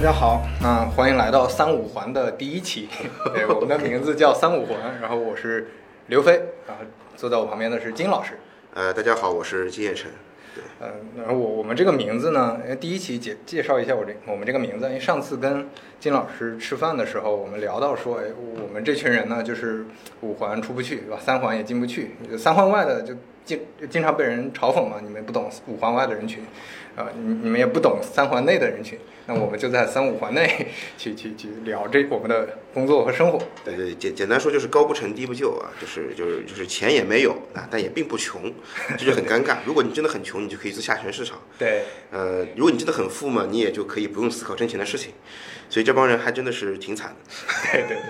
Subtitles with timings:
[0.00, 2.88] 大家好，那欢迎来到三五环的第一期。
[3.34, 5.72] 对，我们的名字叫三五环，然后我是
[6.06, 6.82] 刘飞，然后
[7.16, 8.38] 坐在我旁边的是金老师。
[8.72, 10.10] 呃，大家好，我是金叶晨。
[10.54, 18.24] 对，嗯，然后我我们这个名字呢，呃第一期介介绍一下我这我们这个名字，因为上次跟金老师吃饭的时候，我们聊到说，哎，
[18.58, 19.84] 我们这群人呢，就是
[20.22, 21.18] 五环出不去，对吧？
[21.20, 23.14] 三环也进不去，三环外的就
[23.44, 26.42] 经经常被人嘲讽嘛，你们不懂五环外的人群，
[26.96, 30.66] 啊、你你们也不懂三环内的人群，那我们就在三五环内
[30.98, 33.38] 去去去聊这我们的工作和生活。
[33.64, 38.52] 对对，简简单说就是高不成低不就啊，就是就是就是钱也没有啊，但也并不穷，
[38.98, 39.58] 这就很尴尬。
[39.64, 45.12] 如果你真的很穷，你就可以做下沉市场；对，呃，如果你真的很富嘛，你也就可以不用思考挣钱的事情。
[45.68, 47.16] 所以这帮人还真的是挺惨的。
[47.70, 48.02] 对对对，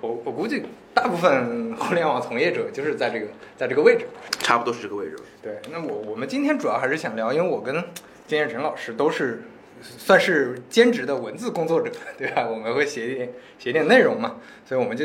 [0.00, 4.04] 我我估计大部分互联网从业者就是在这个在这个位置。
[4.40, 5.16] 差不多是这个位置。
[5.40, 7.84] 对，那我我们今天主要还是想聊，因为我跟
[8.26, 9.42] 金叶晨老师都是
[9.82, 12.46] 算是兼职的文字工作者，对吧？
[12.48, 15.04] 我们会写一点写一点内容嘛，所以我们就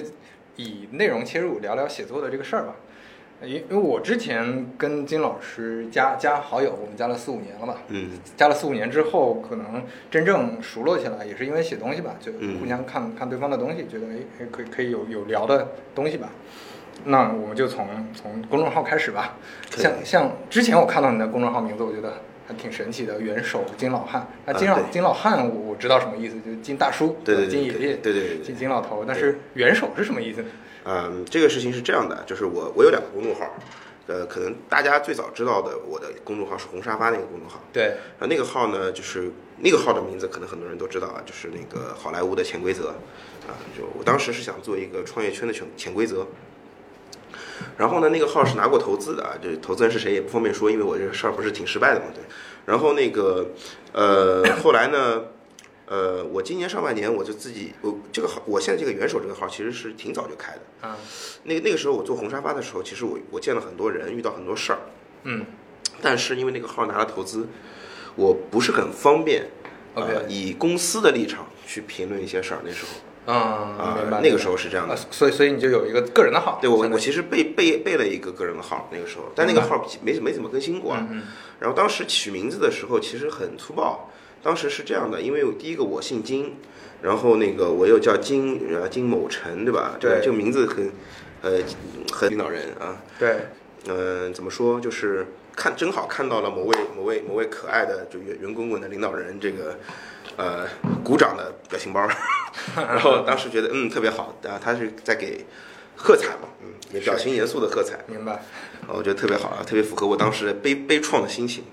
[0.56, 2.76] 以内容切入，聊聊写作的这个事儿吧。
[3.42, 16.30] 因因为我之前跟金老师加加好友，我们加了四五年了吧，嗯，加了四五年之后，可能真正熟络起来，也是因为写东西吧，就嗯互相看、看对方的东西，觉得哎哎可以可以有有聊的东西吧。
[17.06, 19.38] 那我们就从从公众号开始吧。
[19.72, 22.16] 像像之前我看到你的公众号名字，我觉得
[22.50, 24.28] 还挺神奇的，元首金老汉。
[24.44, 29.06] 那金老、啊金老汉我我知道什么意思，就是金大叔，对对对金爷爷，对对对对金金老头。
[29.08, 30.48] 但是元首是什么意思呢？
[30.86, 33.48] 嗯，这个事情是这样的，就是我我有两个公众号，
[34.08, 37.62] 呃，可能大家最早知道的我的公众号是红沙发那个公众号。
[37.72, 42.88] 对，啊，那个号呢，就是那个号的名字，可能很多人都知道啊，就是那个好莱坞的潜规则，
[43.48, 46.26] 啊，就我当时是想做一个创业圈的潜潜规则。
[47.78, 52.24] 然后呢，那个号是拿过投资的啊，这投资人是谁也不方便说，因为我这个事儿不是挺失败的嘛，对。
[52.66, 53.48] 然后那个，
[53.94, 55.24] 呃， 后来呢，
[55.88, 60.88] 呃，我今年上半年我就自己，我这个号，我现在这个元首这个号其实是挺早就开的。
[60.88, 60.98] 啊，
[61.44, 64.80] 那个那个时候我做红沙发的时候，其实我我见了很多人，遇到很多事儿，
[65.24, 65.46] 嗯
[66.02, 67.48] 但是因为那个号拿了投资，
[68.16, 69.50] 我不是很方便。
[69.96, 72.92] ，OK，呃，以公司的立场去评论一些事儿，那时候
[73.32, 74.20] 啊，啊。
[74.24, 80.96] 那个时候是这样的啊。，所以所以你就有一个个人的号，对我我其实备备备了一个个人的号，那个时候，但那个号没没怎么更新过
[81.60, 84.10] 然后当时取名字的时候其实很粗暴，
[84.42, 86.56] 当时是这样的，因为我第一个我姓金，
[87.02, 89.98] 然后那个我又叫金呃金某成，对吧？
[90.00, 90.92] 对这个名字很
[91.42, 91.60] 呃
[92.12, 93.02] 很领导人啊。
[93.20, 93.48] 对，
[93.88, 94.80] 嗯、怎么说？
[94.80, 99.78] 就是看正好看到了某位某位某位可爱的就圆圆滚滚的领导人这个
[100.40, 100.66] 呃
[101.04, 102.08] 鼓掌的表情包，
[102.76, 105.46] 然后当时觉得嗯特别好啊，他是在给
[105.98, 108.34] 喝彩嘛，嗯，也表情严肃的喝彩，明白。
[108.34, 108.40] 啊
[108.88, 111.66] 我觉得特别好啊，特别符合我当时悲悲怆的心情，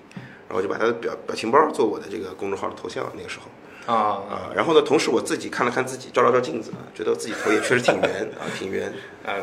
[0.47, 3.45] 然后就把他的表表情包做我的这个公众号的头像，那个时候。
[3.87, 8.93] 啊啊，啊，然后呢，同时我自己看了看自己，照了照镜子，啊觉得自己头也确实挺圆啊，挺圆。
[9.25, 9.33] 啊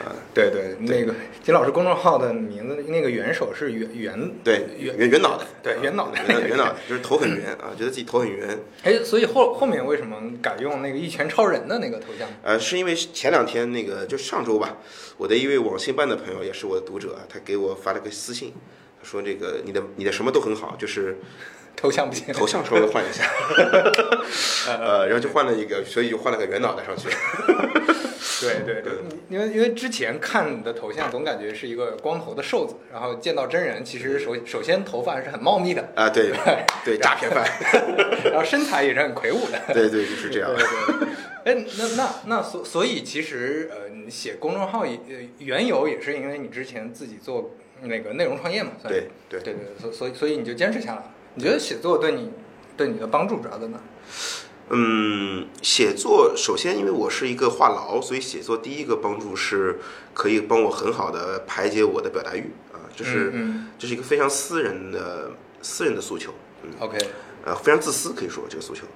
[0.00, 8.58] 啊，对对，那个金老师公众号的名字，那个元首是圆圆，对，圆圆圆脑袋，对圆脑袋圆脑袋，就是头很圆啊，觉得自己头很圆。
[8.82, 12.26] 哎，所以后后面为什么改用那个一拳超人的那个头像？
[12.42, 14.78] 呃，是因为前两天那个就上周吧，
[15.18, 18.54] 我的一位网信办的朋友，也是我的读者啊，他给我发了个私信，
[18.98, 21.18] 他说这个你的你的什么都很好，就是
[21.84, 23.24] 头像不行，头像稍微换一下，
[24.80, 27.08] 呃，然后就换了一个，所以就换了个圆脑袋上去。
[28.40, 28.92] 对对对，
[29.28, 36.32] 因为因为之前看你的头像，总感觉是一个光头的瘦子，然后见到真人，其实首首先头发还是很茂密的，啊，对
[36.84, 37.44] 对，诈骗犯，
[38.24, 39.60] 然后身材也是很魁梧的。
[39.72, 40.50] 对对，就是这样。
[40.54, 40.64] 对。
[40.64, 40.66] 对
[41.44, 47.52] 对，哎，那那那所所以其实呃，你写公众号也呃缘由也是因为你之前自己做
[47.82, 49.08] 那个内容创业嘛，对。
[49.28, 51.13] 对对对，所所以所以你就坚持下来了。
[51.34, 52.30] 你觉得写作对你
[52.76, 53.78] 对你的帮助主要在哪？
[54.70, 59.78] 嗯，写作首先因为我是一个话痨，所以写作第一个帮助是
[60.14, 66.32] 可以帮我很好的排解我的表达欲啊，这是嗯这是一个非常私人的私人的诉求。
[66.62, 66.70] 嗯。
[66.80, 66.96] ，OK，
[67.44, 68.86] 呃，非常自私，可以说这个诉求，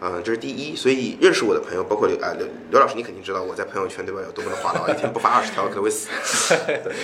[0.00, 0.74] 呃，这是第一。
[0.74, 6.08] 所以认识我的朋友，包括刘啊刘刘老师，你肯定知道我在朋友圈对吧有多么的话痨，一天不发二十条可能会死。
[6.24, 6.94] 是的，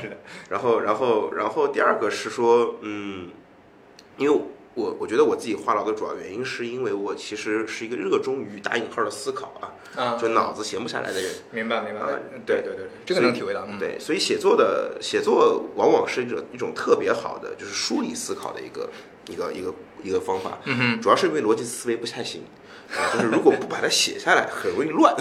[0.00, 0.16] 是的，
[0.48, 3.28] 然后，然后，然后第二个是说，嗯，
[4.16, 4.40] 因为
[4.74, 11.30] 我我觉得我自己话痨的主要原因，是因为我其实是一个热衷于打引号的思考啊，啊，就脑子闲不下来的人。
[11.52, 12.08] 明白明白啊，
[12.44, 18.90] 对对对，这个能体会到，嗯，对，所以写作的写作往往是一种一种特别好的，就是梳理思考的一个
[19.28, 22.42] 一个一个一个方法，嗯哼，主要是因为逻辑思维不太行。
[22.96, 25.14] 啊，就是如果不把它写下来，很容易乱。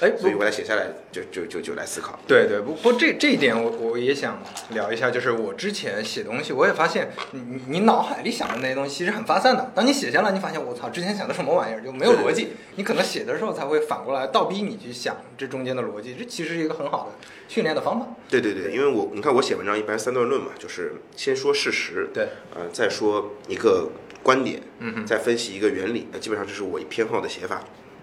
[0.00, 2.18] 哎，所以我把它写下来，就就就就来思考。
[2.26, 9.70] 对对，不不这这一点我我也想聊一下，就是我之前写东西，我也发现你你你脑海里想的那些东西其实很发散的。
[9.74, 12.48] 当你写下来，你发现我操，之前想的什么玩意儿就没有逻辑。
[12.76, 18.06] 你可能写的时候才会反过来倒逼你去想这中间的逻辑，这其实是一个很好的训练的方法。
[18.28, 23.90] 对对对，因为我你看我写文章一般三段论嘛，就是先说事实，对，呃，再说一个
[24.22, 25.06] 观点，嗯哼。
[25.06, 27.62] 再分析一个原理，那基本上这是我偏好的写法。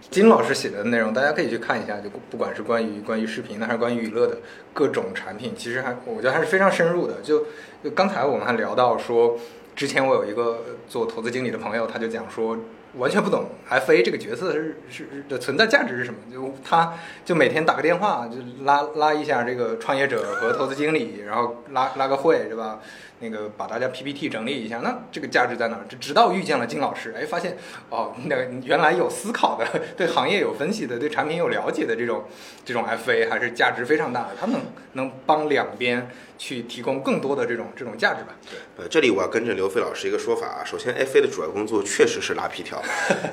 [0.10, 4.38] 金老师写的内容，大家可以去看一下，就不管是关于关于视频的，还是关于娱乐的
[4.74, 7.16] 各种产品，其实还我觉得还是非常深入的。
[7.22, 7.46] 就
[7.84, 9.38] 就刚才我们还聊到说，
[9.76, 12.58] 之前我有一个做投资经理的朋友，他就讲说，
[12.96, 16.94] 完全不懂 FA 这个角色是是的存在价值是什么，就他
[17.26, 22.80] 就每天打个电话，就拉拉一下这个创业者和投资经理，然后拉拉个会，是吧？
[23.20, 25.86] 那个把大家 PPT 整理一下，那这个价值在哪儿？
[25.90, 27.58] 直直到遇见了金老师，哎，发现
[27.90, 29.66] 哦，那个原来有思考的，
[29.98, 32.26] 对行业有分析的，对产品有了解的这种
[32.64, 34.62] 这种 FA 还是价值非常大的，他能
[34.94, 38.36] 能帮两边去提供更多的这种这种价值吧？
[38.50, 42.82] 对，呃，这里我要跟着刘飞老师一个说法啊，首先 FA 的主要工作确实是拉皮条，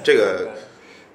[0.03, 0.51] 这个。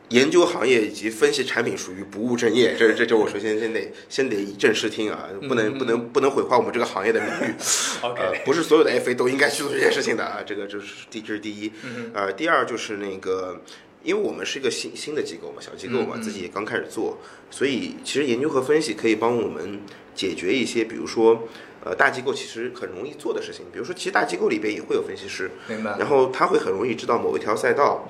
[0.10, 7.54] 研究行业以及分析产品属于不务正业，这这这我首先先得先得以正视听啊，不能不能不能毁坏我们这个行业的名誉。
[8.02, 11.72] 呃，不是所有的 FA 都应该去做这件事情的啊，这个这是第这是第一。
[12.14, 13.62] 呃，第二就是那个，
[14.04, 17.20] 因为我们是一个新新的机构嘛，小机构嘛，自己也刚开始做，
[17.52, 19.80] 所以其实研究和分析可以帮我们
[20.16, 21.48] 解决一些，比如说
[21.86, 25.96] 呃大机构其实很容易做的事情，比如说其实大机构里边也会有分析师，明白。
[26.00, 28.10] 然后他会很容易知道某一条赛道。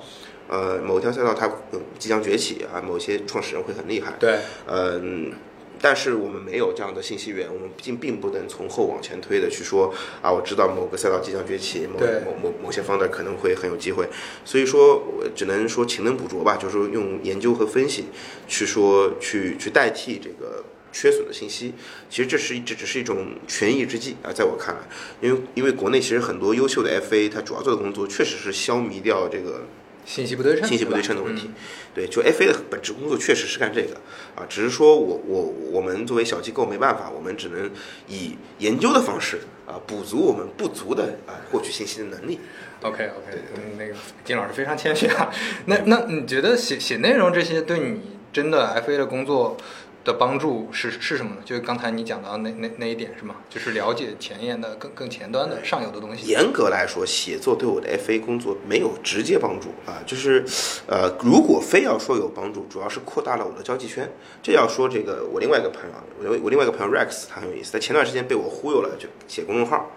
[0.50, 1.48] 呃，某条赛道它
[1.96, 4.16] 即将崛起啊，某些创始人会很厉害。
[4.18, 5.32] 对，嗯，
[5.80, 14.08] 但是我们没有这样的信息源，我们并并不能从后往前推的去说啊，我知道某个赛道即将崛起，某某某某些方的可能会很有机会，
[14.44, 18.06] 所以说我只能说勤能补拙吧，就是说用研究和分析
[18.48, 21.74] 去说去去代替这个缺损的信息。
[22.10, 24.80] 其实这是这只是一种权宜之计啊，在我看来，
[25.20, 29.62] 因为因为国内其实很多优秀的 FA，它主要做的工作确实是消弭掉这个。
[30.10, 31.48] 信息不对称，信息不对称的问题，
[31.94, 33.94] 对，就 FA 的本质工作确实是干这个
[34.34, 37.70] 啊，只是说我我我们作为小机构没办法，我们只能
[38.08, 42.40] 以研究的方式啊补足我们不足的啊获取信息的能力。
[42.82, 45.30] OK OK，嗯，那个金老师非常谦虚啊。
[45.66, 48.00] 那那你觉得写写内容这些对你
[48.32, 49.56] 真的 FA 的工作？
[50.04, 51.42] 的帮助是是什么呢？
[51.44, 53.36] 就是刚才你讲到那那那一点是吗？
[53.50, 56.26] 就是了解前沿的更更前端的上游的东西。
[56.26, 60.02] 严格来说，写作对我的 FA 工作没有直接帮助啊。
[60.06, 60.44] 就是，
[60.86, 64.10] 呃，如果非要说有帮助，主要是扩大了我的交际圈。
[64.42, 69.90] 这要说这个，我另外一个朋友，我我另外一个朋友 Rex，他很有意思，在前段时间被我忽悠了，就写公众号。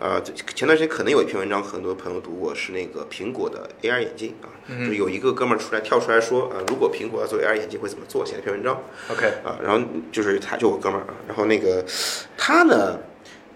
[0.00, 8.24] 呃，前段时间可能有一篇文章，很多朋友读过，是那个苹果的 AR 眼镜啊，就有一个哥们儿出来跳出来说，呃，如果苹果要做 AR 眼镜会怎么做？
[8.24, 8.82] 写了一篇文章。
[9.10, 11.84] OK 啊，然后就是他就我哥们儿啊，然后那个
[12.38, 12.98] 他呢，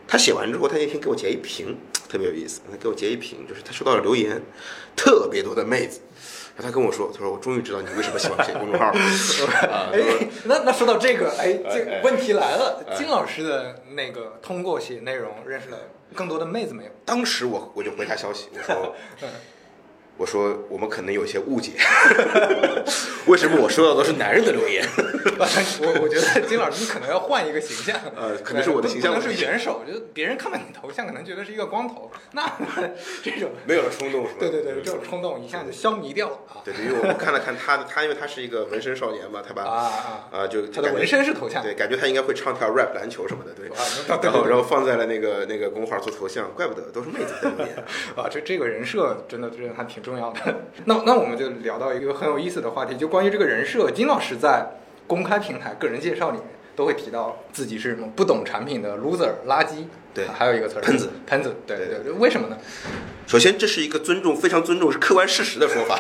[0.07, 1.79] 他写完之后，他那天给我截一屏，
[2.11, 4.43] 特别有意思，他给我截一屏，就是他收到了留言，
[4.95, 6.03] 特别多的妹子。
[6.57, 8.95] 他跟我说：“他说我终于知道你为什么喜欢写公众号了。
[9.93, 15.79] ”哎，那那说到这个，哎，这问题来了，金老师的那个通过写内容认识了
[16.15, 16.91] 更多的妹子没有？
[17.05, 18.95] 当时我我就回他消息，我说。
[20.17, 21.73] 我说我们可能有些误解，
[23.27, 24.87] 为什么我收到都是男人的留言？
[25.83, 32.43] 我我觉得金老师你可能要换一个形象，呃，可能是我的形象可能是元首，就是别人看到你头像可能觉得是一个光头，那
[33.23, 34.39] 这种没有了冲动是吧？
[34.41, 36.61] 对对对，这种冲动一下就消弭掉了啊！
[36.65, 39.91] 对对，因为我看了看他的，他因为他是一个纹身少年嘛，他把啊
[40.33, 43.71] 啊啊就他的纹身是头像，对，感觉他应该会唱跳 rap 篮球什么的，对，
[44.23, 47.77] 然后然后放在了那个那个公号做头像，怪不得都是妹子在留言
[48.17, 48.29] 啊！
[48.31, 50.41] 这这个人设真的真的还挺重要的。
[50.85, 53.91] 那那我们就聊到一个很有意思的话题，就关于这个人设。
[53.91, 54.67] 金老师在
[55.07, 56.47] 公开平台个人介绍里面
[56.77, 62.59] 都会提到自己是什么不懂产品的 loser 垃圾，对，还有一个词儿喷子，喷子，对对对，为什么呢？
[63.27, 65.99] 首先，这是一个尊重，非常尊重是客观事实的说法，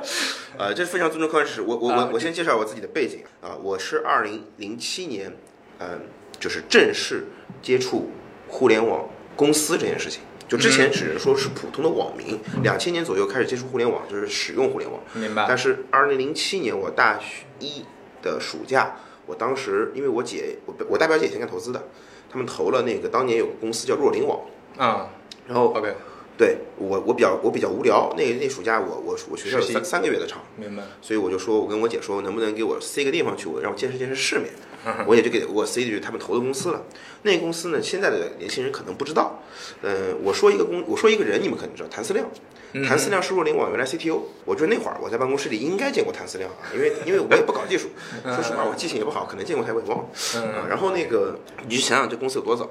[0.56, 1.62] 呃，这是非常尊重客观事实。
[1.62, 5.36] 我我我我先介绍我自己的背景啊，我是二零零七年，
[5.80, 6.00] 嗯，
[6.38, 7.24] 就是正式
[7.60, 8.10] 接触
[8.48, 10.22] 互联网公司这件事情。
[10.48, 15.00] 就之前只是说是普通的网民，两千年左右开始接触互联网，就是使用互联网。
[15.14, 15.46] 明白。
[15.48, 17.84] 但是二零零七年我大学一
[18.22, 21.82] 的暑假，我当时因为我姐，我我大表姐以前干投资的，
[22.30, 24.40] 他们投了那个当年有个公司叫若林网
[24.78, 25.10] 啊，
[25.46, 25.94] 然后 OK，
[26.38, 30.82] 对我我比较我比较无聊，那那暑假我我我学校有三三个月的长，明白。
[31.02, 34.48] 所以我就说我跟我姐说，能不能给我塞个地方去，我让我见识见识世面。
[34.86, 36.82] 嗯 我也就给我塞进去他们投的公司了。
[37.22, 39.42] 那个公司呢，现在的年轻人可能不知道。
[39.82, 42.26] 嗯，我说一个公，我说一个人，你们可能知道，谭思亮。
[42.74, 47.90] 嗯谭思亮是若联网原来 CTO，我觉得那会儿我在办公室里应该见过谭思亮啊，因为因为我也不搞技术，
[48.24, 50.04] 说实话我记性也不好，可能见过他我也忘了。
[50.40, 52.68] 啊，然后那个你就想想这公司有多早。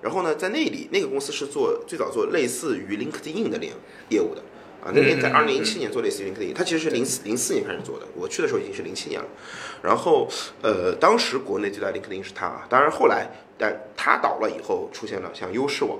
[0.00, 3.72] 然后呢，在那里那个公司是做最早做类似于 LinkedIn 的业
[4.08, 4.42] 业务的
[4.84, 9.26] 啊，那年在二零一七年做类似于 LinkedIn，它其实是零四零四年开始做的，我去的时候已经是零七年了。
[9.82, 10.28] 然后
[10.62, 15.98] 呃，当时国内最大的 LinkedIn 是它啊，当然后来但它倒了以后，出现了像优视网。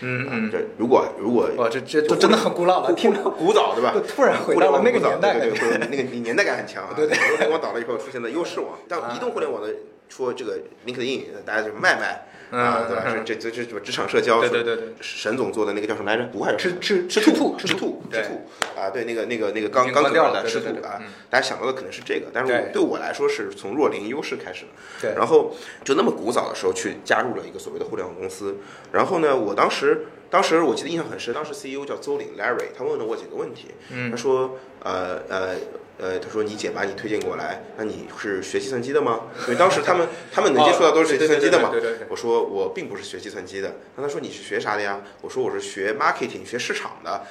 [0.00, 3.94] 嗯嗯，这如果如果哇，这这都真的很古老了， 听着古早对吧？
[4.08, 6.90] 突然回到了那个年代对对对，那个年代感很强啊。
[6.96, 9.72] 对对，互联网倒了以后出现了优视网，但移动互联网的
[10.14, 13.02] 说这个 LinkedIn，大家就卖卖啊，对吧？
[13.24, 16.24] 这这这这职场社交，对对对对，沈总做的那个叫什么来着？
[16.32, 18.46] 毒还是吃吃吃兔吃兔吃兔
[18.78, 18.90] 啊？
[18.90, 24.70] 对，那个那个那个刚刚掉的吃兔啊大家想到的可能是这个，但是我对对我来说是从弱零优势开始的。
[25.00, 28.58] 对然后就那么古早的时候去加入了一个所谓的互联网公司，
[28.92, 35.56] 然后呢，我当时当时我记得印象很深，当时 CEO 叫邹林 Larry，他问了我几个问题，嗯他说呃呃
[35.98, 39.20] 呃，他说你姐把你推荐过来，那你是学计算机的吗？
[39.46, 41.70] 因为当时他们他们能接触到都是学计算机的嘛。
[42.08, 45.00] 我说我并不是学计算机的，那他说你是学啥的呀？
[45.22, 47.22] 我说我是学 marketing，学市场的。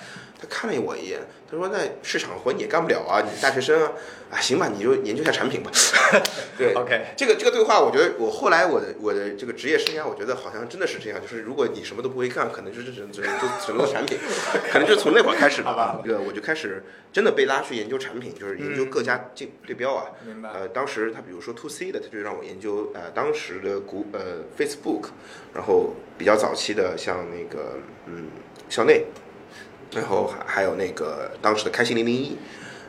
[0.43, 3.91] 他看了我一眼，他说：“那市场活你也干不了啊，你是大学生啊，
[4.31, 5.71] 啊行吧，你就研究一下产品吧。
[6.57, 13.21] ”对 OK 这个这个对话，我觉得我后来我的我的这个职业生涯，我觉得好像真的是这样，就是如果你什么都不会干，可能就是只只就
[13.65, 14.17] 只能做产品，
[14.69, 16.83] 可能就是从那会儿开始吧对我就开始
[17.13, 20.07] 真的被拉去研究产品，就是研究各家竞对标啊。
[20.25, 25.05] 明白呃，当时他比如说 to C 的，他就让我研究呃当时的股呃 Facebook，
[25.53, 28.27] 然后比较早期的像那个嗯
[28.69, 29.05] 校内，
[29.95, 32.38] 然后还还有那个当时的开心零零一。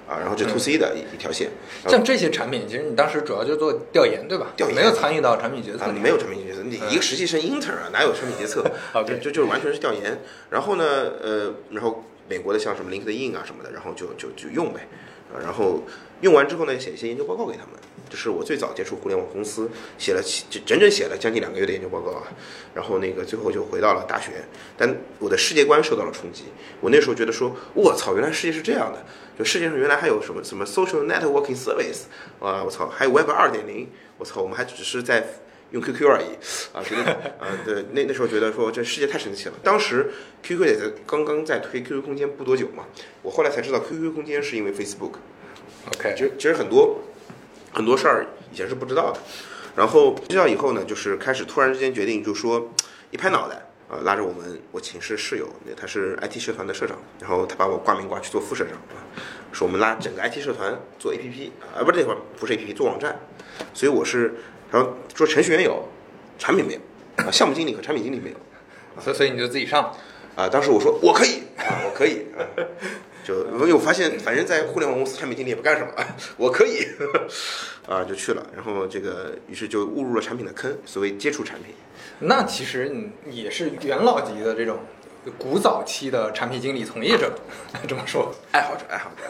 [0.07, 1.49] 啊，然后就 to C 的一一条线，
[1.83, 4.49] 然后像这些产品，其实你当时主要就做调研，对吧？
[4.55, 6.03] 调研没有参与到产品决策啊，里面。
[6.03, 8.63] 没有产品决策，你一个实习生 intern 啊，哪有产品决策？
[8.93, 10.21] OK 就就就是完全是调研。
[10.51, 10.85] 然后呢，
[11.23, 14.87] 呃，然后美国的像什么 LinkedIn 啊什么的，然后就就就用呗。
[15.33, 15.83] 啊，然后
[16.21, 17.71] 用完之后呢，写一些研究报告给他们。
[18.09, 20.23] 这是我最早接触互联网公司，写了
[20.65, 22.23] 整整写了将近两个月的研究报告啊。
[22.75, 24.33] 然后那个最后就回到了大学，
[24.77, 26.45] 但我的世界观受到了冲击。
[26.81, 29.05] 我那时候觉得说，我操，原来世界是这样的，
[29.39, 32.05] 就世界上原来还有什么什么 social networking service
[32.41, 35.27] 啊，我操，还有 Web 二点零，我操，我们还只是在
[35.71, 36.37] 用 QQ 而已
[36.73, 39.55] 啊，觉得啊，对，那那时候觉得说这世界太神奇了。
[39.63, 40.11] 当时
[40.43, 42.85] QQ 也在刚刚在推 QQ 空间不多久嘛，
[43.23, 45.15] 我后来才知道 QQ 空间是因为 Facebook。
[45.97, 47.01] OK，其实其实很多
[47.75, 49.21] 很多事儿以前是不知道的，
[49.77, 52.73] 然后知道以后呢，就是开始突然之间决定，就说
[53.11, 53.61] 一拍脑袋。
[53.87, 59.05] 啊，拉着我们我寝室室友，他是 IT 社团的社长，然后他把我挂名挂去做副社长啊，
[59.53, 63.21] 说我们拉整个 IT 社团做 APP 啊，不是那会儿不是 APP 做网站，
[63.75, 64.37] 所以我是，
[64.73, 65.87] 然后说程序员有，
[66.39, 66.81] 产品没有
[67.17, 68.37] 啊，项目经理和产品经理没有
[68.99, 69.95] 所以所以你就自己上。
[70.35, 72.41] 啊，当时我说我可以啊，我可以啊，
[73.25, 75.93] 就因为我发现反正在互联网公司产品经理也不干什么，
[76.37, 76.87] 我可以
[77.89, 81.75] 啊，就去了，然后这个于是就误入了产品的坑，所谓接触产品。
[82.21, 82.91] 那其实
[83.25, 84.81] 你也是元老级的这种
[85.39, 87.33] 古早期的产品经理从业者，
[87.89, 88.33] 这么说。
[88.53, 89.25] 爱好者，爱好者。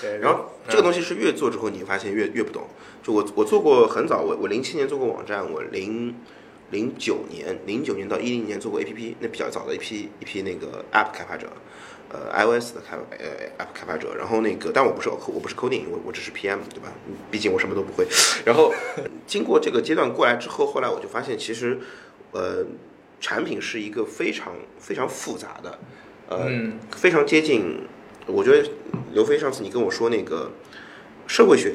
[0.00, 2.62] 对，然后这个东西是越做之后，你发现越越不懂。
[3.02, 6.14] 就我我做过很早，我我零七年做过网站，我零
[6.70, 11.48] 零九年零九年到一零年做过 APP，那比较早的一批一批那个 App 开发者，
[12.08, 14.14] 呃 iOS 的开呃 App 开发者。
[14.16, 16.92] 然后那个，但我不是我不是 coding，我我只是 PM，对吧？
[17.30, 18.06] 毕竟我什么都不会。
[18.44, 18.72] 然后
[19.26, 21.78] 经过这个阶段过来之后，后来我就发现其实
[22.32, 22.64] 呃
[23.20, 25.78] 产品是一个非常非常复杂的，
[26.28, 27.80] 呃、嗯非常接近。
[28.26, 28.68] 我觉得
[29.12, 30.50] 刘飞上次你跟我说那个
[31.28, 31.74] 社会学，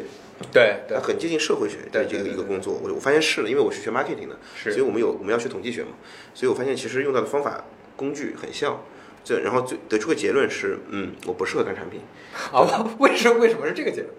[0.52, 2.80] 对很接近社会学的这个一个工作。
[2.84, 5.92] 我我发现是的，因为我是学 marketing 的，是所以我们有我们要学统计学嘛，
[6.34, 7.64] 所以我发现其实用到的方法
[7.96, 8.82] 工具很像。
[9.24, 12.02] 这然后最得出个结论是，嗯，我不适合干产品，
[12.52, 14.10] 啊，为什么为什么是这个结论？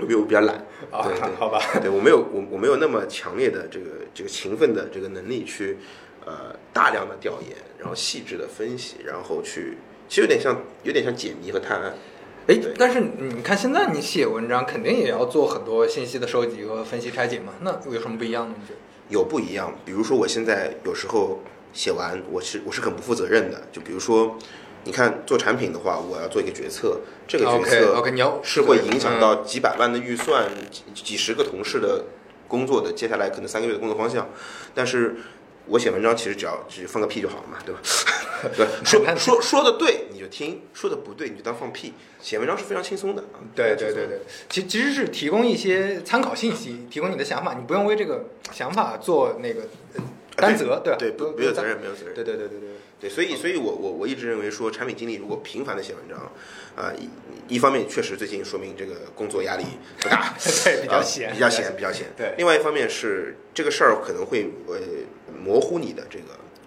[0.00, 0.56] 因为我比较懒。
[0.90, 1.06] 啊
[1.38, 5.78] 好吧，对我没有我我没有那么强烈的这个这个勤奋的这个能力去
[6.26, 11.94] 呃大量的调研，然后细致的分析，然后去其实有点像有点像解谜和探案。
[12.48, 18.54] 哎，但是你看现在你写文章肯定也要做很多信息的收集和分析拆解嘛，那有什么不一样呢？
[18.60, 18.78] 你觉得？
[19.08, 21.40] 有不一样，比如说我现在有时候
[21.74, 23.60] 写完，我是我是很不负责任的。
[23.70, 24.38] 就比如说，
[24.84, 32.04] 你看做产品的话，我要做一个决策，这个决策 OK，你要是会影响嗯到几百万的预算、几几十个同事的
[32.48, 34.28] 工作的，接下来可能三个月的工作方向。
[34.74, 35.16] 但是
[35.66, 37.80] 我写文章其实只要只放个屁就好了嘛，对吧？
[38.54, 41.94] 对，说说说的对你就听，说的不对你就当放屁。
[42.20, 43.40] 写文章是非常轻松的啊。
[43.54, 49.62] 对对对对，其其实是提供一些参考信息，提供你的想法，你不用为这个想法做那个
[50.36, 52.14] 担责，对吧对，不没有责任，没有责任。
[52.14, 52.68] 对对对对对
[53.00, 56.18] 对，所以所以我我我一直认为说，产品经理如果频繁的写文章，
[56.76, 59.64] 啊一一方面确实最近说明这个工作压力
[60.00, 62.06] 不大， 对比较闲，比较闲比较闲。
[62.16, 64.76] 对，另外一方面是这个事儿可能会呃
[65.38, 66.24] 模糊你的这个。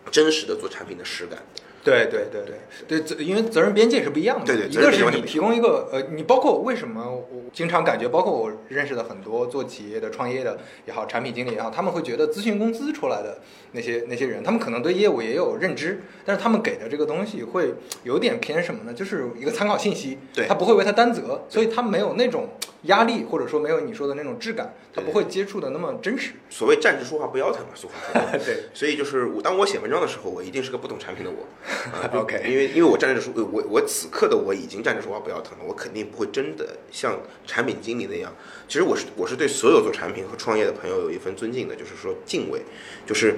[0.10, 1.38] 真实的做产品的实感，
[1.88, 2.42] 对对对
[2.86, 4.46] 对对，因为责任边界是不一样的。
[4.46, 13.40] 对对，一个是你提供一个呃，你包括为什么我经常感觉，包括我认识的很多做企业的、创业的也好，产品经理也好，他们会觉得咨询公司出来的
[13.72, 18.94] 那些那些人，他们可能对业务也有认知，但是他们给的这个东西会有点偏什么呢？
[18.94, 22.50] 就是一个参考信息，对，他不会为他担责，所以他没有那种
[22.88, 26.34] 压力，或者说没有你说的那种质感，它不会接触的那么真实。
[26.50, 28.40] 所谓站着说话不腰疼嘛，俗话说。
[28.44, 31.48] 对，所以就是我当我写文章的时候，我一定是个不懂产品的我。
[32.20, 38.34] OK，因为因为我站着说，我我此刻的我已经站着说话不腰疼了，我肯定不会真的像产品经理那样。
[38.68, 42.62] 其实我是我是对所有做产品和创业的朋友有一份尊敬的，就是说敬畏，
[43.06, 43.36] 就是。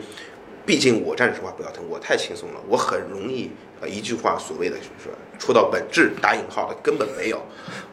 [0.66, 3.50] 毕竟我站着说话不腰疼，我太轻松了，我很容易
[3.82, 5.10] 啊一句话所谓的就是
[5.40, 7.42] 说到本质打引号的根本没有，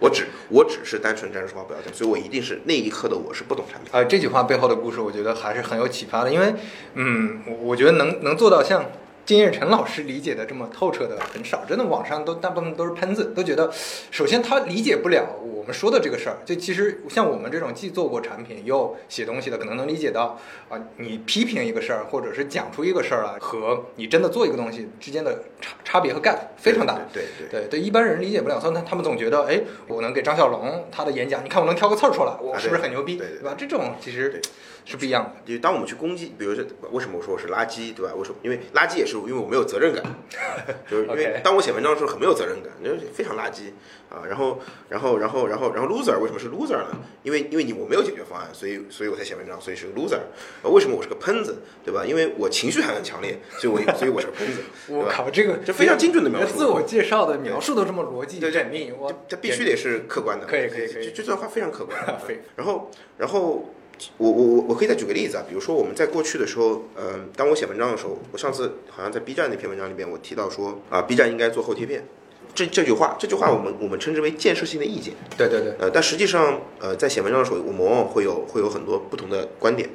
[0.00, 3.90] 我只我只是单纯站着说话不腰疼，所以我一定是那一刻的我是不懂产品。
[3.93, 6.55] 呃，这句话背后的故事，我觉得还是很有启发的，因为
[6.95, 8.85] 嗯，我我觉得能能做到像。
[9.26, 13.68] 金叶成老师理解的这么透彻的很少，真的网上都大部分都是喷子，都觉得，
[14.12, 16.37] 首先他理解不了我们说的这个事儿。
[16.45, 26.97] 就其实像我们这种既做过产品又写东西的，可能能理解到啊，你批评一个事儿，或者是讲出一个事儿来，和你真的做一个东西之间的差差别和 gap 非常大。
[27.12, 33.16] 对对对对，一般人理解不了，所以他他们总觉得，哎，我能给张小龙他的演讲，你看我能挑个刺儿出来，我是不是很牛逼？
[33.16, 33.56] 对吧？
[33.59, 34.40] 这种其实。
[34.87, 35.52] 是不一样的。
[35.52, 38.14] 就当我们去攻击，比如说为什么我说我是垃圾，对吧？
[38.16, 38.37] 为什么？
[38.43, 40.02] 因为垃圾也是因为我没有责任感，
[40.88, 43.73] 就是因为当我写文章的时候很没有责任感，就是非常垃圾
[44.09, 44.23] 啊。
[44.28, 46.97] 然后，然后，然后，然后，然后 loser 为什么是 loser 呢？
[47.25, 50.21] 因为因为你我没有解决方案，所以所以我才写文章，所以是个 loser。
[50.62, 52.05] 为什么我是个喷子，对吧？
[52.07, 54.61] 因为我情绪还很强烈，所以我所以我是个喷子。
[54.88, 56.57] 我靠，这个这非常精准的描述。
[56.59, 60.47] 自我介绍的描述都这么逻辑缜密，我这必须得是客观的。
[60.47, 61.99] 可以可以可以，这段话非常客观。
[62.55, 63.72] 然后然后。
[64.18, 72.06] 我我我我可以再举个例子啊，比如说我们在过去的时候，嗯，当我写文章的时候，我上次好像在 B 站那篇文章里面，我提到说啊，B 站应该做后贴片，
[72.54, 75.14] 这这句话，这句话我们我们称之为建设性的意见。
[75.37, 75.74] 对对对。
[75.78, 79.88] 呃，但实际上，呃，在写文章的时候，我们往往会有会有很多不同的观点，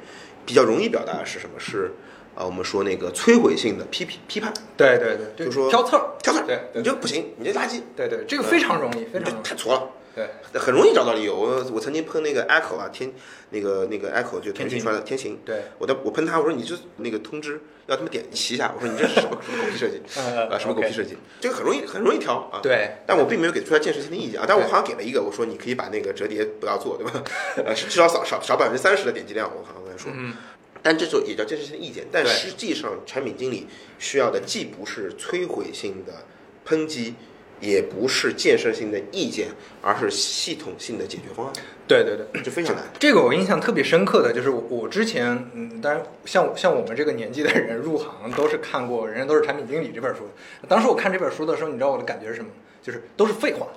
[0.44, 1.58] 比较容易表达的是什么？
[1.58, 1.92] 是
[2.34, 4.52] 啊，我们说那个摧毁性的批评批判。
[4.76, 7.82] 对对对，就说挑刺儿，挑刺儿，对，你就不行，你这垃圾。
[7.94, 9.88] 对对，这个非常容易，非常太挫了。
[10.14, 10.28] 对，
[10.60, 11.34] 很容易找到理由。
[11.34, 13.12] 我我曾经喷那个 Echo 啊，天
[13.50, 15.38] 那个那个 Echo 就腾讯出来的天行。
[15.44, 18.74] 对，我的我喷他，我说你就那个通知要他们点齐一下。
[18.76, 20.58] 我说你这是什么什么狗屁设计 啊？
[20.58, 21.16] 什么狗屁设计？
[21.40, 22.60] 这个很容易很容易调啊。
[22.62, 24.44] 对，但我并没有给出来建设性的意见啊。
[24.46, 27.24] 但我好像给了一个，我说你可以把那个折叠不要做，对吧？
[27.64, 29.50] 呃，至少少少少百分之三十的点击量。
[29.50, 30.12] 我好像跟他说。
[30.14, 30.34] 嗯。
[30.82, 32.04] 但这种也叫建设性的意见。
[32.12, 33.66] 但实际上，产品经理
[33.98, 36.24] 需要的既不是摧毁性的
[36.68, 37.14] 抨击。
[37.62, 39.46] 也不是建设性的意见，
[39.80, 41.54] 而是系统性的解决方案。
[41.86, 42.84] 对对对，就非常难。
[42.98, 50.22] 这个我印象特别深刻的就是我之前，嗯，当然像像我们这个年纪的人入行都是看过《人人都是产品经理》这本书。
[50.68, 52.50] 当时我看这本书的时候，你知道我的感觉是什么？
[52.82, 53.68] 就是都是废话。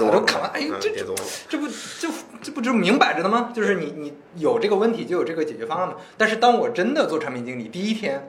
[0.00, 1.04] 我看完，哎，这这
[1.48, 2.08] 这不就
[2.42, 3.52] 这不就明摆着的吗？
[3.54, 5.94] 就是你你有这个问题就有这个解决方案嘛。
[6.16, 8.28] 但是当我真的做产品经理第一天。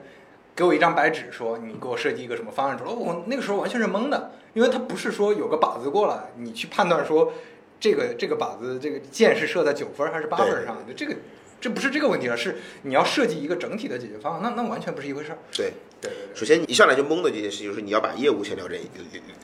[0.54, 7.32] 给我一张白纸，说你给我设计一个什么方案出来，我那个时候完全是懵的，因为他不是说有个靶子过来，你去判断说
[7.78, 11.16] 这个这个靶子这个箭是射在九分还是八分上，就这个
[11.60, 15.38] 这不是这个问题了，是你要设计一个整体的解决方案，那那完全不是一回事儿。
[15.52, 18.80] 对对，首先你一上来就懵的这件事情，就是你要把业务先了解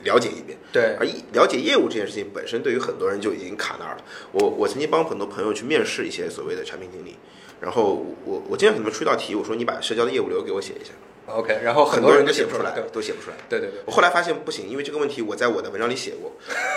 [0.03, 0.57] 了解一遍。
[0.71, 4.03] 对，而了解业务这件事情本身，对于很多人就已经卡那儿了。
[4.31, 7.15] 我我曾经帮很多朋友去面试一些所谓的产品经理。
[7.59, 10.91] 然后我我经常给他们出一道题，我说你把社交的业务流给我写一下。
[11.27, 13.35] OK，然后很多人都写不出来，都写不出来。
[13.49, 13.81] 对对对。
[13.85, 16.31] 我后来发现不行，因为这个问题我在我的文章里写过，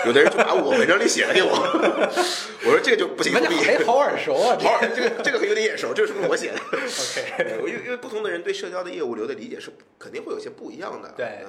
[0.05, 1.49] 有的人就把我文章里写了给我。
[2.65, 3.55] 我说这个就不行，不必。
[3.85, 11.13] 好耳熟啊，好耳，这个这个有点眼熟，这个是不是我写的？OK，因为因为不同的人对社交的业务流的理解是肯定会有些不一样的。
[11.15, 11.45] 对。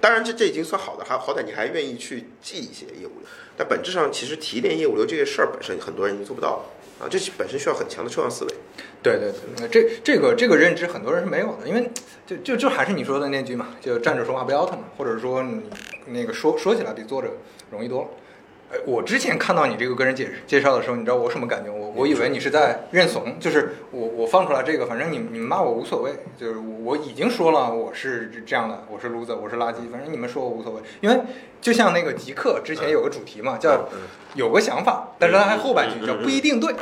[0.00, 3.28] 当然这这已经算好的，还好歹你还愿意去记一些业务流，
[3.58, 6.64] 但本质上其实提炼业务流这个事儿本身，很多人已经做不到。
[7.00, 8.54] 啊，这本身需要很强的抽象思维。
[9.02, 11.90] 对对对，这这个这个认知很多人是没有的，因为
[12.26, 15.62] 就就就还是你说的那句嘛，就站着说话不腰疼嘛，或者说你
[16.06, 17.28] 那个说说起来比坐着
[17.70, 18.08] 容易多了。
[18.72, 21.70] 呃，我之前看到你这个个人介介绍的时候，你知道我什么感觉？
[21.70, 30.80] 我我以为你是在认怂，就是我我放出来这个，反正你你们骂我无所谓，就是我我已经说了我是这样的，我是 loser，我是垃圾，反正你们说我无所谓。
[31.00, 31.20] 因为
[31.60, 34.02] 就像那个极客之前有个主题嘛，叫嗯
[34.36, 36.72] 有个想法，但是他还后半句叫不一定对，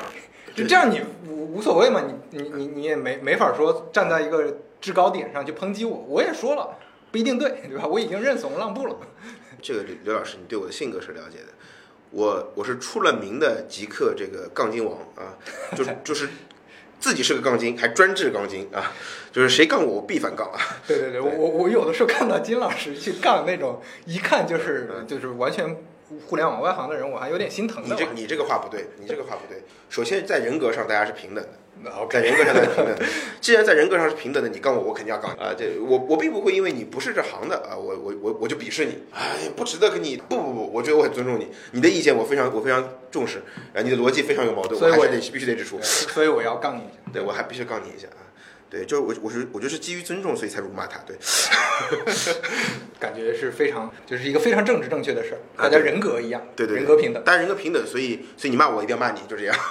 [0.55, 6.77] 就这样你无无所谓嘛，你你你你也没没法说站在一个制高点上去抨击我，我也说了
[7.11, 7.87] 不一定对，对吧？
[7.87, 8.97] 我已经认怂让步了。
[9.63, 11.47] 这个刘刘老师，你对我的性格是了解的。
[12.11, 15.37] 我我是出了名的极客这个杠精王啊，
[15.77, 16.29] 就是就是
[16.99, 18.93] 自己是个杠精，还专治杠精啊，
[19.31, 20.59] 就是谁杠我，我必反杠啊。
[20.87, 25.77] 对对对，我我我有的时候看到金老师去杠那种，一看就是就是完全
[26.27, 27.95] 互联网外行的人，我还有点心疼的。
[27.95, 29.63] 你这你这个话不对，你这个话不对。
[29.89, 31.51] 首先在人格上大家是平等的。
[31.85, 32.99] 在 OK，人格上平等的。
[33.41, 35.55] 既然在人格上是平等的，你杠我，我肯定要杠你啊！
[35.57, 40.17] 这我我并不会因为你不是这行的啊，我我我我就鄙视你，哎，不值得跟你。
[40.29, 43.39] 不不不，我觉得我很尊重你，你的意见我非常我非常重视，
[43.75, 47.13] 啊，你的逻辑非常有矛盾，所以我我还是得必须得指出，所以我要杠你一下。
[47.13, 48.27] 对我还必须杠你一下啊。
[48.71, 51.01] 对，就是我我是我就是基于尊重，所以才辱骂他。
[51.07, 51.17] 对，
[53.01, 57.25] 感觉是非常就是一个非常政治正确的事儿，啊大家人格一样，对对，人格平等。
[57.25, 59.57] 大家人格平等，所以所以你骂我一定要骂你，就这样。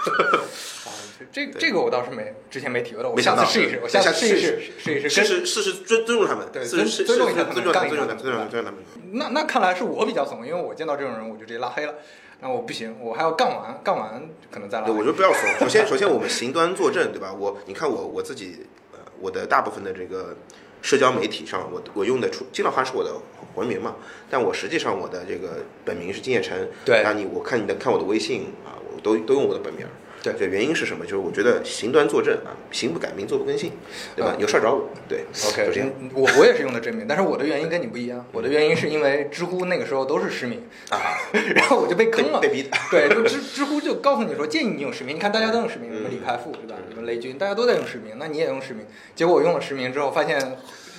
[1.19, 5.09] 啊，这这个我倒是没之前没体会到，我下次试一试，我下下次次试一试试一试。
[5.09, 8.81] 是跟是是是尊尊重他们，对尊尊重一下他们尊重他们，尊重他们，尊重他们，尊重他们。
[9.13, 11.95] 那那看来是我比较怂，因为我见到这种人我就直接拉黑了。
[12.39, 14.91] 那我不行，我还要干完，干完可能再拉，黑。
[14.91, 15.49] 我觉得不要怂。
[15.59, 17.33] 首先，首先我们行端坐镇，对吧？
[17.33, 20.35] 我你看我我自己，呃，我的大部分的这个
[20.83, 23.11] 社交媒体上，我我用的出金老汉是我的
[23.55, 23.95] 文名嘛，
[24.29, 26.69] 但我实际上我的这个本名是金叶晨。
[26.85, 29.87] 对然后你我看你的看我的微信啊，我都都用我的本名。
[30.33, 31.03] 对对，原因是什么？
[31.05, 33.71] 就是我觉得行端坐正啊，行不改名，坐不更新，
[34.15, 34.33] 对吧？
[34.37, 35.89] 嗯有事儿找我，对 OK，就这样。
[35.99, 38.25] 嗯我我也是用的真名，但是我的原因跟你不一样。
[38.31, 41.17] 我的原因是因为知乎那个时候都是实名啊，
[41.55, 42.39] 然后我就被坑了。
[42.39, 42.69] 被被逼的。
[42.91, 46.75] 对，就知知乎就告诉你说建议你用实名，你看大家都用实名，什么李开复对吧？
[46.89, 48.85] 什么雷军，大家都在用实名，那你也用实名。
[49.15, 50.39] 结果我用了实名之后，发现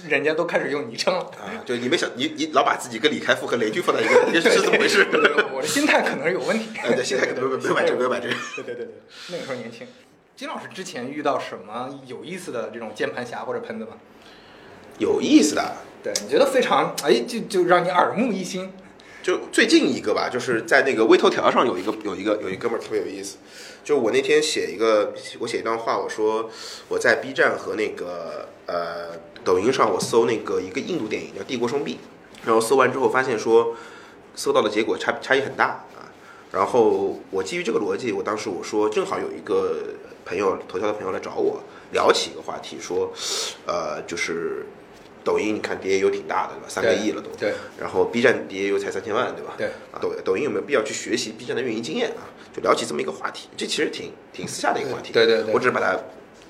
[0.08, 1.20] 人家都开始用昵称了。
[1.40, 5.06] 啊，就你没想，你你老把自己跟李开复和雷军放在一个， 这是怎么回事？
[5.10, 6.66] 对对对我的心态可能是有问题。
[6.78, 8.30] 哎，对，心态可能没有没有摆正，没有摆正。
[8.56, 8.94] 对对对对，
[9.30, 9.86] 那个时候年轻。
[10.36, 13.92] 金老师之前遇到什么有意思的这种键盘侠或者喷子吗？
[14.98, 18.72] 有意思的，对，你觉得非常哎，就就让你耳目一新。
[19.20, 23.36] 就最近一个吧，就是在那个微头条上有一个有一个有一哥们儿特别有意思，
[23.84, 26.48] 就我那天写一个我写一段话，我说
[26.88, 31.94] 我在 B 站和那个呃抖音上我搜那个一个印度电影叫《帝国双臂》，
[32.44, 33.74] 然后搜完之后发现说
[34.34, 36.10] 搜到的结果差差异很大啊，
[36.52, 43.12] 然后我基于这个逻辑，我当时我说正好有一个朋友头条的朋友来找我聊起一个话题，说
[43.66, 44.66] 呃就是
[45.24, 47.28] 抖音你看 DAU 挺大的对吧，三个亿了都。
[47.38, 49.54] 对然后 B 站 DAU 才三千万，对吧？
[49.58, 52.28] 对啊，抖抖音有没有必要去学习 B 站的运营经验啊？
[52.54, 55.12] 就聊起这么一个话题，这其实挺挺私下的一个话题。
[55.12, 55.98] 对对对我只是把它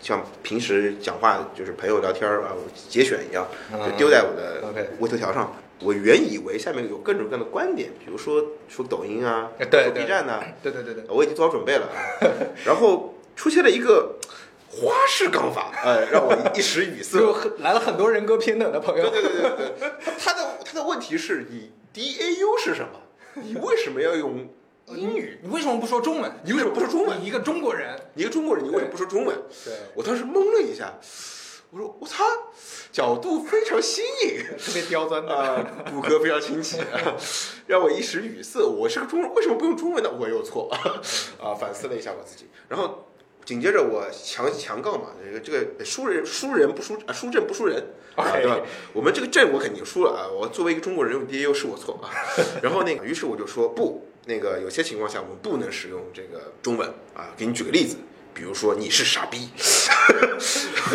[0.08, 2.56] 像平时讲话就是朋友聊天儿啊
[2.88, 5.54] 节选一样，嗯就丢在我的微头条上。
[5.80, 11.90] 我原以为下面有各种各样的观点，比如说说抖音啊，说对对 B 站呐、对对对对，我已经做好准备了。
[12.64, 14.16] 然后出现了一个
[14.70, 17.18] 花式杠法，呃，让我一时语塞。
[17.20, 19.10] 就来了很多人格平等的朋友。
[19.10, 22.98] 对对对对对，他的他的问题是你 DAU 是什么？
[23.34, 24.48] 你为什么要用
[24.96, 25.38] 英语？
[25.42, 26.32] 你为什么不说中文？
[26.44, 27.98] 你为什么不说中文你一个中国人。
[28.14, 29.36] 你一个中国人，你为什么不说中文？
[29.64, 30.94] 对，我当时懵了一下，
[31.70, 32.24] 我说我操，
[32.90, 34.44] 角度非常新颖。
[34.58, 35.34] 特别刁钻的。
[35.34, 36.78] 啊，骨骼非常清奇，
[37.66, 38.60] 让我一时语塞。
[38.64, 40.10] 我是个中人，为什么不用中文呢？
[40.18, 40.70] 我有错
[41.40, 42.46] 啊，反思了一下我自己。
[42.68, 43.06] 然后
[43.44, 47.82] 紧接着我强强杠嘛，这个这个输人输人不输啊，输阵不输人
[48.16, 48.60] 啊对吧？
[48.92, 52.10] 我们这个阵我肯定输了啊，我作为一个中国人用 DAU 是我错啊。
[52.62, 57.32] 然后那个，于是我就说不，那个有些情况下我们不能使用这个中文啊。
[57.36, 57.96] 给你举个例子，
[58.34, 59.48] 比如说你是傻逼。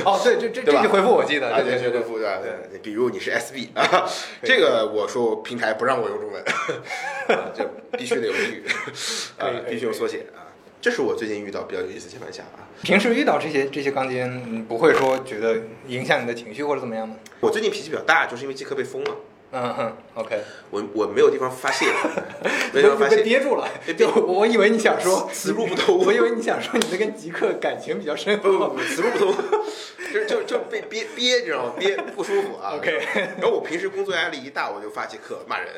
[0.05, 2.27] 哦，对，这这 这句回复我记得，啊，对对这个复对
[2.69, 4.07] 对，比如你是 SB 啊，
[4.43, 6.43] 这个我说平台不让我用中文，
[7.27, 7.67] 啊，就
[7.97, 8.63] 必须得用英语，
[9.37, 10.53] 啊必须用缩写啊。
[10.79, 12.67] 这是我最近遇到比较有意思的键盘侠啊。
[12.81, 15.55] 平时遇到这些这些钢筋，你不会说觉得
[15.87, 17.15] 影响你的情绪或者怎么样吗？
[17.39, 19.15] 我最近脾气比较大，就是因为即刻被封了，
[19.55, 21.85] 嗯哼，OK，我我没有地方发泄，
[22.73, 23.69] 没有地方发被泄，憋住了。
[24.25, 25.95] 我以为你想说此路不通。
[26.03, 28.35] 我以为你想说你这跟极客感情比较深。
[28.39, 28.49] 厚。
[28.49, 29.35] 不不不，此路不通，
[30.11, 31.73] 就就就被憋憋，你知道吗？
[31.77, 32.73] 憋不舒服啊。
[32.77, 32.99] OK
[33.37, 35.69] 然后我平时工作压力一大，我就发起课骂人，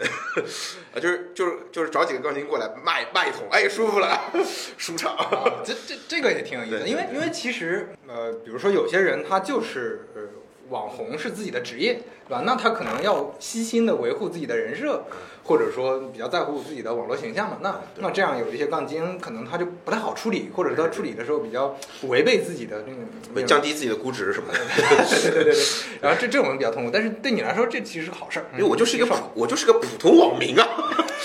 [0.94, 4.32] 啊，就是就是就是找几个钢琴过来骂一骂一通，哎，舒服了，
[4.78, 5.14] 舒畅。
[5.18, 6.80] 啊，这这这个也挺有意思。
[6.80, 10.22] 的，因为因为其实呃，比如说有些人他就是呃
[10.70, 12.44] 网红是自己的职业，对吧？
[12.46, 15.04] 那他可能要悉心的维护自己的人设，
[15.44, 17.58] 或者说比较在乎自己的网络形象嘛。
[17.62, 23.00] 那那这样有一些杠精，可能他就不太好处理，或者他处理的时候比较违背自己的那个
[23.34, 24.60] 那个降低自己的估值什么的。
[24.60, 25.64] 对对对对对。
[26.02, 30.68] 然后这这种比较痛苦，但是对你来说这其实是好事儿，因为我就是一个普，我就是个普通网民啊！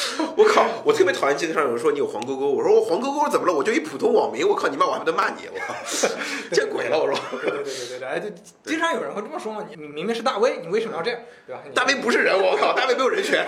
[0.37, 3.53] 我靠，我特别讨厌街上有人说你有黄勾勾，我说我黄勾勾怎么了？
[3.53, 5.49] 我就一普通网民，我靠你骂，我还不得骂你？
[5.53, 5.75] 我靠，
[6.53, 6.99] 见鬼了！
[6.99, 8.29] 我说，对对对对对，哎，就
[8.65, 11.21] 经常有人会这么说嘛，你你明明是大 V，你为什么要这样？
[11.47, 11.63] 对吧？
[11.75, 13.47] 大 V 不是人，我靠，大 V 没有人权，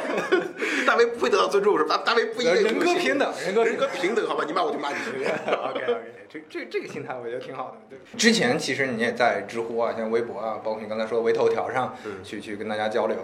[0.86, 2.02] 大 V 不会得到尊重，是吧？
[2.04, 4.44] 大 V 不应该人格平等，人格人格平等，好吧？
[4.46, 4.96] 你骂我就骂你。
[5.48, 7.76] OK OK，这这这个心态我觉得挺好的。
[7.88, 13.16] 对，之前其实你也在知乎啊，像微博啊，包括你刚才说的微头条上，去去跟大家交流。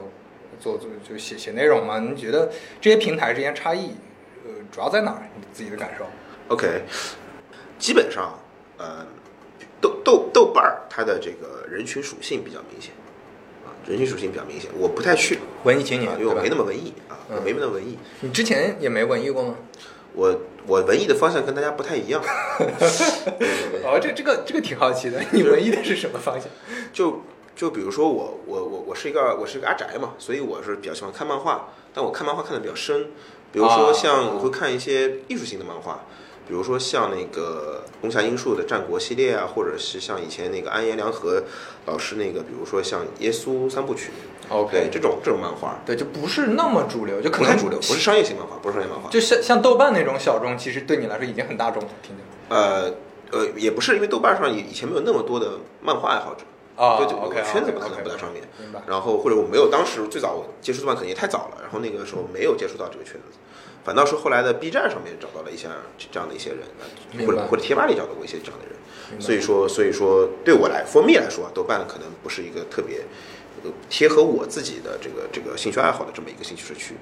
[0.61, 1.99] 做做就写写内容嘛？
[1.99, 3.95] 你觉得这些平台之间差异，
[4.45, 5.23] 呃，主要在哪儿？
[5.37, 6.05] 你自己的感受
[6.49, 6.83] ？OK，
[7.79, 8.39] 基本上，
[8.77, 9.07] 呃，
[9.81, 12.93] 豆豆豆瓣儿它的这个人群属性比较明显，
[13.65, 14.71] 啊，人群属性比较明显。
[14.77, 17.99] 我不太去文艺青年，因为我没那么文艺啊，没那么文艺。
[18.21, 19.55] 你之前也没文艺过吗？
[20.15, 22.21] 我我文艺的方向跟大家不太一样。
[23.85, 26.49] 哦，这这个这个挺好奇的，你文艺的是什么方向？
[26.93, 27.23] 就。
[27.59, 33.07] 就比如说我我我我是一个我是一个阿宅嘛，所以我是比较喜欢看漫画，但我看漫画看的比较深。
[33.51, 36.05] 比如说像我会看一些艺术性的漫画，
[36.47, 41.43] 比如说像那个宫下英树的战国系列啊，或者是像以前那个安彦良和
[41.87, 44.13] 老师那个，比如说像耶稣三部曲
[44.51, 52.23] ，OK，这种这种漫画，对，就不是那么主流，就可能主流，不是商业性漫画，不是商业漫画，就像像豆瓣那种小众，其实对你来说已经很大众了，听着。
[52.55, 52.95] 呃
[53.33, 56.45] 呃，也不是，因为豆瓣上以以前没有那么多的漫画爱好者。
[56.79, 58.45] 啊，对对，圈子可能不在上面，
[58.87, 63.37] 然后或者我没有当时最早接触动漫肯定太早了，然后那个时候没有接触到这个圈子，
[63.85, 65.69] 反倒是后来的 B 站上面找到了一些
[66.11, 73.01] 这样的一些人，或者或者贴吧里找到过一些这样的人，所以说所以说对我来，for me 来说，豆瓣可能不是一个特别
[73.91, 76.95] 贴合我自己的这个这个兴趣爱好的这么一个兴趣社区，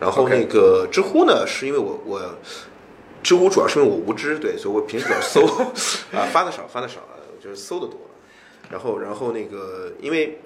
[0.00, 2.20] 然后那个知乎呢，是因为我我
[3.22, 5.46] 知乎主要是因为我无知，对，所以我平时比较搜
[6.12, 6.98] 啊发的少发的少，
[7.40, 8.00] 就是搜的多。
[8.72, 10.38] 然后，然后那个，因为，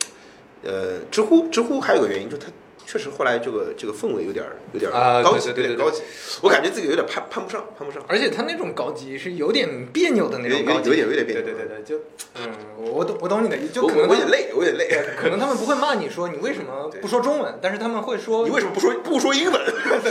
[0.65, 2.53] 呃，知乎，知乎还有个原因，就是它。
[2.87, 6.03] 确实，后来这个这个氛围有点有点高级，有点高级。
[6.41, 8.01] 我感觉自己有点攀攀不上，攀不上。
[8.09, 11.45] 而且他那种高级是有点别扭的那种高级，有点有点别扭。
[11.45, 11.99] 对对对对，就
[12.37, 14.89] 嗯，我懂我懂你的意思，就可能我有点累，我有点累。
[15.21, 19.61] 可能他们不会骂你说你为什么 不说中文，但是他们会说你为什么不说 不说英文？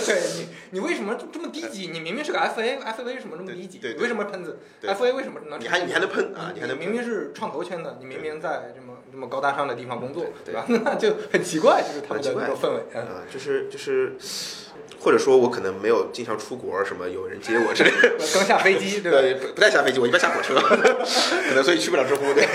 [0.05, 1.87] 对你你为什么这么低级？
[1.93, 3.79] 你明明是个 FA，FA 为什么这么低级？
[3.81, 5.59] 你为什么喷子？FA 为什么能？
[5.61, 6.51] 你还你还能喷啊？
[6.53, 10.65] 你还能明明是创投圈的，你明明在这么这么高大上的地方工作，对吧？
[10.67, 13.67] 那就很奇怪，就是他们的氛围啊，就是。
[13.69, 14.13] 就是，
[14.99, 18.15] 或者说我可能没有经常出国，什么有人接我之类的。
[18.33, 19.39] 刚下飞机，对吧？
[19.41, 22.45] 不不带下飞机，我一般下火车， 可能所以去不了知乎，对，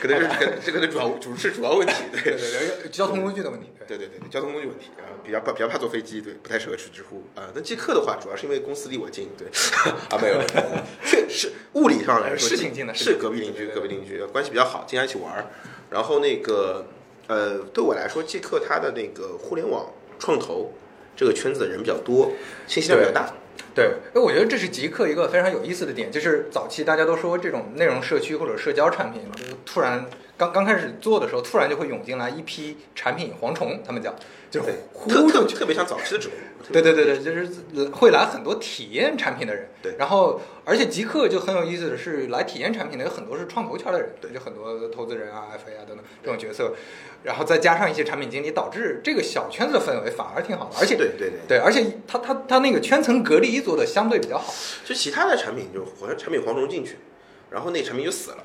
[0.00, 2.38] 可能是这个的主要主是主要问题，对对
[2.82, 7.50] 对，交通工具的问题，对对对，交通工具问题啊，比较怕比较怕坐飞机，对，不太适合去知乎啊。
[7.54, 9.46] 那即客的话，主要是因为公司离我近，对
[10.10, 10.40] 啊，没有，
[11.04, 15.46] 确实物理上来说是挺近的，是隔壁邻居，隔壁邻居关系比较好，经常一起玩儿。
[15.90, 16.86] 然后那个
[17.30, 19.86] 呃，对我来说，即刻它的那个互联网。
[20.22, 20.70] 创投
[21.16, 22.30] 这个圈子的人比较多，
[22.66, 23.32] 信息量比较大。
[23.74, 30.04] 对，哎我觉得这是极客一个非常有意思的点，就是早期大家都说这种内容社区或者社交产品，就突然
[30.36, 34.14] 刚刚开始做的时候，突然就会涌进来一批产品蝗虫，他们叫，
[34.50, 34.60] 就
[34.92, 36.34] 呼特特别像早期的知乎。
[36.72, 37.48] 对对对对，就是
[37.90, 39.68] 会来很多体验产品的人。
[39.82, 46.74] 对，然后而且极客就很有意思的是，来体验产品的有很多是创投圈的人，对，就很多投资人啊、FA 啊等等这种角色。
[47.22, 54.54] 然后再加上一些产品经理，导致这个小圈子的氛围反而挺好的，而且对对对对，而且他他他那个圈层隔离做的相对比较好。
[54.84, 56.98] 就其他的产品就好像产品蝗虫进去，
[57.50, 58.44] 然后那产品就死了，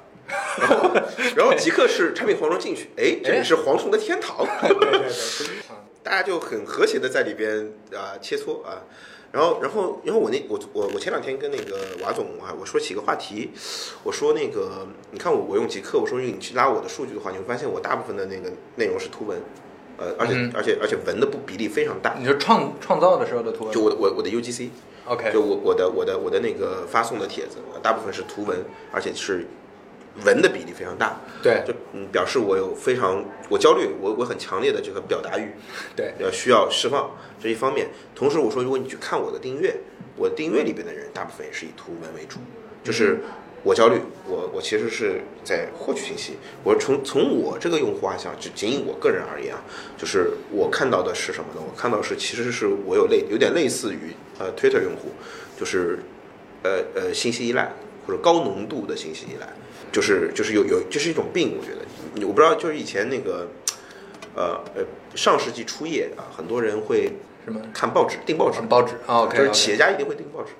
[0.57, 0.91] 然后
[1.35, 4.37] 然后极客是产品蝗虫进去，哎，这里是蝗虫的天堂
[6.05, 8.83] 大家就很和谐的在里边啊切磋啊。
[9.31, 13.49] 然后，然后，然后我那我我我前两天跟那个瓦总啊，我说起一个话题，
[14.03, 19.37] 我说那个你看我我用极客，我说你去拉我的数据的话，你会发现我大部分的那个内容是图文，
[19.97, 22.15] 呃，而且而且而且文的不比例非常大。
[22.17, 23.73] 你说创创造的时候的图文？
[23.73, 28.63] 就我我我的 UGC，OK，就我我的我的我的那个发送的帖子，大部分是图文，
[28.93, 29.45] 而且是。
[30.23, 35.51] 文的比例非常大，对，就嗯表示我有非常我焦虑，我我很强烈的这个表达欲，
[35.95, 37.89] 对，要需要释放这一方面。
[38.15, 39.75] 同时我说，如果你去看我的订阅，
[40.15, 42.39] 我订阅里边的人大部分也是以图文为主，
[42.81, 43.19] 就是
[43.63, 46.37] 我焦虑，我我其实是在获取信息。
[46.63, 49.61] 我从从我这个用户画像，只仅以我个人而言啊，
[49.97, 51.61] 就是我看到的是什么呢？
[51.61, 55.09] 我看到是其实是我有类有点类似于呃 Twitter 用户，
[55.59, 55.99] 就是
[56.63, 57.73] 呃呃信息依赖
[58.07, 59.47] 或者高浓度的信息依赖。
[59.91, 63.47] 就是就是有有，这是一种病，我觉得我不知道，就是以前那个，
[64.35, 64.83] 呃呃，
[65.15, 67.11] 上世纪初叶啊，很多人会
[67.43, 70.51] 什么看报纸，订报纸，报纸啊就是企业家一定会订报纸。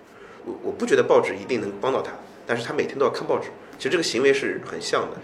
[0.46, 2.12] 我我不觉得报纸一定能帮到他，
[2.46, 5.18] 但是他每天都要看报纸，其实这个行为是很像的。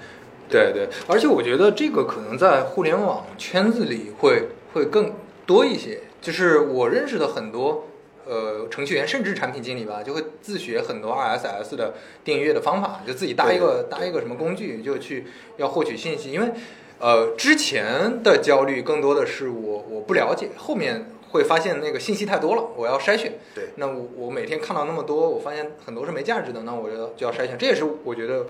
[0.49, 5.13] 对对，而且我觉得这个可能在互联网圈子里会会更
[5.45, 6.01] 多一些。
[6.21, 7.87] 就是我认识的很多
[8.25, 15.25] 呃程序员，甚至产品经理吧，就会自学很多 RSS 的订阅的方法，就自己搭一个搭一个什么工具，就去
[15.57, 16.31] 要获取信息。
[16.31, 16.51] 因为
[16.99, 23.33] 呃之前的焦虑更多的是我我不了解，后面会发现那个信息太多了，我要筛选。
[23.55, 27.57] 对，那我我每天看到那么多，我发现很多是没价值的，那我就就要筛选。
[27.57, 28.45] 这也是我觉得。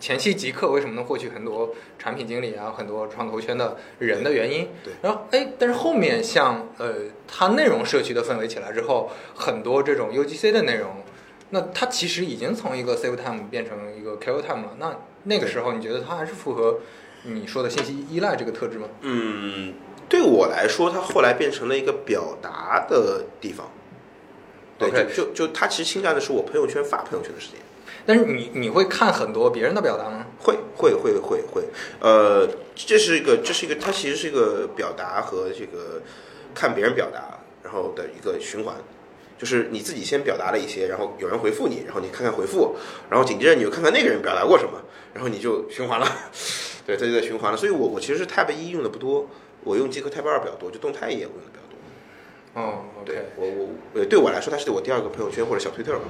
[0.00, 4.68] 前期极客为什么能获取很多产品经理啊，很多创投圈的人的原因？
[4.82, 4.94] 对。
[5.02, 6.94] 然后，哎，但是后面像呃，
[7.28, 11.02] 它内容社区的氛围起来之后，很多这种 UGC 的内容，
[11.50, 14.76] 那它其实已经从一个 save time 变成一个 kill time 了。
[14.78, 16.78] 那那个时候，你觉得它还是符合
[17.24, 18.88] 你说的信息依赖这个特质吗？
[19.02, 19.74] 嗯，
[20.12, 23.66] 对我来说，它后来变成了一个表达的地方。
[24.78, 27.56] 对，就就就它其实侵占的是我朋友圈发朋友圈的时间。
[28.04, 30.26] 但是你你会看很多别人的表达吗？
[30.38, 31.62] 会会会会会，
[31.98, 36.02] 呃，这是一个这是一个它其实是一个表达和这个
[36.54, 38.74] 看别人表达然后的一个循环，
[39.38, 42.76] 就是你自己先表达了一些，然后有人回复你，然后你看看回复，
[43.08, 44.72] 然后紧接着你又看看那个人表达过什么，
[45.14, 46.06] 然后你就循环了，
[46.84, 47.56] 对，它就在循环了。
[47.56, 49.26] 所以我我其实是 Tab 一用的不多，
[49.64, 51.72] 我用极客 Tab 二比较多，就动态一眼我用的比较多。
[52.54, 56.00] 哦，对我我呃，对我来说，它是我第二个朋友圈或者小推特吧。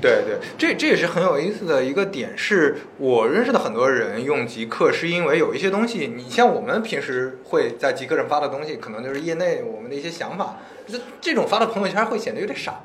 [0.00, 10.56] 对对，这这也是很有意思的一个点，是我认识的很多人用极客，是因为有一些东西，你像我们平时会在极客上发的东西，可能就是业内我们的一些想法，
[10.88, 12.80] 这这种发到朋友圈会显得有点傻。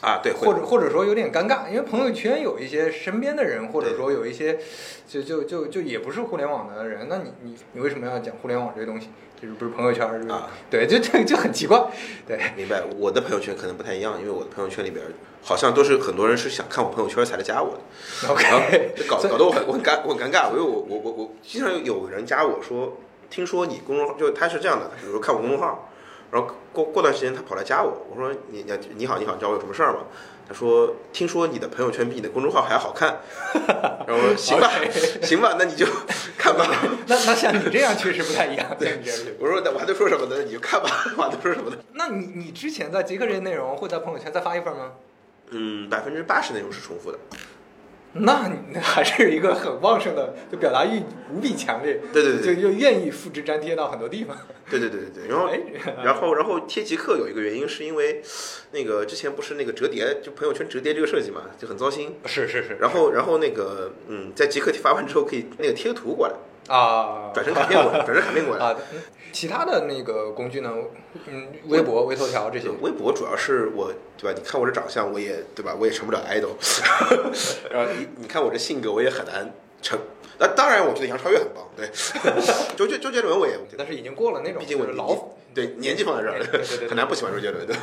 [0.00, 4.56] 啊，对，或者或者说有点尴尬，因为朋友圈有一些身边的人，或者说有一些
[5.08, 9.08] 就就就就也不是互联网的人，那你你你为什么要讲互联网这些东西？
[9.40, 10.48] 就是不是朋友圈啊？
[10.70, 11.80] 对，就就 就很奇怪。
[12.26, 12.82] 对，明白。
[12.98, 15.04] 我的朋友圈可能不太一样，因为我的朋友圈里边
[15.42, 18.32] 好像都是很多人是想看我朋友圈才来加我的。
[18.32, 22.98] OK，搞搞得我很我很尴我很尴尬，因为我我我我经常有人加我说，
[23.30, 25.84] 听说你公众号就他是这样的，比如说看我公众号。
[26.30, 30.00] 然后过过段时间，他跑来加我，我说你你你好你好，你找我有什么事儿吗？
[30.48, 33.20] 他说听说你的朋友圈比你的公众号还要好看，
[34.08, 34.70] 然后行吧
[35.22, 35.86] 行吧，那你就
[36.38, 36.66] 看吧。
[37.06, 38.66] 那那像你这样确实不太一样。
[38.78, 38.98] 对，
[39.38, 40.42] 我说我还能说什么呢？
[40.44, 41.76] 你就看吧，我还能说什么呢？
[41.92, 44.92] 那你你之前在极客这些内容会在朋友圈再发一份吗？
[45.50, 47.18] 嗯，百分之八十内容是重复的。
[48.20, 54.36] 那你还是一个很旺盛的，就表达欲无比强烈，对对对，就就愿意复制粘贴到很多地方。
[54.70, 55.50] 对对对对对， 然后
[56.02, 58.22] 然后 然后贴极客有一个原因是因为，
[58.72, 62.16] 那个之前不是那个折叠就朋友圈折叠这个设计嘛，就很糟心。
[62.24, 62.76] 是是是。
[62.80, 66.34] 然后然后那个嗯，在极客发完之后可以那个贴个图过来。
[66.68, 68.76] 啊，转成卡片过，转成卡片过来啊。
[69.30, 70.72] 其他的那个工具呢？
[71.26, 72.68] 嗯，微博、微头条这些。
[72.80, 74.38] 微博主要是我，对吧？
[74.38, 75.74] 你看我这长相，我也对吧？
[75.78, 76.52] 我也成不了 idol。
[77.70, 79.52] 然后你你看我这性格，我也很难
[79.82, 79.98] 成。
[80.38, 81.88] 那当然，我觉得杨超越很棒，对。
[82.76, 85.14] 周杰周杰伦我也， 但是已经过了那种，毕竟我老
[85.54, 87.76] 对年纪放在这儿，很难不喜欢周杰伦，对。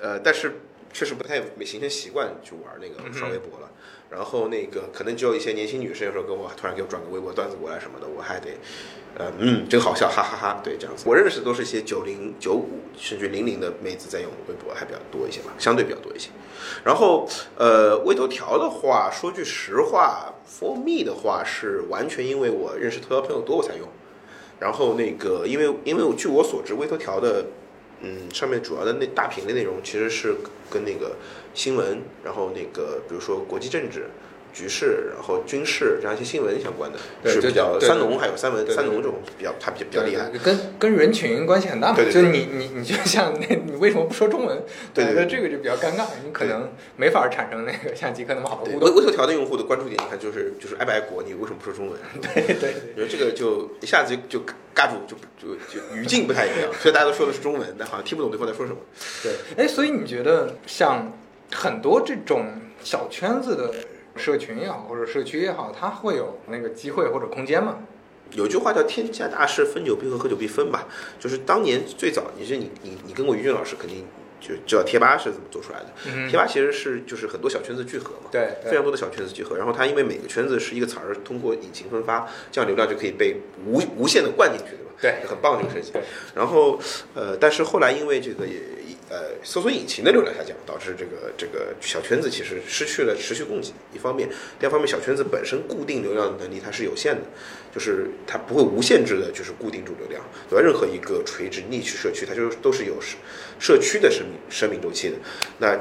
[0.00, 0.60] 呃，但是
[0.92, 3.70] 确实不太没形成习惯去玩那个刷微博了。
[4.10, 8.50] 然后那个可能只有一些年轻女生有时候给我突然给我转个微博段子过来什么的，我还得，
[9.16, 10.60] 呃嗯，真好笑，哈哈哈。
[10.62, 11.04] 对，这样子。
[11.06, 16.28] 我认识的都是一些九零、九五甚至零零的妹子在用微博还比较多一些吧，相对比较多一些。
[16.84, 17.26] 然后
[17.56, 23.88] 呃，微头条的话，说句实话，for me 的话是完全因为我认识头条朋友多我才用。
[24.60, 27.46] 然后那个因为因为据我所知，微头条的
[28.02, 30.34] 嗯上面主要的那大屏的内容其实是
[30.70, 31.16] 跟那个。
[31.54, 34.06] 新闻，然后那个，比如说国际政治
[34.52, 41.96] 局势，然后军事这样一些新闻相关的，是比较三农还有三文三农这种比较，它比较比较厉害，跟跟人群关系很大嘛。
[41.96, 42.12] 对对。
[42.12, 44.62] 就你你你就像那，你为什么不说中文？
[44.92, 45.14] 对对。
[45.14, 48.88] 那这个就比较尴尬，你可能没法产生那个像极客那么好的互动。
[48.88, 51.98] 微微头条的用户的关注点，你看就是就是爱不爱国，你为什么不说中文？
[52.20, 52.74] 对对对。
[52.94, 54.40] 我觉得这个就一下子就
[54.74, 58.78] 尬住，就就就语境不太一样，所以大家都说的是中文，但好像听不懂对方在说什么。
[59.22, 59.64] 对。
[59.64, 61.10] 哎，所以你觉得像？
[61.54, 62.46] 很多这种
[62.82, 63.70] 小圈子的
[64.16, 67.78] 社群也好，或者社区也好，它会有那个机会或者空间吗？
[68.32, 70.88] 有句话叫“天下大事，分久必合，合久必分”吧。
[71.18, 74.06] 就是当年最早，你是你你你跟过于俊老师，肯定
[74.40, 76.28] 就知道贴吧是怎么做出来的。
[76.28, 79.56] 贴吧其实是就是很多小圈子聚合嘛，对，非常多的小圈子聚合。
[79.56, 85.20] 然后它因为每个圈子是一个词儿，通过引擎分发，这样流量就可以被无无限的灌进去，对吧？
[85.22, 86.00] 对，很棒这个事情。
[86.34, 86.78] 然后
[87.14, 88.54] 呃，但是后来因为这个也。
[89.12, 93.70] 呃搜索引擎的流量下降，导致这个这个小圈子其实失去了持续供给。
[93.92, 94.26] 一方面，
[94.58, 97.20] 第二方面，小圈子本身固定流量的能力它是有限的，
[97.74, 100.62] 就是它不会无限制的，就是固定住流量，对吧？
[100.64, 103.18] 任何一个垂直逆区社区，它就都是有社
[103.60, 105.16] 社区的生命生命周期的。
[105.58, 105.78] 那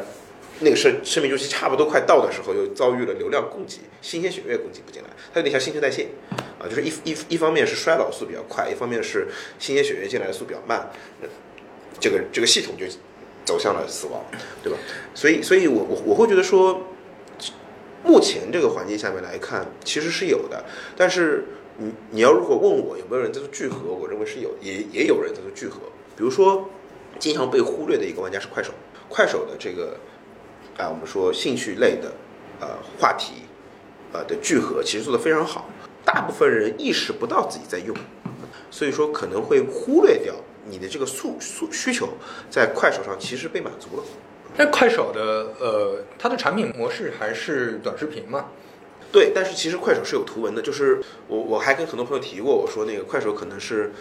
[0.60, 6.10] 那个生生命周期差不多快到的时候，又遭遇了流量供给新鲜血液供给不进来，它有点像新陈代谢
[6.60, 9.28] 啊，就是一一一方面是衰老速比较快，一方面是
[9.58, 10.92] 新鲜血液进来的速比较慢，
[12.00, 12.86] 这个这个系统就
[13.46, 14.24] 走向了死亡，
[14.64, 14.78] 对吧？
[15.14, 16.82] 所以，所以我我我会觉得说，
[18.04, 20.64] 目前这个环境下面来看，其实是有的，
[20.96, 21.46] 但是
[21.78, 25.80] 你你要如果问我有没有人在做聚合，我认为是有，也也有人在做聚合，
[26.16, 26.70] 比如说
[27.20, 28.72] 经常被忽略的一个玩家是快手，
[29.10, 29.98] 快手的这个。
[30.78, 32.12] 啊，我们说兴趣类的，
[32.60, 33.34] 呃，话题，
[34.14, 35.70] 呃的聚合，其实做的非常好。
[36.04, 37.96] 大部分人意识不到自己在用，
[38.72, 40.34] 所以说可能会忽略掉
[40.66, 42.10] 你的这个诉诉需求，
[42.50, 44.04] 在快手上其实被满足了。
[44.58, 48.46] 那快手的呃，它的产品模式还是短视频嘛？
[49.12, 53.92] 对，但是其实快手是有图文的，就是我我还跟很多朋友提过，我说那个快手可能是。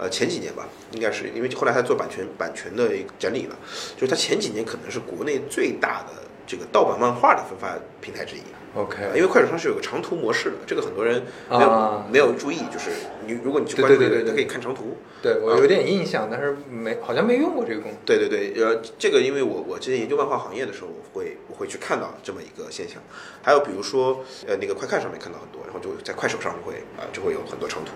[0.00, 3.56] 呃，前几年吧，应该是因为后来他做版权版权的一个整理了，
[3.96, 8.42] 就是他前几年可能是国内最大的这个盗版漫画的分发平台之一。
[8.78, 12.90] OK，因为快手上是有个长图模式的，这个很多人没有没有注意，就是
[13.26, 14.98] 你如果你去关注这个，可以看长图。
[15.20, 17.98] 对我有点印象，但是没好像没用过这个功能。
[18.04, 23.02] 对对对，呃，这个因为我我之前研究漫画行业的时候，我会我会去看到这么一个现象。
[23.42, 27.92] 还有比如说，呃，那个快看上面看到很多，然后就在快手上会啊就会有很多长图。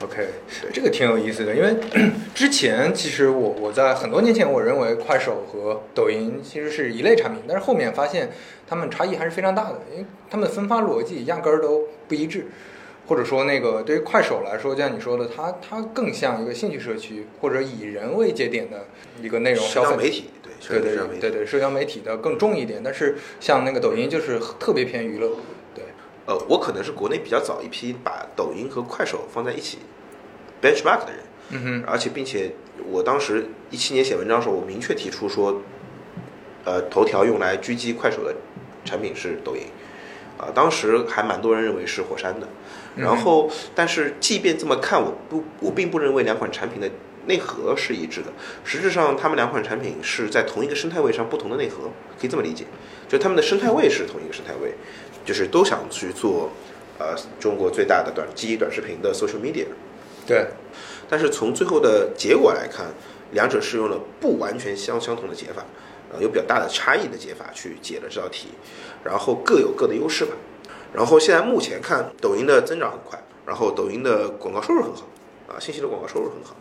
[0.00, 0.26] OK，
[0.72, 1.76] 这个挺有意思的，因为
[2.34, 8.30] 之前其实我我在很多年前，我认为快手和抖音其实是一类产品，但是后面发现
[8.66, 12.46] 它们差异还是非常大的，因为它们的分发逻辑压根儿都不一致，
[13.06, 18.86] 或者说那个对于快手来说，就像你说的，它它更像一个兴趣社区或者以人为节点的
[19.22, 20.30] 一个内容消费媒体，
[20.68, 25.30] 对对对对对，社交媒体的更重一点，但是像那个抖音就是特别偏娱乐。
[26.26, 29.78] 呃，我可能是国内比较早一批把抖音和快手放在一起
[30.62, 31.20] benchmark 的人，
[31.50, 32.52] 嗯哼，而且并且
[32.88, 35.60] 我当时一七年写文章的时候，我明确提出说，
[36.64, 38.34] 呃，头条用来狙击快手的
[38.84, 39.64] 产品是抖音，
[40.38, 42.48] 啊，当时还蛮多人认为是火山的，
[42.96, 46.90] 然后，但是即便这么看，我不，我并不认为两款产品的
[47.26, 48.32] 内核是一致的，
[48.64, 52.64] 实质上，他们两款产品是在同一个生态位上不同的内核，可以这么理解，
[53.08, 54.74] 就他们的生态位是同一个生态位。
[55.24, 56.50] 就是都想去做，
[56.98, 59.66] 呃，中国最大的短基于短视频的 social media，
[60.26, 60.46] 对。
[61.08, 62.86] 但是从最后的结果来看，
[63.32, 65.64] 两者是用了不完全相相同的解法，
[66.12, 68.48] 呃，有比较大的差异的解法去解了这道题，
[69.04, 70.32] 然后各有各的优势吧。
[70.92, 75.02] 然后现在目前看，抖音的增长很快，然后抖音的广告收入很好，
[75.48, 76.56] 啊，信息的广告收入很好，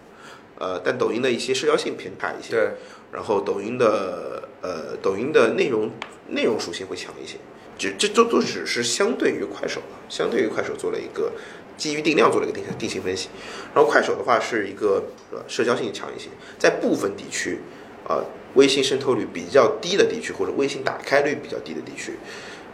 [0.58, 2.72] 呃，但抖音的一些社交性偏差一些，对。
[3.12, 5.92] 然后抖音的呃，抖音的内容
[6.30, 7.38] 内容属性会强一些。
[7.78, 11.32] 这这都都只是相对于快手啊，相对于快手做了一个
[11.76, 13.30] 基于定量做了一个定定性分析，
[13.74, 17.60] 然后快手的话是一个呃社交性强一些，在部分地区
[18.08, 22.14] 啊微信渗透率比较低的地区或者微信打开率比较低的地区，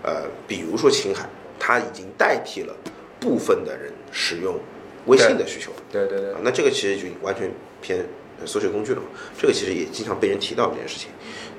[0.03, 2.75] 呃比如说青海，它已经代替了
[3.19, 4.59] 部分的人使用
[5.05, 7.49] 微信的需求，对对对，那这个其实就完全
[7.81, 8.05] 偏
[8.45, 9.07] 搜索工具了嘛，
[9.39, 11.09] 这个其实也经常被人提到这件事情，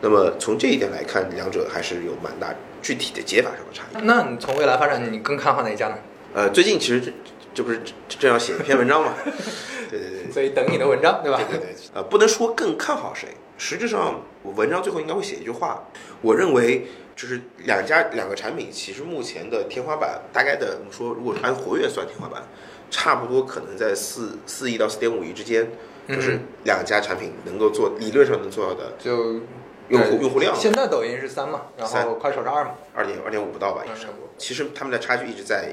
[0.01, 2.55] 那么从这一点来看，两者还是有蛮大。
[2.83, 4.03] 具体的解法上的差异。
[4.07, 5.99] 那你从未来发展，你更看好哪一家呢？
[6.33, 7.13] 呃，最近其实这
[7.53, 7.79] 这不是
[8.09, 9.13] 正要写一篇文章嘛？
[9.91, 10.33] 对对对。
[10.33, 11.39] 所以等你的文章，对吧？
[11.47, 11.75] 对对对。
[11.93, 13.29] 呃，不能说更看好谁，
[13.59, 15.85] 实质上我文章最后应该会写一句话。
[16.23, 22.43] 我认为就是两家两个产品，其实目前的天花板大概的，我们说如果按活跃算天花板，
[22.91, 25.71] 差不多可能在四四亿到四点五亿之间，
[26.09, 29.43] 就是两家产品能够做理论上能做到的就。
[29.91, 34.29] 用户用户量，现在抖音是三嘛，然后快手是二嘛，二点二点五不到吧，也差不多。
[34.39, 35.71] 其实他们的差距一直在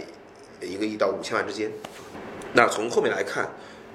[0.59, 1.71] 一个亿到五千万之间。
[2.53, 3.47] 那从后面来看，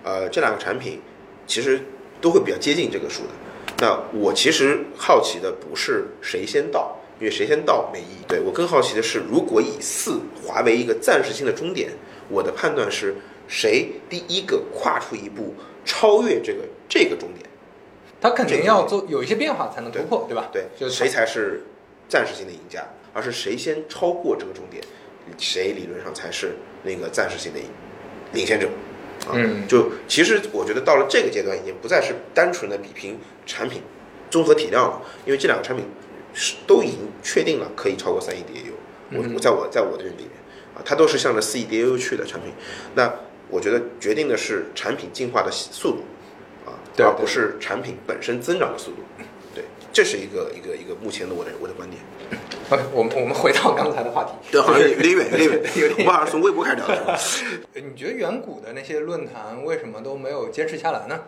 [0.05, 1.01] 呃，这两个产品
[1.47, 1.81] 其实
[2.21, 3.31] 都会比较接近这个数的。
[3.79, 8.25] 那我其实好奇的不是谁先到，因为谁先到没意义。
[8.29, 11.91] 对我更好奇的是，如果以四华为一个暂时性的终点，
[12.29, 13.17] 我的判断是
[13.49, 15.53] 谁第一个跨出一步，
[15.85, 17.51] 超越这个这个终点。
[18.23, 20.49] 他肯定要做有一些变化才能突破，对吧？
[20.53, 21.65] 对，就谁才是
[22.09, 24.83] 暂时性的赢家，而是谁先超过这个终点，
[25.37, 26.53] 谁理论上才是
[26.85, 27.59] 那个暂时性的
[28.33, 28.69] 领先者。
[29.33, 33.83] 嗯，就其实我觉得到了这个阶段，已经不再是单纯的比拼产品
[34.31, 35.85] 综合体量了，因为这两个产品
[36.33, 38.73] 是都已经确定了可以超过三亿 DAU。
[39.13, 40.33] 我我在我在我的认知里面
[40.75, 42.53] 啊，它都是向着四亿 DAU 去的产品。
[42.95, 43.13] 那
[43.49, 46.12] 我觉得决定的是产品进化的速度啊。
[46.97, 48.99] 对而不是产品本身增长的速度。
[49.55, 52.03] 对，这是一个一个一个目前的我的我的观点。
[52.71, 54.33] OK，我们我们回到刚才的话题。
[54.51, 57.19] 对，好像有点远，有点远，有点我们好像从微博开始聊的？
[57.75, 61.21] 你觉得远古的那些论坛为什么都没有坚持下来呢？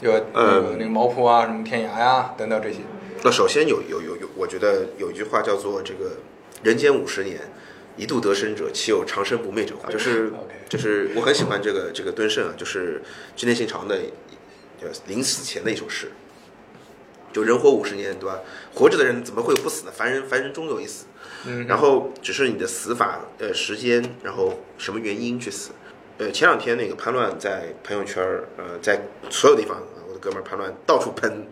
[0.00, 2.78] 有呃那个毛铺啊，什么天涯呀、等等这些。
[3.22, 6.18] 那首先有有有有，我觉得有一句话叫做这个
[6.62, 7.38] “人间五十年，
[7.96, 10.32] 一度得生者，岂有长生不灭者”，就是
[10.68, 13.02] 就是我很喜欢这个这个敦盛啊，就是
[13.36, 14.00] 织田信长的
[14.80, 16.10] 呃临死前的一首诗。
[17.32, 18.38] 就人活五十年，对吧？
[18.72, 19.92] 活着的人怎么会有不死呢？
[19.92, 21.06] 凡人凡人终有一死。
[21.46, 25.72] 嗯，然后只是你的死法，呃，时间，然后什么原因去死。
[26.18, 31.44] 呃，前两天那个潘乱在朋友圈儿，呃，在所有地方，呃我的哥们儿潘乱到处喷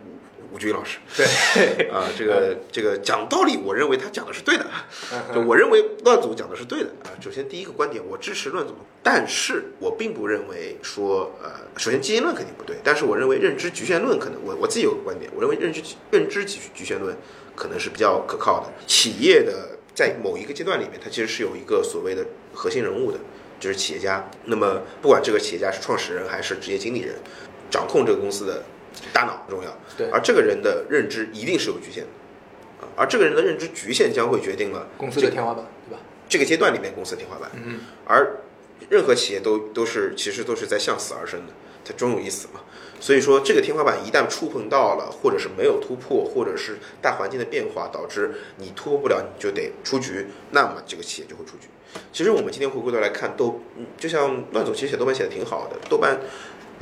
[0.53, 0.99] 吴军老师。
[1.17, 1.25] 对，
[1.89, 4.65] 啊，这个这个讲道理，我认为他讲的是对的，
[5.11, 7.09] 嗯就我认为乱总讲的是对的啊。
[7.19, 15.81] 首先第一个观点，我支持乱总，但是我并不认为说呃，首先基因论肯定不对，但是我认为认知局限论可能，我我自己有个观点，我认为认知
[16.11, 17.17] 认知局局限论
[17.55, 18.71] 可能是比较可靠的。
[18.85, 22.23] 企业的在某一个阶段里面，它其实是有一个所谓的
[22.53, 23.19] 核心人物的，
[23.59, 24.29] 就是企业家。
[24.45, 27.15] 那么不管这个企业家是创始人还是职业经理人，
[27.69, 28.63] 掌控这个公司的
[29.11, 29.77] 大脑很重要。
[29.97, 36.01] 对而这个人的认知一定是有局限的，啊，而这个人的认知局限将会决定了公司的天花板，对吧？
[36.27, 37.51] 这个阶段里面公司的天花板。
[37.53, 38.37] 嗯，而
[38.89, 41.53] 任何企业都都是其实都是在向死而生的，
[41.85, 42.61] 它终有一死嘛。
[42.99, 51.67] 所以说，这个天花板一旦触碰到了，或者是没有突破，或者是大环境的变化导致你突破不了，你就得出局，那么这个企业就会出局。
[52.13, 56.17] 其实我们今天回过头来看，豆，嗯就像乱总其实写豆瓣写的挺好的，豆瓣，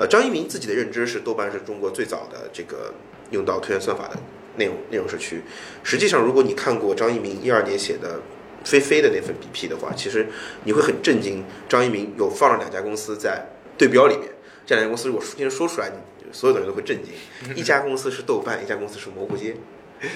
[0.02, 2.91] 呃，张一鸣自己的认知是豆瓣是中国最早的这个
[3.30, 4.18] 用到推荐算法的
[4.56, 5.43] 内容内容社区。
[5.84, 8.20] 实际上，如果你看过张一鸣一二年写的
[8.64, 10.28] 飞飞的那份 BP 的话，其实
[10.64, 13.45] 你会很震惊，张一鸣有放了两家公司在
[13.78, 14.32] 对标里面，
[14.66, 17.14] 这两家公司如果今天说出来，你所有的人都会震惊。
[17.56, 19.56] 一家公司是豆瓣，一家公司是蘑菇街。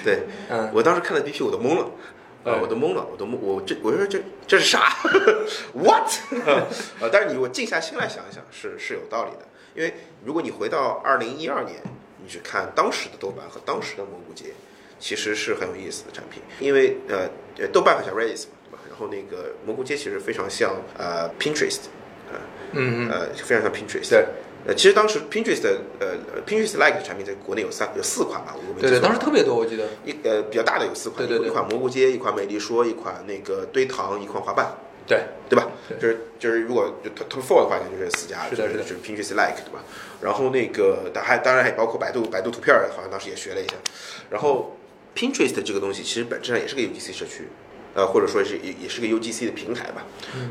[0.02, 1.84] 对嗯，我当时看了 BP，我都懵了。
[2.42, 4.96] 啊，对我都懵了，我都懵，我这我说这这是啥？
[5.74, 6.10] What？
[7.00, 9.46] 呃， 但是你我静下心来想一想，是是有道理的。
[9.76, 11.76] 因为如果你回到二零一二年，
[12.22, 14.46] 你去看当时的豆瓣和当时的蘑菇街，
[14.98, 16.42] 其实是很有意思的产品。
[16.58, 18.78] 因为呃，呃豆瓣很像 Redis 嘛，对吧？
[18.88, 21.80] 然后那个蘑菇街其实非常像呃 Pinterest，
[22.32, 22.38] 呃
[22.72, 24.08] 嗯嗯，呃非常像 Pinterest。
[24.10, 24.26] 对
[24.66, 29.86] 呃，其实当时 Pinterest 的呃呃 Pinterest like 的产品在国内有三有四款吧，对对，当时特别多，我记得。
[30.04, 34.74] 一呃比较大的有四款，对对对一款蘑菇街，一款美丽说，一款那个堆糖，一款滑板，
[35.06, 35.70] 对，对吧？
[35.88, 39.84] 对就是就是如果就 top four 的话，那就是四家，是的就是就是 Pinterest like 对吧？
[40.20, 43.74] 然后那个当还当然还包括百度百度图片儿，好像当时也学了一下。
[44.30, 44.76] 然后
[45.14, 47.48] Pinterest 这个东西其实本质上也是个 UGC 社区。
[47.94, 50.04] 呃，或者说是也也是个 UGC 的平台吧，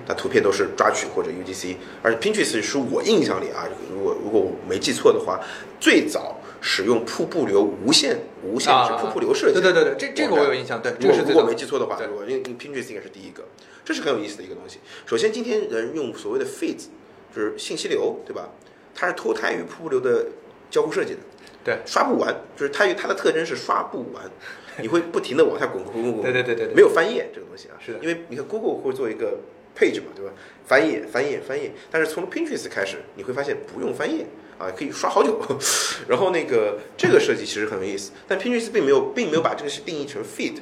[0.08, 5.40] 它图片都是抓取或者 UGC，而且 Pinterest 是我印象里啊，如果如果我没记错的话，
[5.80, 6.35] 最早
[6.68, 12.08] 使用瀑布流无限无限制啊瀑布流设计，对对对对，这这个我有印象，对，这如果如果个是最早没记错的话，对。
[12.08, 13.44] 如果因为 Pinterest 应该是第一个，
[13.86, 14.80] 这是很有意思的一个东西。
[15.06, 16.86] 首先，今天人用所谓的 feeds，
[17.34, 18.50] 就是信息流，对吧？
[18.96, 20.26] 它是脱胎于瀑布流的
[20.72, 21.20] 交互设计的，
[21.64, 24.24] 对，刷不完，就是它它的特征是刷不完，
[24.82, 26.74] 你会不停的往下滚滚滚滚，对对对对对。
[26.74, 28.00] 没有翻页这个东西啊，是的。
[28.02, 29.38] 因为你看 Google 会做一个
[29.78, 30.34] page 嘛，对吧？
[30.66, 34.26] 翻页翻页翻页，但是从 Pinterest 开始，你会发现不用翻页。
[34.58, 35.40] 啊，可以刷好久，
[36.08, 40.58] 然后那个这个设计其实很有意思，但 Pinterest 并没有并没有把这个是定义成 feed，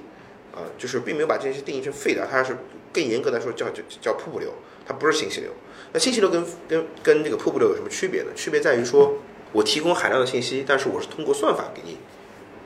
[0.54, 2.58] 啊，就是并没有把这件事定义成 feed，啊它是
[2.92, 4.52] 更严格来说叫叫叫瀑布流，
[4.86, 5.52] 它不是信息流。
[5.92, 8.30] 那信息流跟跟跟这个瀑布流有什么区别呢？
[8.36, 9.14] 区别在于说
[9.52, 11.98] 我提供海量的信息，但是我是通过算法给你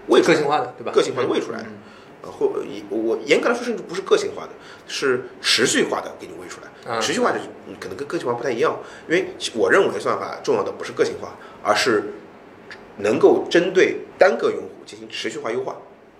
[0.07, 0.91] 喂出来个性化的，对吧？
[0.93, 1.77] 个性化的喂出来的嗯
[2.23, 4.49] 呃，或以我严格来说，甚至不是个性化的，
[4.87, 6.67] 是持续化的给你喂出来。
[6.87, 7.45] 啊持续化就是
[7.79, 12.13] 可能跟个性化不太一样，因为我认为算法重要的不是个性化，而是
[12.97, 15.77] 能够针对单个用户进行持续化优化。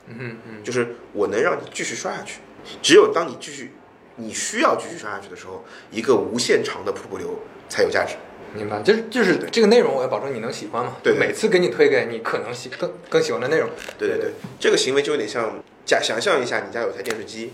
[0.08, 2.40] 嗯嗯，就是我能让你继续刷下去。
[2.82, 3.72] 只有当你继续
[4.18, 7.40] 你需要继续刷下去的时候，一个无限长的瀑布流
[7.70, 8.16] 才有价值。
[8.56, 10.96] 明白，就是就是这个内容，我要保证你能喜欢嘛。
[11.04, 13.70] 对对每次给你推给你可能喜更更喜欢的内容。
[13.98, 17.52] 对对对，这个行为就有点像假想象一下，你家有台电视机，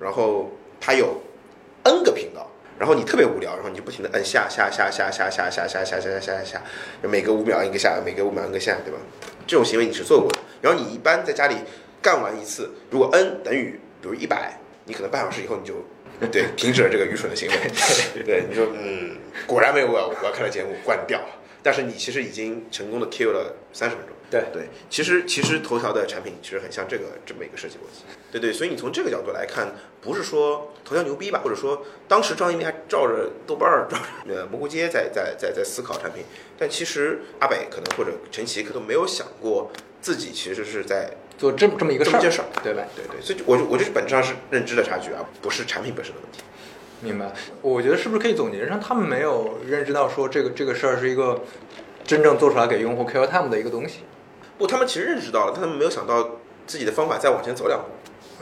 [0.00, 1.22] 然后它有
[1.90, 6.62] N 个频道，然后你特别无聊，然后你就不停的摁下下下下下下下下下下下下下，
[7.02, 8.98] 每隔五秒摁一个下，每隔五秒一个下，对吧？
[9.46, 10.38] 这种行为你是做过的。
[10.62, 11.56] 然后你一般在家里
[12.00, 15.74] 干完一次，如果 N 等于比如一百，你可能半小时以后你就
[16.30, 17.56] 对停止了这个愚蠢的行为。
[18.24, 19.16] 对，你说嗯，
[19.46, 21.20] 果然没有我要我要看的节目，关掉。
[21.62, 24.14] 但是你其实已经成功的 kill 了三十分钟。
[24.30, 28.04] 对对，其实其实头条的产品其实很像这个这么一个设计逻辑。
[28.30, 36.22] 对对，所以你从这个角度来看，不是说头条牛逼吧，或者说当时张一鸣还照着豆瓣儿、照着呃蘑菇街在在在在思考产品，
[36.56, 42.84] 但其实阿北可能或者陈奇可能没有想过自己其实是在做这么这么一个事儿，这么件事儿，对吧？
[42.94, 46.44] 对对，所以我就我我觉得本质上是认知的差距啊，不是产品本身的问题。
[47.00, 47.32] 明白。
[47.62, 51.42] 我觉得是不是可以总结上，他们没有认知到说这个这个事儿是一个
[52.04, 54.00] 真正做出来给用户 kill time 的一个东西。
[54.60, 56.32] 不，他们其实认识到了，但他们没有想到
[56.66, 57.86] 自己的方法再往前走两步。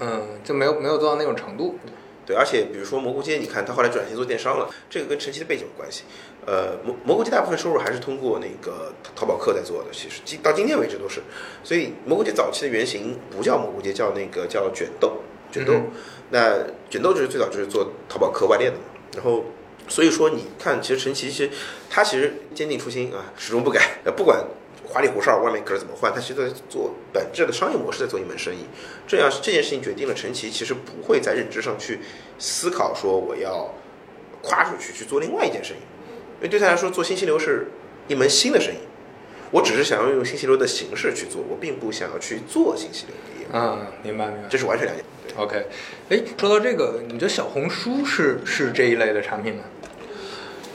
[0.00, 1.78] 嗯，就没有没有做到那种程度。
[2.26, 6.02] 对，而且比如说蘑菇街，你看他后来转型做电商了，这个跟陈奇的背景有关系。
[6.44, 11.22] 呃，蘑蘑菇街大部分收入还是通过那个淘宝客在做的，其实今到今天为止都是。
[11.62, 15.18] 所以蘑菇街早期的原型不叫蘑菇街，叫那个叫卷豆，
[15.52, 15.74] 卷豆。
[15.74, 15.90] 嗯
[16.30, 16.58] 那
[16.90, 19.44] 卷豆就是最早就是做淘宝客外链的嘛，然后。
[19.90, 21.50] 所以说，你看，其实陈奇其实
[21.88, 23.80] 他其实坚定初心啊，始终不改。
[24.04, 24.44] 呃，不管
[24.88, 28.64] 花里胡哨，外面壳怎么换，他其实在做本质的商业模式，在做一门生意。
[29.06, 32.00] 这样这件事情决定了陈奇其实不会在认知上去
[32.38, 33.72] 思考说我要
[34.42, 35.80] 跨出去去做另外一件生意，
[36.38, 37.68] 因为对他来说做信息流是
[38.08, 38.78] 一门新的生意。
[39.50, 44.48] 我只是想要用信息流的形式去做，我并不想要去做信息流的业务，嗯，明白明白。
[44.48, 45.02] 这是完全两件。
[45.26, 45.66] 对，OK，
[46.10, 49.64] 哎，说到这个，你觉得小红书是是这一类的产品吗？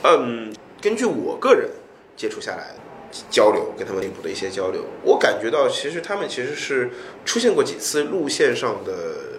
[0.02, 0.52] 嗯，
[0.82, 1.70] 根据我个人
[2.16, 2.74] 接触下来
[3.30, 6.90] 交流，跟他们内部的一些交流，我感觉到其实他们其实是
[7.24, 8.92] 出现过几次路线上的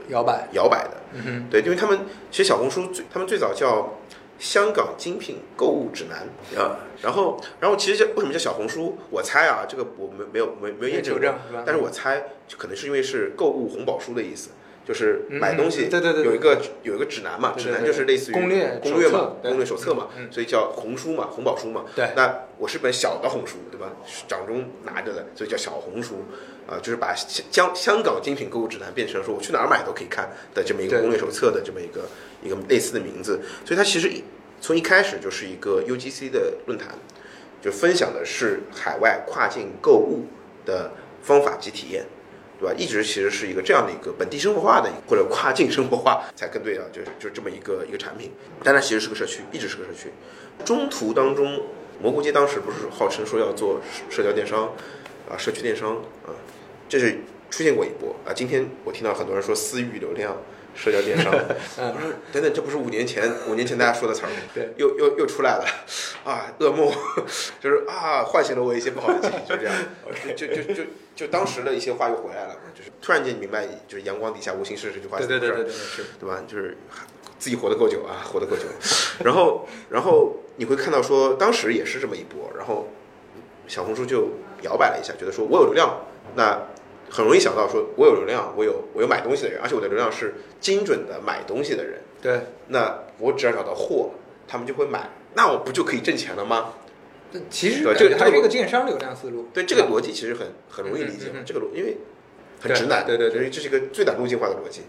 [0.10, 0.92] 摇摆，摇摆的。
[1.14, 2.00] 嗯哼，对，因为他们
[2.32, 4.00] 其实小红书最，他们最早叫
[4.40, 6.28] 香港精品购物指南。
[6.62, 8.98] 啊，然后然后其实叫为什么叫小红书？
[9.10, 11.20] 我猜啊，这个我没没有没没有验证
[11.66, 14.50] 但是我猜就可能是因为是购物红宝书的意思。
[14.86, 21.86] 就是买东西嗯对对对对有一个有一个指南嘛，指南就是类似于攻略攻略嘛攻略手册嘛嗯，所以叫红书嘛，红宝书嘛。
[21.96, 23.92] 对那我是本小的红书，对吧？
[24.28, 26.24] 掌中拿着的，所以叫小红书
[26.68, 32.02] 啊，就是把香香港精品购物指南变成说我去哪儿买都可以看的这么一个攻略手册的这么一个
[32.44, 34.12] 一个类似的名字，所以它其实
[34.62, 36.90] 从一开始就是一个 UGC 的论坛，
[37.62, 40.26] 就分享的是海外跨境购物
[40.64, 40.92] 的
[41.24, 42.06] 方法及体验。
[42.60, 42.76] 对吧？
[42.78, 48.32] 一直其实是一个这样的一个本地生活化的或者跨境生活化才更对啊，就是就是这么一个一个产品，
[48.64, 50.12] 但它其实是个社区，一直是个社区。
[50.64, 51.64] 中途当中，
[52.02, 54.72] 蘑菇街当时不是号称说要做社交电商
[55.30, 56.32] 啊，社区电商啊，
[56.88, 58.32] 这是出现过一波啊。
[58.34, 60.38] 今天我听到很多人说私域流量、
[60.76, 61.34] 社交电商，
[61.80, 64.36] 嗯我说等等，这不是五年前 五年前大家说的词儿吗？
[64.54, 65.66] 对，又又又出来了。
[66.24, 66.92] 啊，噩梦，
[67.62, 69.74] 就是啊，唤醒了我一些不好的记忆，就这样，
[70.36, 70.84] 就就就就
[71.16, 76.44] 就当时的一些话又回来了，就是突然间明白，就是阳光底下无心事这句话对对对对对，是，对吧？
[76.48, 76.78] 就是
[77.40, 78.64] 自己活得够久啊，活得够久。
[79.24, 82.88] 然后，然后你会看到说，当时也是这么一波，然后
[83.68, 84.30] 小红书就
[84.62, 86.02] 摇摆了一下，觉得说我有流量，
[86.36, 86.68] 那
[87.10, 94.12] 很容易想到说我有流量，我有我有买东西的人，而且我的流量是精准的买东西的人，对，那我只要找到货，
[94.48, 96.74] 他们就会买，那我不就可以挣钱了吗？
[97.32, 99.48] 这其实对这个还是一个电商流量思路。
[99.54, 101.26] 对，这个逻辑其实很很容易理解。
[101.46, 101.98] 这个逻因为
[102.62, 104.82] 很直男，对对对这是一个最短路径化的逻辑。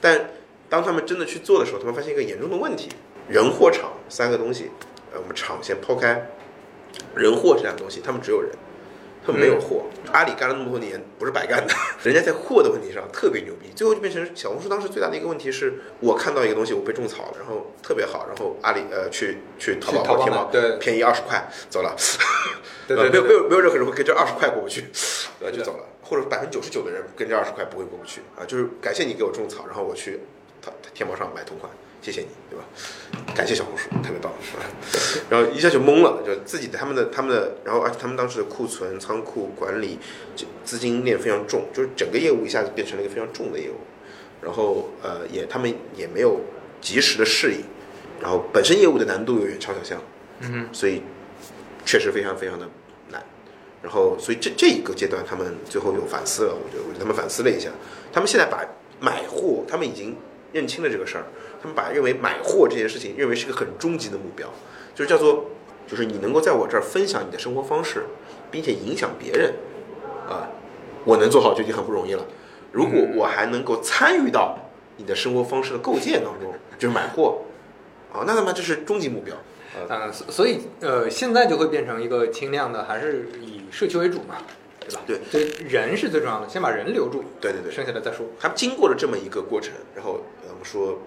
[0.00, 0.30] 但
[0.68, 2.88] 当他们真的去做的时候，他们发现一个严重的问题：
[3.28, 4.70] 人、货、场三个东西。
[5.14, 6.26] 呃，我们场先抛开，
[7.14, 8.50] 人、货这两个东西，他们只有人，
[9.24, 9.84] 他们没有货。
[10.12, 13.70] 阿里干了那么多年，不是白干的，人家在货的问题上特别牛逼。
[13.74, 21.96] 最后就变成小红书当时最大的一个问题是，我看到一个东西，我被种草了，然后特别好，然后阿里呃去去淘宝天猫对便宜二十块走了。
[22.86, 24.84] 对对对呃没有没有没有任何人会跟这二十块过不去，
[25.40, 30.20] 呃，就走了，或者百分之九十九的人跟这二十块不会过不去啊，就是感谢你给我种草，然后我去
[30.60, 32.64] 淘天猫上买同款，谢谢你，对吧？
[33.34, 34.64] 感谢小红书，特别棒，是吧？
[35.30, 39.98] 然后一下就懵了，就自己的他们的他们的，然后而且他们当时的库存、仓库管理、
[40.36, 43.76] 就资金链非常重，就是整个业务一下子变成了一个非常重的业务，
[44.42, 46.40] 然后呃也他们也没有
[46.80, 47.62] 及时的适应，
[48.20, 50.02] 然后本身业务的难度又远超想象，
[50.40, 51.02] 嗯所以
[51.86, 52.68] 确实非常非常的
[53.10, 53.22] 难。
[53.82, 56.54] 然后，所以这这一个阶段，他们最后有反思了。
[56.54, 57.68] 我觉得，我觉得他们反思了一下，
[58.12, 58.64] 他们现在把
[59.00, 60.16] 买货，他们已经
[60.52, 61.26] 认清了这个事儿，
[61.62, 64.48] 他们把认为买货这件事情认为是个很终极的目标，
[64.96, 65.44] 就是叫做，
[65.86, 68.04] 就是你能够在我这儿分享你的生活方式，
[68.50, 69.54] 并且影响别人，
[70.28, 70.50] 啊，
[71.04, 72.26] 我能做好就已经很不容易了。
[72.72, 74.58] 如果我还能够参与到
[74.96, 77.42] 你的生活方式的构建当中，就是买货，
[78.12, 79.36] 啊，那他妈这是终极目标。
[79.88, 84.36] 啊，所所以呃，现在就会变成一个轻量的，还是以社区为主嘛，
[84.80, 85.00] 对吧？
[85.06, 88.26] 对，所以人是最重要的，先把人留住，对对对，剩下的再说。
[88.38, 90.98] 他们经过了这么一个过程，然后呃我们说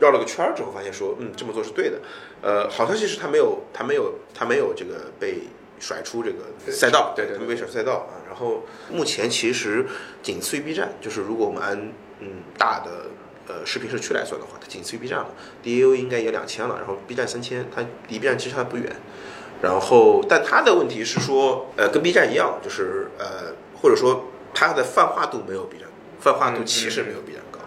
[0.00, 1.98] 绕了个圈儿之后，发现说，嗯，这么做是对的。
[2.42, 5.42] 呃，好消息是他没有，他没有，他没有这个被
[5.80, 8.22] 甩出这个赛道，对对对他们被甩出赛道啊。
[8.26, 9.86] 然后目前其实
[10.22, 11.76] 仅次于 B 站，就是如果我们按
[12.20, 13.10] 嗯大的
[13.48, 15.34] 呃视频社区来算的话，它仅次于 B 站了
[15.64, 18.94] ，DAU 应该也两千了，然后 B 站三千，它离 B 站其实还不远。
[19.60, 25.88] 然后，但它的问题是说，呃，跟 B 站一样，就是呃，或者说它的泛化度没有 B 站，
[26.20, 27.58] 泛化度其实没有 B 站高，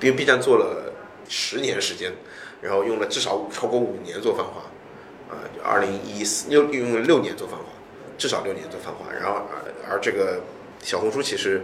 [0.00, 0.87] 因为 B 站做了
[1.28, 2.12] 十年时间，
[2.60, 4.62] 然后用了至少超过五年做泛化，
[5.30, 7.64] 啊、就二零一四又用了六年做泛化，
[8.16, 10.40] 至少六年做泛化，然后而而这个
[10.82, 11.62] 小红书其实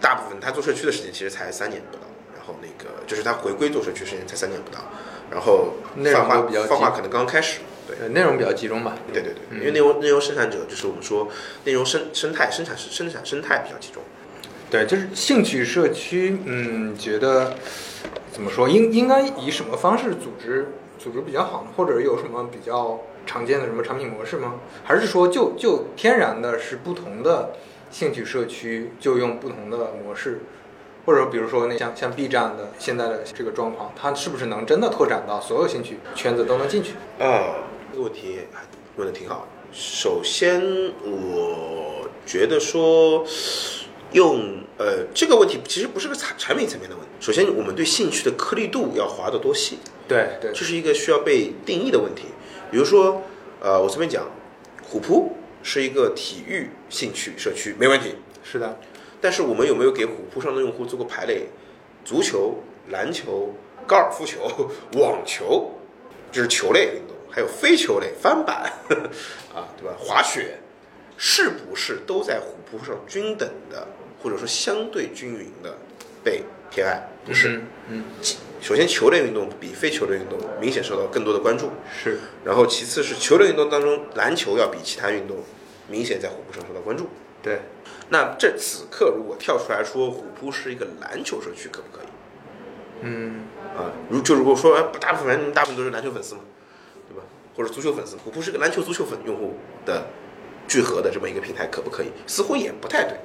[0.00, 2.02] 大部分它做社区的时间其实才三年不到，
[2.34, 4.80] 然后那个就是他回归做社区时间才三年不到，
[5.30, 5.74] 然后
[6.12, 7.96] 泛化比较集泛化可能刚刚开始，对。
[8.00, 8.96] 呃内容比较集中吧。
[9.12, 11.28] 对对对，因为内容内容生产者就是我们说
[11.64, 14.02] 内容生生态生产生产生态比较集中。
[14.70, 17.56] 对，就是兴趣社区，嗯，觉得
[18.32, 21.70] 怎么说，应应该以什么方式组织组织比较好呢？
[21.76, 24.54] 或者有什么比较常见的什么产品模式吗？
[24.82, 27.52] 还是说就就天然的是不同的
[27.90, 30.40] 兴趣社区就用不同的模式？
[31.06, 36.92] 或者比如说那像像 B 站的现在的这个状况，它是不是能真的拓展到所有兴趣圈子都能进去？
[37.18, 37.60] 啊，
[37.92, 38.38] 这个问题
[38.96, 39.46] 问的挺好。
[39.70, 40.62] 首先，
[41.04, 43.22] 我觉得说
[44.12, 47.03] 用呃这个问题其实不是个产产品层面的问题。
[47.24, 52.24] 首先，我们对兴趣的颗粒度要划得多细，对对这是一个需要被定义的问题。
[52.70, 53.22] 比如说，
[53.62, 54.30] 呃，我随便讲，
[54.82, 58.16] 虎扑是一个体育兴趣社区，没问题。
[58.42, 58.78] 是的，
[59.22, 61.46] 但是我们有没有给虎扑上的用户做过排类？
[62.04, 62.56] 足球、
[62.90, 63.54] 篮球、
[63.86, 65.72] 高尔夫球、网球，
[66.30, 68.70] 这是球类运动，还有非球类翻板，
[69.56, 69.96] 啊，对吧？
[69.98, 70.58] 滑雪，
[71.16, 73.88] 是不是都在虎扑上均等的，
[74.22, 75.74] 或者说相对均匀的
[76.22, 77.02] 被偏爱？
[77.24, 77.56] 不是。
[77.56, 78.04] 嗯嗯，
[78.60, 81.70] 首先，球类运动比非球类运动明显受到更多的关注，
[82.02, 85.36] 是然后其次是球类运动当中，篮球要比其他运动
[85.88, 87.08] 明显在虎扑上受到关注。
[87.42, 87.60] 对，
[88.08, 92.06] 那这此刻如果跳出来说虎扑是一个篮球社区，可不可以？
[93.02, 93.42] 嗯
[93.76, 96.40] 啊，如就如果说哎大部分人大部分都是篮球粉丝嘛，
[97.06, 97.22] 对吧？
[97.54, 100.06] 或者足球粉丝，虎扑是个篮球、足球粉用户的
[100.66, 102.06] 聚合的这么一个平台，可不可以？
[102.26, 103.18] 似乎也不太对。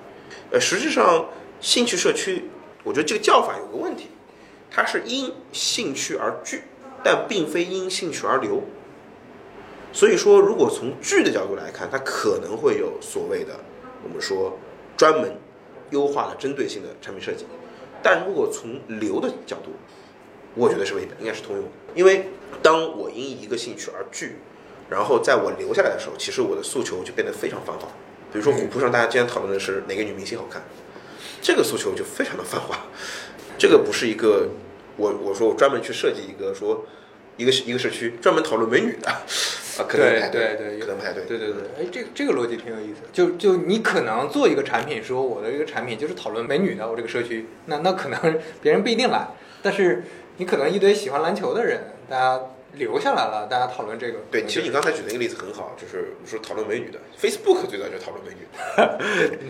[0.52, 1.30] 呃，实际上
[1.62, 2.50] 兴趣社区，
[2.84, 4.08] 我觉得这个叫法有个问题，
[4.72, 6.64] 它是因兴趣而聚，
[7.04, 8.64] 但并非因兴趣而流。
[9.92, 13.60] 所以说，如果从聚的角度来看，它可能会有所谓的
[14.04, 14.58] 我们说
[14.96, 15.36] 专门
[15.90, 17.46] 优化的针对性的产品设计。
[18.02, 19.72] 但如果从流的角度，
[20.56, 22.28] 我觉得是未必应该是通用的，因为
[22.62, 24.38] 当我因一个兴趣而聚，
[24.90, 27.88] 然后在我留下来的时候，其实我的诉求就变得非常泛化。
[28.32, 30.62] 比如说虎扑上大家经常讨论的是哪个女明星好看，
[31.42, 32.88] 这个诉求就非常的泛化。
[33.58, 34.50] 这个不是一个
[34.98, 36.86] 我我说我专门去设计一个说
[37.38, 39.22] 一个一个社区专门讨论美女的啊，
[39.88, 41.24] 可能不太对对对可能不太对。
[41.26, 43.02] 对对对，哎，这个这个逻辑挺有意思。
[43.14, 49.28] 就就你可能做一个产品，说我的这个产品就是讨论美女的，我这个社区，那那可能 别人不一定来，
[49.62, 50.04] 但是
[50.38, 52.42] 你可能一堆喜欢篮球的人，大家
[52.74, 54.20] 留下来了，大家讨论这个。
[54.30, 58.46] 对，其实你刚才举的一个例子很好，就是说讨论美女的，Facebook 最早就讨论美女
[58.78, 59.00] 的，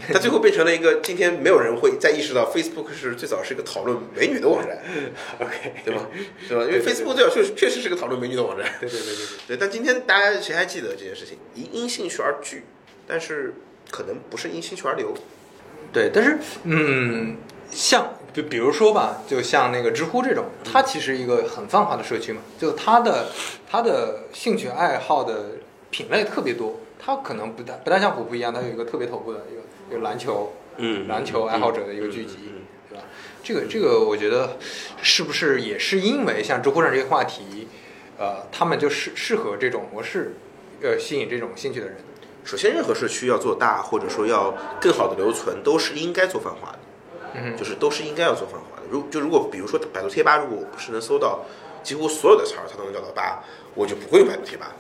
[0.13, 4.81] 它最后变成了一个今天没有人会再意识到 Facebook 是最早是一个讨论美女的网站，
[5.39, 6.07] OK，对吧？
[6.47, 6.63] 对吧？
[6.63, 9.37] 因为 Facebook 最早确实确实是个讨论美女的网站，对对对对对。
[9.47, 9.57] 对。
[9.57, 11.37] 但今天大家谁还记得这件事情？
[11.55, 12.63] 因因兴趣而聚，
[13.05, 13.53] 但是
[13.91, 15.13] 可能不是因兴趣而留。
[15.91, 17.35] 对，但是嗯，
[17.71, 23.29] 像比比如说吧，就像那个知乎这种，它其实一个很泛化的社区嘛，就它的
[23.69, 25.51] 它的兴趣爱好的
[25.89, 32.37] 品类特别多，它可能不太不太像虎扑一样，它有一个特别头部的一个有篮球嗯篮球爱好者的一个聚集，
[32.89, 33.03] 对吧？
[33.43, 34.57] 这个这个我觉得
[35.01, 37.67] 是不是也是因为像知乎上这些话题，
[38.17, 40.35] 呃，他们就适适合这种模式，
[40.81, 41.95] 呃，吸引这种兴趣的人。
[42.45, 46.79] 首先，任何社区要做大，或者说要更好的留存，都是应该做泛化的。
[47.33, 48.83] 嗯就是都是应该要做泛化的。
[48.89, 51.45] 如就如果比如说百度贴吧，如果我不是能搜到
[51.83, 53.43] 几乎所有的词儿，它都能找到吧，
[53.75, 54.75] 我就不会用百度贴吧。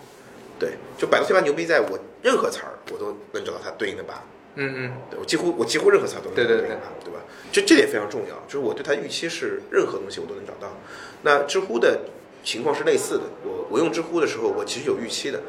[0.59, 4.23] 对，就百度贴吧牛逼在我任何词儿我都能找到它对应的吧。
[4.55, 7.19] 嗯嗯，对我几乎我几乎任何词儿都能对对找到对应的吧，对吧？
[7.51, 10.73] 这这点非常重要，就是我对它预期是任何东西我都能找到。
[11.21, 12.01] 那知乎的
[12.43, 15.39] 情况是类似的，我我用知乎的时候，我其实有预期的，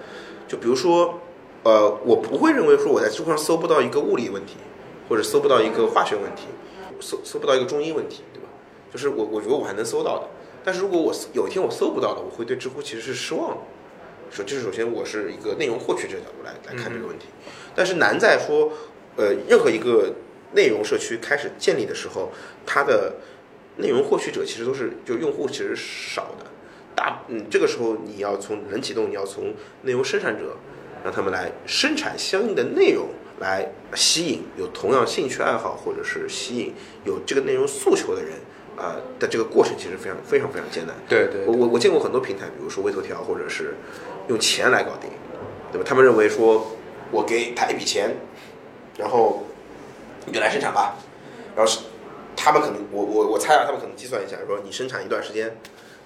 [0.47, 1.19] 就比如说，
[1.65, 4.57] 呃，我不会认为说我在知乎上搜不到一个物理问题，
[5.09, 6.45] 或者搜不到一个化学问题，
[7.01, 8.49] 搜搜不到一个中医问题，对吧？
[8.93, 10.29] 就是我我觉得我还能搜到的，
[10.65, 13.57] 但是如果我有一天我搜不到的，我会对知乎其实是失望的。
[14.31, 17.27] 首就是首先我是一个内容获取者角度来来看这个问题，
[17.75, 18.73] 但是难在说，
[19.17, 20.15] 呃，任何一个
[20.53, 22.31] 内容社区开始建立的时候，
[22.65, 23.15] 它的
[23.77, 26.47] 内容获取者其实都是就用户其实少的，
[26.95, 30.57] 大嗯这个时候你要从人启动，你要从内容生产者
[31.03, 33.09] 让他们来生产相应的内容，
[33.41, 36.73] 来吸引有同样兴趣爱好或者是吸引
[37.05, 38.35] 有这个内容诉求的人。
[38.77, 40.97] 啊、的这个过程其实非常非常非常艰难。
[41.07, 43.75] 对对我我我见过很多平台，比如说微头条，或者是
[44.29, 45.11] 用钱来搞定，
[45.71, 45.85] 对吧？
[45.87, 46.67] 他们认为说，
[47.11, 48.17] 我给他一笔钱，
[48.97, 49.45] 然后
[50.25, 50.97] 你就来生产吧，
[51.55, 51.81] 然后是
[52.35, 55.55] 他们可能，我我我猜啊，他们可能计算一下，说你生产一段时间，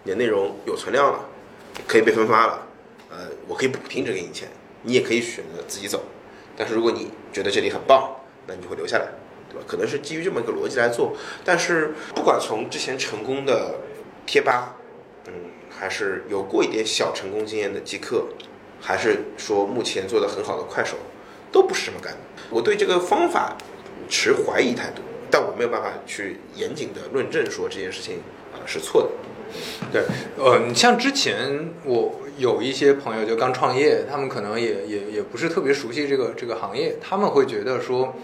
[0.03, 1.27] 你的内容有存量了，
[1.87, 2.67] 可以被分发了，
[3.09, 4.49] 呃，我可以补停止给你钱，
[4.83, 6.03] 你也可以选择自己走，
[6.57, 9.07] 但是如果你觉得这里很棒，那你就会留下来。
[9.51, 9.65] 对吧？
[9.69, 13.77] 可能是基于这么一个逻辑来做，但是不管从之前成功的
[14.27, 14.75] 贴吧，
[15.29, 15.33] 嗯，
[15.71, 18.27] 还是有过一点小成功经验的极客，
[18.81, 20.97] 还是说目前做的很好的快手，
[21.53, 22.19] 都不是这么干的。
[22.51, 23.57] 我对这个方法
[24.09, 28.17] 持怀疑态度，但我没有办法去严谨的论证说这件事情
[28.53, 29.11] 啊、是错的。
[29.93, 30.03] 对，
[30.37, 38.15] 呃，你像之前我有一些朋友就刚创业，他们可能也也也不是特别熟悉这个这个行业，他们会觉得说。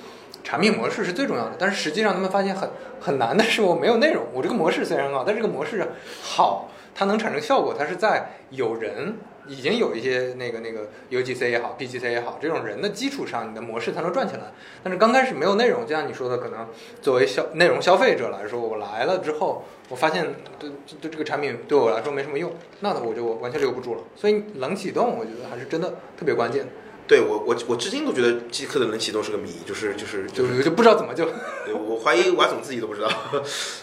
[0.42, 2.66] 产品模式是最重要的，但是实际上他们发现很
[2.98, 4.24] 很难的是，我没有内容。
[4.32, 5.86] 我这个模式虽然好，但这个模式
[6.22, 9.18] 好，它能产生效果，它是在有人
[9.48, 14.52] 已经有一些那个那个 UGC 也好，BGC 也好，这种人的基础上，你的模式才能转起来。
[14.82, 16.68] 但是刚开始没有内容，就像你说的，可能
[17.00, 20.70] 作为消内容消费者来说，我来了之后，我发现对
[21.00, 24.02] 对这个产品对我来说没什么用，那我就完全留不住了。
[24.14, 26.68] 所以冷启动，我觉得还是真的特别关键。
[27.08, 31.24] 对我我我至今都觉得极客的冷启动是个谜，就是就是就是就不知道怎么就。
[31.66, 33.10] 对我怀疑瓦总自己都不知道，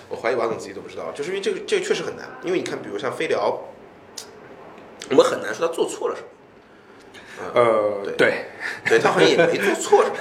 [0.07, 3.65] 我怀疑瓦总自己都不知道，就是因为这个这个确实很难，因为你看，比如像飞聊，
[5.09, 6.27] 我们很难说他做错了什么。
[7.53, 8.45] 呃，对对，
[8.85, 10.17] 对他好像也没做错什么，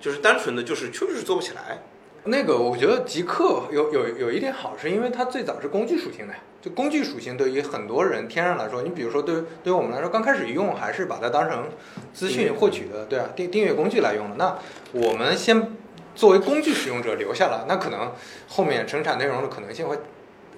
[0.00, 1.78] 就是单纯的就是确实是做不起来。
[2.24, 6.40] 那个我觉得极客有有有一点好，是因为它最早是工具属性的呀。
[6.62, 11.68] 就工具属性对于很多人天然来说，你比如说对对于我们来说，刚开始用还是把它当成
[12.14, 14.36] 资讯获取的，对啊，订订阅工具来用的。
[14.36, 14.56] 那
[14.92, 15.76] 我们先
[16.14, 18.12] 作为工具使用者留下来，那可能
[18.48, 19.98] 后面生产内容的可能性会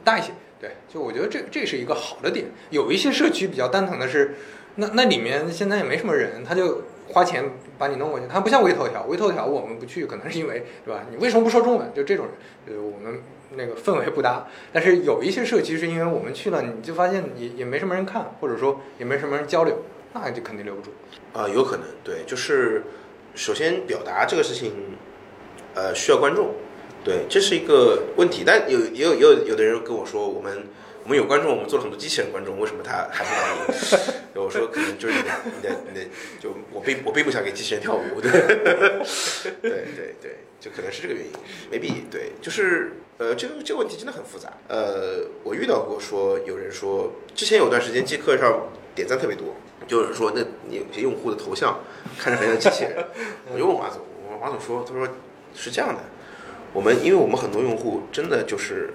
[0.04, 0.32] 大一些。
[0.64, 2.46] 对，就我觉得这这是一个好的点。
[2.70, 4.34] 有一些社区比较蛋疼的是，
[4.76, 8.24] 那那里面现在也没什么人，他就花钱把你弄过去。
[8.26, 11.04] 他不像微头条，微头条我们不去，可能是因为对吧？
[11.10, 11.92] 你为什么不说中文？
[11.94, 12.28] 就这种
[12.64, 13.20] 人，呃，我们
[13.56, 14.48] 那个氛围不搭。
[14.72, 19.82] 但是有一些社区是因为我们去了，你就发现也也没什么人看，或者说也没什么人交流，
[20.14, 20.92] 那就肯定留不住。
[21.34, 22.84] 啊、有可能，对，就是
[23.34, 24.72] 首先表达这个事情，
[25.74, 26.54] 呃，需要观众，
[27.04, 28.42] 对，这是一个问题。
[28.46, 30.66] 但有也有也有有的人跟我说，我们
[31.04, 34.14] 我们有观众，我们做了很多机器人观众，为什么他还不满意？
[34.40, 36.06] 我说可能就是你的你的你的，
[36.40, 38.30] 就我并我并不想给机器人跳舞，对，
[39.62, 41.30] 对对对，就可能是这个原因
[41.70, 44.52] ，maybe 对，就是呃，这个这个问题真的很复杂。
[44.68, 49.54] 呃，我遇到过说有人说，之前有段时间机课上点赞特别多，
[49.86, 50.40] 就有人说那
[50.74, 51.78] 有些用户的头像
[52.18, 53.04] 看着很像机器人，
[53.52, 55.06] 我就问华总，我问华总说，他说
[55.54, 56.00] 是这样的，
[56.74, 58.92] 我们因为我们很多用户真的就是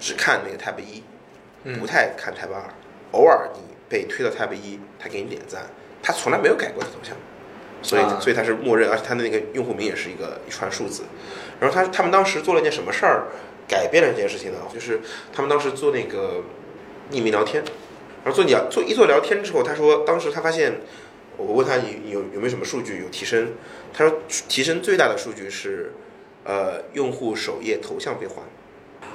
[0.00, 1.04] 只看那个 Tab 一，
[1.78, 2.64] 不太看 Tab 二，
[3.12, 5.66] 偶尔你被推到 Tab 一，他给你点赞，
[6.02, 7.14] 他从来没有改过他头像。
[7.80, 11.04] 所以，啊所以他是默认，而且他的那个用户名也是一个一串数字。
[11.60, 13.28] 然后他他们当时做了一件什么事儿，
[13.68, 14.58] 改变了这件事情呢？
[14.72, 15.00] 就是
[15.32, 16.42] 他们当时做那个
[17.12, 17.62] 匿名聊天，
[18.24, 20.80] 然后做聊做一做聊天之后，他说当时他发现，
[21.36, 23.52] 我问他你你有有没有什么数据有提升？
[23.92, 25.92] 他说提升最大的数据是，
[26.44, 28.44] 呃，用户首页头像被换，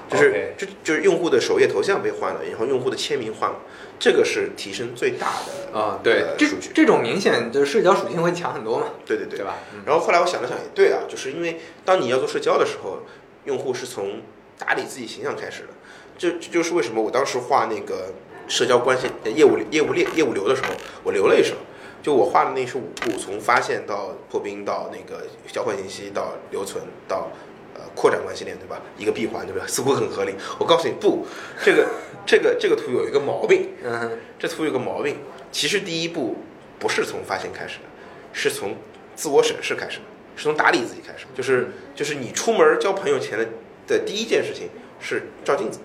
[0.10, 3.58] 就是就就是用户的首页头像被换了，然后用户的签名换了，
[3.98, 6.48] 这个是提升最大的啊，对，这。
[6.74, 9.40] 这种明显就是社交属性会强很多嘛，对对对。
[9.40, 9.58] 对吧？
[9.74, 9.82] 嗯。
[9.86, 13.00] 然后后来我想了想，也对啊，就是因为当你要做社交的时候，
[13.46, 14.22] 用户是从
[14.58, 15.70] 打理自己形象开始的，
[16.18, 18.14] 这这就是为什么我当时画那个
[18.48, 20.70] 社交关系呃业务业务链业务流的时候，
[21.04, 21.56] 我留了一手，
[22.04, 27.30] 就我画的那是五步，从发现到破冰到那个交换信息到留存到。
[27.76, 28.80] 呃，扩展关系链对吧？
[29.00, 29.66] 一个闭环对吧？
[29.66, 30.36] 似乎很合理。
[30.60, 31.26] 我告诉你不，
[31.66, 31.88] 这个
[32.24, 35.18] 这个这个图有一个毛病，嗯，这图有个毛病，
[35.52, 36.36] 其实第一步
[36.78, 37.86] 不是从发现开始的，
[38.32, 38.76] 是从
[39.16, 40.04] 自我审视开始的，
[40.36, 41.32] 是从打理自己开始的。
[41.34, 43.48] 就是就是你出门交朋友前的
[43.88, 45.80] 的第一件事情是照镜子，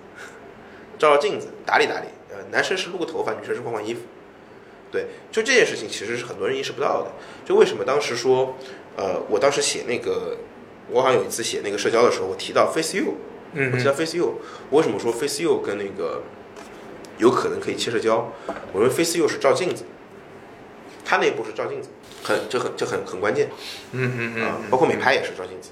[0.99, 2.09] 照照镜子，打理打理。
[2.31, 4.03] 呃，男生是撸个头发，女生是换换衣服。
[4.91, 7.13] 对，就这件事情其实是很多人意识不到的。
[7.45, 8.57] 就为什么当时说，
[8.97, 10.37] 呃，我当时写那个，
[10.91, 13.15] 我好像有一次写那个社交的时候，我提到 Face You，
[13.53, 16.23] 嗯我提到 Face You，我为什么说 Face You 跟那个
[17.19, 18.33] 有可能可以切社交？
[18.73, 19.85] 我认为 Face You 是照镜子，
[21.05, 21.91] 它那一步是照镜子，
[22.23, 23.51] 很这很这很很关键
[23.93, 25.71] 嗯嗯嗯啊、包括美拍也是照镜子，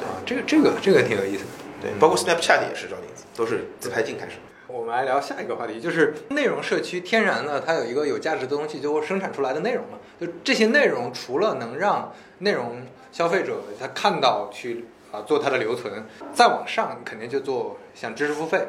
[0.00, 1.50] 啊，这个这个这个挺有意思的。
[1.82, 4.36] 对，包括 Snapchat 也是照镜子，都是自拍镜开始。
[4.76, 9.96] 我们来聊下一个话题，就是内容社区天然的，它有一个有价值的东西，就会生产出来的内容嘛。
[10.20, 16.04] 就这些内容，除了能让内容消费者他看到去啊做它的留存，
[16.34, 18.68] 再往上肯定就做像知识付费，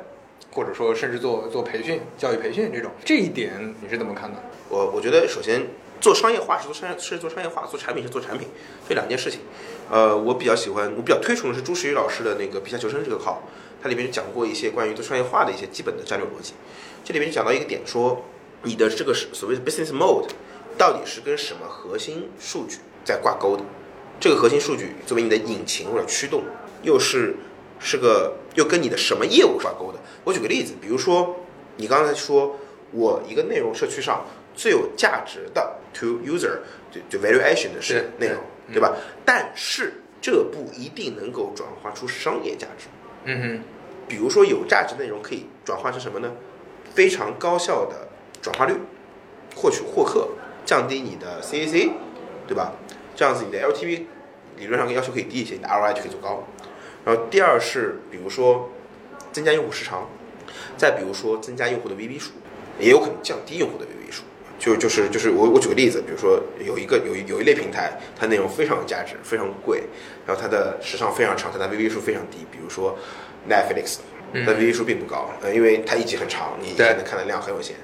[0.53, 2.89] 或者说甚至做做培训、教育培训这种。
[3.03, 4.37] 这一点你是怎么看的？
[4.69, 5.67] 我我觉得首先
[5.99, 8.47] 做商业化是做商业是做商业化，做产品是做产品，
[8.87, 9.41] 这两件事情。
[9.91, 13.43] 呃，我比较喜欢，我比较推崇的是朱时宇老师的那个皮下求生这个号，
[13.81, 16.53] 它里面讲过一些关于做商业化的一些基本的战略逻辑。
[17.03, 18.25] 这里面讲到一个点，说
[18.63, 20.27] 你的这个所谓的 business mode
[20.77, 23.63] 到底是跟什么核心数据在挂钩的？
[24.19, 26.43] 这个核心数据作为你的引擎或者驱动，
[26.81, 27.35] 又是
[27.79, 29.99] 是个又跟你的什么业务挂钩的？
[30.23, 31.35] 我举个例子，比如说
[31.75, 32.57] 你刚才说
[32.91, 34.25] 我一个内容社区上
[34.55, 36.57] 最有价值的 to user
[36.91, 38.41] 就就 valuation 的是内容，
[38.73, 38.95] 对吧？
[39.23, 42.87] 但是这不一定能够转化出商业价值。
[43.29, 43.63] 嗯哼，
[44.07, 46.31] 比如说有价值内容可以转化成什么呢？
[46.95, 48.07] 非常高效的
[48.41, 48.73] 转化率，
[49.53, 50.29] 获取获客，
[50.65, 51.91] 降低你的 CAC，
[52.47, 52.71] 对吧？
[53.17, 54.03] 这样子你的 LTV
[54.55, 56.47] 理论上要求可以低一些，你的 ROI 就可以做高。
[57.03, 58.69] 然后第二是比如说
[59.33, 60.07] 增加用户时长，
[60.77, 62.31] 再比如说增加用户的 VB 数，
[62.79, 64.23] 也有可能降低用户的 VB 数。
[64.57, 69.83] 就就是就是我我举个例子，比如说有一个有一有一类平台，它内容非常有价值，非常贵，
[70.27, 72.95] 然后它的时长非常长，它的 VB 数非常低，比如说
[73.49, 73.99] Netflix。
[74.45, 77.77] 但 VV 数并不高，呃，因为它一集很长，你可能看的量很有限，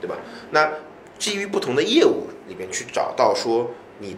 [0.00, 0.16] 对吧？
[0.52, 0.72] 那
[1.18, 4.16] 基于不同的业务里面去找到说你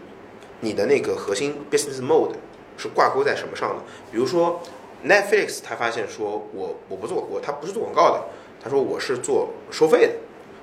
[0.61, 2.35] 你的那个核心 business mode
[2.77, 3.77] 是挂钩在什么上的？
[4.13, 4.61] 比如说
[5.07, 8.25] Netflix，他发现说我我不做我他不是做广告的，
[8.63, 10.13] 他说我是做收费的，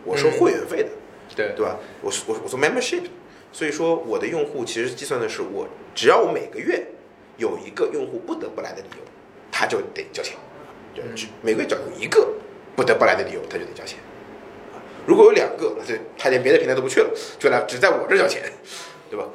[0.06, 0.90] 我收会员费的，
[1.36, 1.78] 对对吧？
[2.04, 3.06] 我是我我做 membership，
[3.52, 6.86] 所以说我的用户其实计算的是我只要我每个月
[7.38, 9.04] 有一个用户不得不来的理由，
[9.52, 10.36] 他就得交钱。
[10.94, 11.04] 就
[11.42, 12.28] 每个月只有一个
[12.76, 14.00] 不得不来的理由，他就得交钱。
[15.06, 17.10] 如果有两个，那就他连别的平台都不去了，
[17.40, 18.44] 就来只在我这交钱，
[19.10, 19.26] 对吧？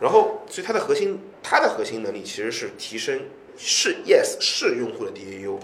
[0.00, 3.26] 然后，所以它的核心，它的核心能力其实是提升
[3.56, 5.58] 是 yes 是用户的 DAU，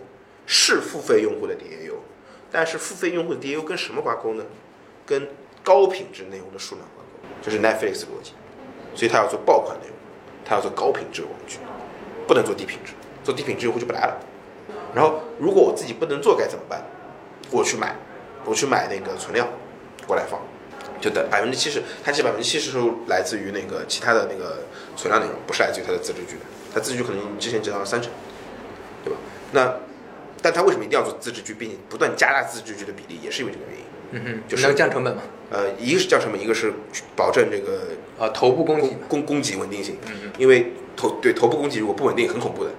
[0.47, 1.97] 是付费用户的 DAU，
[2.51, 4.45] 但是付费用户的 DAU 跟什么挂钩呢？
[5.05, 5.29] 跟
[5.63, 8.33] 高品质内容的数量挂钩，就是 Netflix 逻辑。
[8.95, 9.92] 所以他要做爆款内容，
[10.45, 11.59] 他要做高品质网剧，
[12.27, 14.21] 不能做低品质，做低品质用户就不来了。
[14.95, 16.85] 然后，如果我自己不能做该怎么办？
[17.51, 17.97] 我去买，
[18.45, 19.49] 我去买那个存量
[20.07, 20.41] 过来放，
[21.01, 22.79] 就等百分之七十，它这百分之七十是
[23.09, 24.59] 来自于那个其他的那个
[24.97, 26.43] 存量内容，不是来自于它的自制剧的。
[26.75, 28.11] 它自制剧可能之前只到三成，
[29.05, 29.19] 对吧？
[29.53, 29.75] 那，
[30.41, 33.85] 但它为什么一定要做自制剧，并且不断加大自制剧的比例，也是因为这个原因。
[34.13, 35.23] 嗯哼，就是能降成本嘛？
[35.51, 36.73] 呃，一个是降成本，一个是
[37.17, 37.89] 保证这个
[38.19, 39.97] 啊头部供给供供给稳定性。
[40.07, 42.71] 嗯嗯，因为头对头部供给如果不稳定，很恐怖的。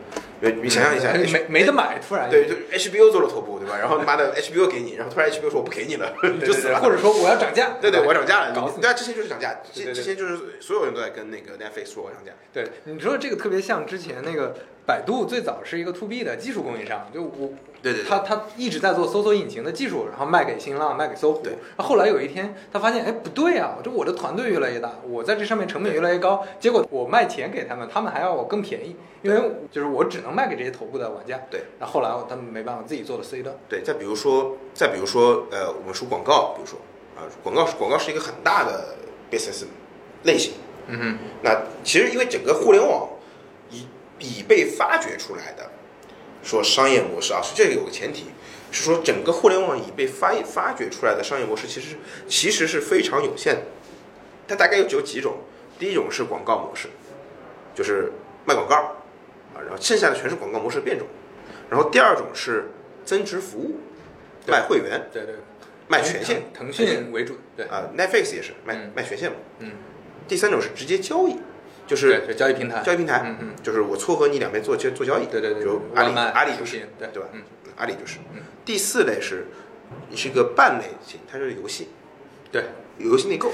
[0.62, 3.78] 你想象一下，没没得买，突然对，就 HBO 做了头部，对吧？
[3.80, 6.82] 然后他妈的 HBO 给你，然后突然 HBO 说我不给你了，你 就死了。
[6.82, 8.54] 或者说我要涨价，对对，我要涨价了。
[8.54, 12.34] 搞死对啊，之前就是涨价，之之前就是所有人都在跟那个 Netflix 说我涨价。
[12.52, 14.54] 对，你说这个特别像之前那个
[14.86, 17.50] 百度最早是一个 to B 的技术供应商，就我
[17.82, 21.42] 对对，他他一直在做搜索引擎的技术，然后卖给新浪，卖给搜狐。
[21.78, 31.40] 那后来有一天他发现，哎，不对啊，这我的团队越来越大，我在这上面成本越来越高，结果我卖钱给他们，他们还要我更便宜，因为就是我只能卖给这些头部的玩家。
[31.50, 33.56] 对，那后后来他们没办法自己做了 C 端。
[33.70, 36.80] 对，再比如说，再比如说，呃，我们说广告，比如说
[37.16, 38.96] 啊，广告是广告是一个很大的
[39.32, 39.64] business
[40.24, 40.54] 类型。
[40.88, 43.08] 嗯哼，那其实因为整个互联网
[44.24, 45.70] 已已被发掘出来的，
[46.42, 48.28] 说商业模式啊，是这个有个前提，
[48.72, 51.98] 是说整个互联网已被发发掘出来的商业模式，其实
[52.28, 53.62] 其实是非常有限的。
[54.48, 55.38] 它大概有只有几种，
[55.78, 56.88] 第一种是广告模式，
[57.76, 58.12] 就是
[58.46, 58.76] 卖广告
[59.56, 61.06] 啊，然后剩下的全是广告模式的变种。
[61.70, 62.70] 然后第二种是
[63.04, 63.80] 增值服务，
[64.48, 65.36] 卖会员，对对，
[65.88, 69.38] 卖权限，腾讯为主，对啊，Netflix 也是卖嗯卖权限嘛。
[69.60, 69.72] 嗯，
[70.28, 71.38] 第三种是直接交易，
[71.94, 77.30] 就是交易平台，交易平台，嗯嗯，就是我撮合你两边做做做交易，对对对，比如阿里阿里就是对对吧？
[77.34, 77.44] 嗯，
[77.78, 78.18] 阿里就是。
[78.34, 78.42] 嗯。
[78.66, 79.46] 第四类是，
[80.10, 81.90] 你是一个半类型，它是游戏，
[82.52, 82.64] 对，
[82.98, 83.52] 游戏内购，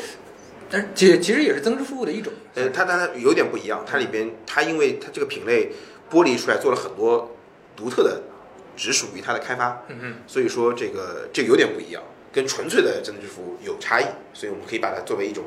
[0.69, 2.31] 但是其其实也是增值服务的一种。
[2.55, 5.73] 呃，它它它有点不一样，它里边它因为它这个品类
[6.09, 7.35] 剥离出来做了很多
[7.75, 8.21] 独特的，
[8.77, 15.43] 只属于它的开发，嗯嗯，所以说这个这个有点不一样，跟纯粹的增值服务有差异，所以我们可以把它作为一种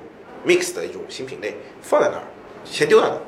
[0.47, 2.25] mix 的一种新品类放在那儿，
[2.65, 3.21] 先丢掉的。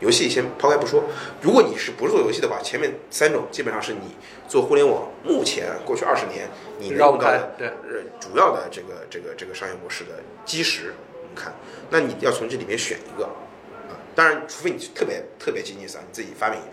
[0.00, 1.04] 游戏先抛开不说，
[1.40, 4.16] 如果你是不是做游戏的话，前面三种基本上是你
[4.48, 11.54] 做互联网目前过去二十年你能绕不用到的开对呃主要的这个这个这个商业模式的基石，我们看，
[11.90, 16.72] 那你要从这里面选一个啊，当然除非你特别特别 genius 啊，你自己发明一种，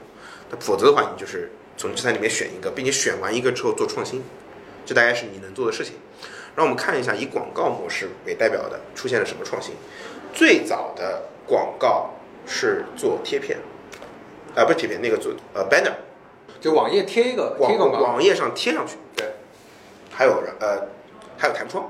[0.50, 4.24] 那否则的话你就是从这三里面选一个，并且选完一个之后做创新，
[4.88, 5.94] 这大概是你能做的事情。
[6.56, 9.76] 让我们看一下以广告模式为代表的出现了什么创新。
[10.34, 12.12] 最早的广告
[12.46, 13.58] 是做贴片，
[14.56, 15.94] 啊、不是贴片，那个做呃 banner，
[16.62, 18.98] 就网页贴一个贴个网页上贴上去。
[19.16, 19.26] 对，
[20.12, 20.88] 还有呃，
[21.40, 21.86] 还有弹窗，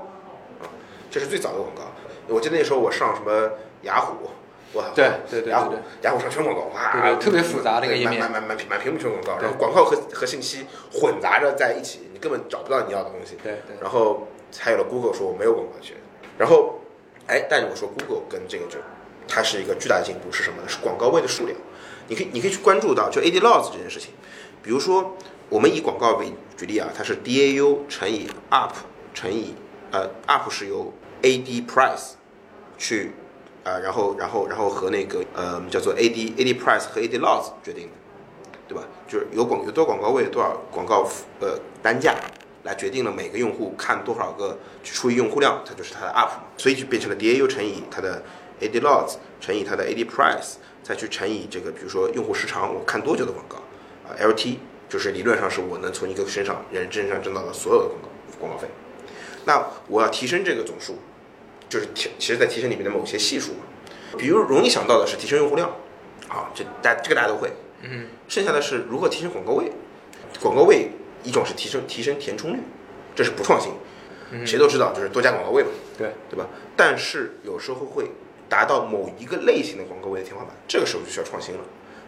[0.60, 0.64] 啊，
[1.10, 1.82] 这是最早的广告。
[2.28, 3.50] 我记得那时候我上什么
[3.82, 4.30] 雅虎，
[4.72, 8.18] 我操，对对对雅虎雅虎上全广告，哇，对对特别复杂的一个页面。
[8.18, 13.36] 满满满满满屏幕全广告，然后广告和和信息混杂着在一起，你根本找不到你要的东西。
[13.42, 13.76] 对对。
[13.80, 15.96] 然后还有了 Google 说我没有广告权，
[16.38, 16.78] 然后
[17.26, 18.78] 哎，但是我说 Google 跟这个就
[19.30, 20.68] 它是一个巨大的进步是什么呢？
[20.68, 21.56] 是广告位的数量。
[22.08, 24.10] 你可以你可以去关注到就 AD loss 这件事情，
[24.62, 25.16] 比如说
[25.48, 28.72] 我们以广告为举例啊，它是 DAU 乘以 UP
[29.14, 29.54] 乘以
[29.92, 32.14] 呃 UP 是由 AD price
[32.76, 33.12] 去
[33.62, 37.92] 啊、然后然后然后和那个呃叫做 AD AD price 和 AD loss 决定的，
[38.66, 38.82] 对吧？
[39.06, 41.06] 就是有广有多广告位，多少广告
[41.40, 42.16] 呃单价，
[42.64, 48.22] 来决定了每个用户看多少个除以用户量，它就是它的 up，所以就变成了 DAU 乘以它的
[48.60, 53.56] AD loss 乘以它的 AD price，再去乘以这个比如说用户时长，我看多久的广告
[54.08, 54.56] 啊、LT
[54.88, 58.08] 就是理论上是我能从一个身上人身上挣到的所有的广告
[58.38, 58.68] 广告费。
[59.44, 60.98] 那我要提升这个总数，
[61.68, 63.58] 就是提其实在提升里面的某些系数嘛，
[64.18, 65.70] 比如容易想到的是提升用户量，
[66.28, 67.52] 啊，这大这个大家都会，
[67.82, 69.70] 嗯，剩下的是如何提升广告位。
[70.40, 70.90] 广告位
[71.22, 72.58] 一种是提升提升填充率，
[73.14, 73.72] 这是不创新，
[74.46, 76.46] 谁都知道就是多加广告位嘛，对对吧？
[76.76, 78.10] 但是有时候会
[78.50, 81.60] 达到某一个类型的广告位的天花板，这个时候就需要创新了。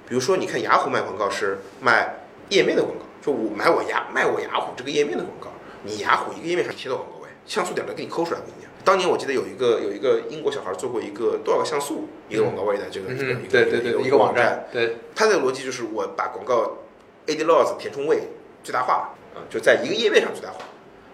[0.06, 2.16] 比如说，你看雅虎卖广告是卖
[2.50, 5.46] 页面的广告，就我买我雅卖我雅虎这个页面的广告，
[5.84, 8.70] 你雅虎一个页面上贴到广告位，像素点都给你抠出来，我跟你讲。
[8.84, 16.78] 当年我记得有一个有一个英国小孩做过一个多少个像素一个广告位的这个、嗯一个哼，对对对，一一个网站站，，对他的逻辑就是我把广告
[17.28, 18.24] AD loss 填充位
[18.64, 20.58] 最大化啊，就在一个页面上最大化。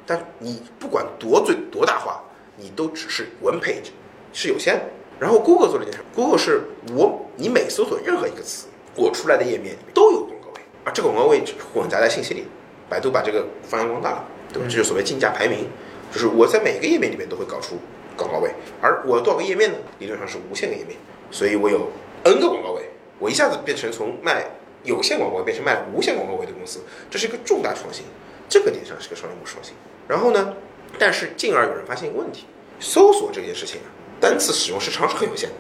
[0.07, 2.25] 但你不管多最多大化，
[2.57, 3.91] 你都只是 one page，
[4.33, 4.83] 是有限的。
[5.19, 6.63] 然后 Google 做了一件事，Google 是
[6.95, 11.43] 我你每搜索任何一个词，我出来的页面里面都有广告位，而这个广告位
[11.75, 12.45] 混杂在信息里。
[12.91, 14.67] 百度把这个发扬光大了，对吧？
[14.67, 15.69] 这就所谓竞价排名，
[16.11, 17.77] 就是我在每个页面里面都会搞出
[18.17, 18.51] 广告位，
[18.81, 19.77] 而我有多少个页面呢？
[19.99, 20.97] 理论上是无限个页面，
[21.31, 21.91] 所以我有
[22.23, 22.89] N 个广告位，
[23.19, 24.47] 我一下子变成从卖
[24.85, 28.07] 有限广告位变成卖无限广告位的公司，这是一个重大创新，
[28.49, 29.75] 这个点上是个商业模式创新。
[30.09, 30.55] 然后呢，
[30.99, 32.47] 但是进而有人发现一个问题，
[32.81, 35.57] 搜索这件事情啊，单次使用时长是很有限的，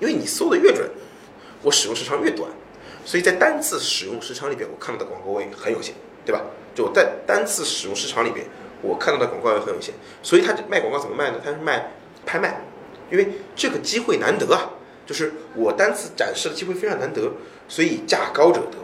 [0.00, 0.88] 因为你搜的越准，
[1.62, 2.50] 我使用时长越短，
[3.04, 5.94] 所以在单次使用时长里边，我看到的广告位很有限，
[6.24, 6.42] 对吧？
[6.74, 8.46] 就在单次使用时长里边，
[8.82, 11.40] 我看到的广告位很有限，所以他卖广告怎么卖呢？
[11.44, 11.92] 他是卖
[12.26, 12.64] 拍卖，
[13.10, 14.70] 因为这个机会难得啊，
[15.06, 17.32] 就是我单次展示的机会非常难得，
[17.68, 18.78] 所以价高者得。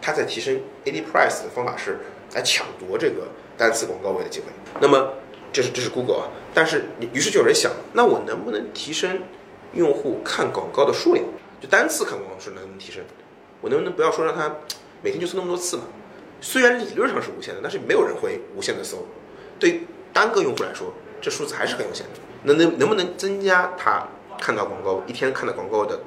[0.00, 1.98] 他在提升 AD price 的方法是
[2.32, 4.46] 来抢夺这个单次广告位的机会。
[4.80, 5.12] 那么
[5.58, 9.20] 这是这是 Google 啊，但是你于是就有人想，那我能不能提升
[9.74, 11.26] 用户看广告的数量？
[11.60, 13.02] 就单次看广告数能不能提升？
[13.60, 14.54] 我能不能不要说让他
[15.02, 15.82] 每天就搜那么多次嘛？
[16.40, 19.04] 虽然理论上是无限的，但是没有人会无限的搜。
[19.58, 19.82] 对
[20.12, 22.20] 单个用户来说，这数字还是很有限的。
[22.44, 24.06] 那能能不能增加他
[24.40, 25.98] 看到广告一天看到广告的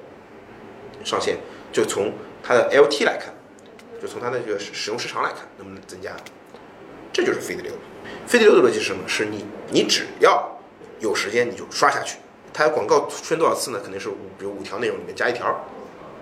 [1.03, 1.35] 上限？
[1.73, 3.33] 就从它的 LT 来看，
[4.01, 6.15] 就从它的这个使用时长来看，能不能增加？
[7.11, 7.73] 这就是非得流。
[8.27, 9.07] 非得流的逻辑是什么？
[9.07, 10.59] 是你你只要
[10.99, 12.17] 有时间你就刷下去。
[12.53, 13.79] 它广告出现多少次呢？
[13.81, 15.65] 肯定是五，比如五条内容里面加一条，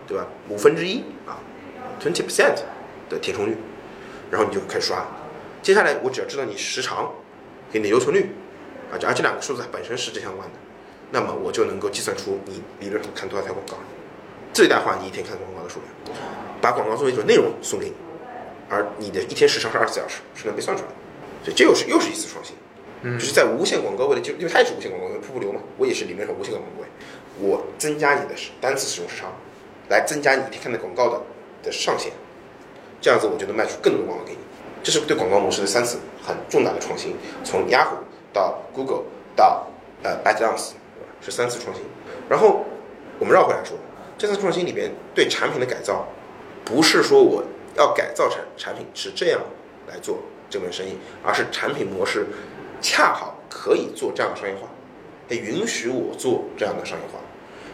[0.08, 0.28] 对吧？
[0.48, 1.42] 五分之一啊
[2.00, 2.56] ，twenty percent
[3.10, 3.58] 的填充率，
[4.30, 5.04] 然后你就开始刷。
[5.64, 7.12] 接下来我只要知道你时长
[7.74, 8.30] 跟你的留存率
[8.92, 10.56] 啊，而这两个数字它本身是正相关的，
[11.12, 13.78] 那么我就能够计算出你理论上看多少条广告，
[14.54, 16.18] 最大化你一天看广告的数量，
[16.62, 17.94] 把广告作为一种内容送给你，
[18.70, 20.96] 而你的一天时长是二十四小时，是能被算出来的。
[21.44, 22.56] 所以这又是又是一次创新。
[23.02, 26.88] 就是在无限广告位的，就因为它也是无限广告位，瀑布流嘛，我也是理论上无限广告位，
[27.40, 29.32] 我增加你的单次使用时长，
[29.88, 31.22] 来增加你一天看的广告的
[31.64, 32.12] 的上限，
[33.00, 34.40] 这样子我就能卖出更多的广告给你。
[34.84, 38.00] 这是对广告模式的三次很重大的创新，从 Yahoo
[38.34, 39.68] 到 Google 到
[40.04, 40.72] 呃 ByteDance
[41.22, 41.86] 是三次创新。
[42.28, 42.66] 然后
[43.18, 43.78] 我们绕回来说，
[44.18, 46.06] 这次创新里边对产品的改造，
[46.66, 47.42] 不是说我
[47.78, 49.40] 要改造产产品是这样
[49.88, 50.20] 来做
[50.50, 52.26] 这门生意，而是产品模式
[52.82, 54.68] 恰好可以做这样的商业化，
[55.28, 57.20] 得允许我做这样的商业化。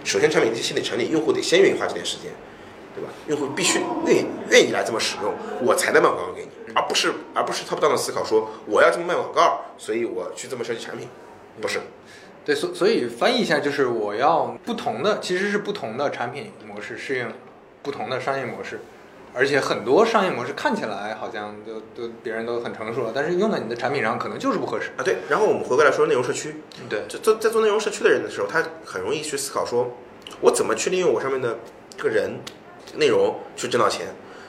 [0.04, 2.32] 首先，产品先得成立，用户得先愿意花这点时间，
[2.94, 3.10] 对吧？
[3.28, 11.08] 用户必须愿意愿意来这么使用，我才能卖广告给你，而不是而不是 top down 的思考说我要这么卖广告，所以我去这么设计产品，
[11.60, 11.80] 不是。
[12.44, 17.34] 对，所所以翻译一下就是我要不同的，其实是不同的产品模式适应
[17.82, 18.82] 不同的商业模式，
[19.36, 24.92] 而且很多商业模式看起来好像都都别人都很成熟了，但是用在你的产品上可能就是不合适。
[24.96, 25.18] 啊，对。
[25.30, 26.56] 然后我们回过来说内容社区，
[26.90, 29.92] 对，就做在做内容社区的人的时候，他很容易去思考说，
[30.40, 31.60] 我怎么去利用我上面的
[31.98, 32.40] 这个人
[32.96, 34.08] 内容去挣到钱。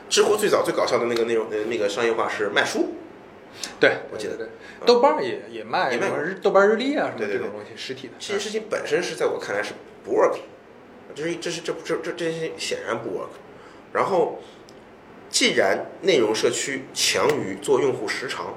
[0.08, 2.94] 知乎最早最搞笑的那个内容呃那个商业化是卖书，
[3.80, 4.46] 对，我记得对，
[4.86, 8.12] 豆瓣儿也也卖也卖日豆瓣日历啊什么这种东西，实体的。
[8.20, 9.72] 这件事情本身是在我看来是
[10.04, 10.36] 不 work，
[11.12, 13.30] 就是这是这这这这件事情显然不 work。
[13.92, 14.38] 然后，
[15.30, 18.54] 既然内容社区强于做用户时长，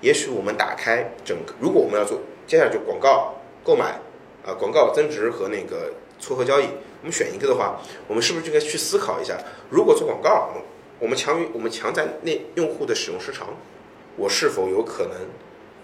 [0.00, 4.00] 也许我们打开整个，如果我们要做，接下来就广告购买
[4.44, 6.64] 啊、广告增值和那个撮合交易，
[7.00, 9.38] 我们选一个的话，我们是不是就该去思考一下，
[9.70, 10.50] 如果做广告，
[10.98, 13.48] 我们强于我们强在内用户的使用时长，
[14.16, 15.12] 我是否有可能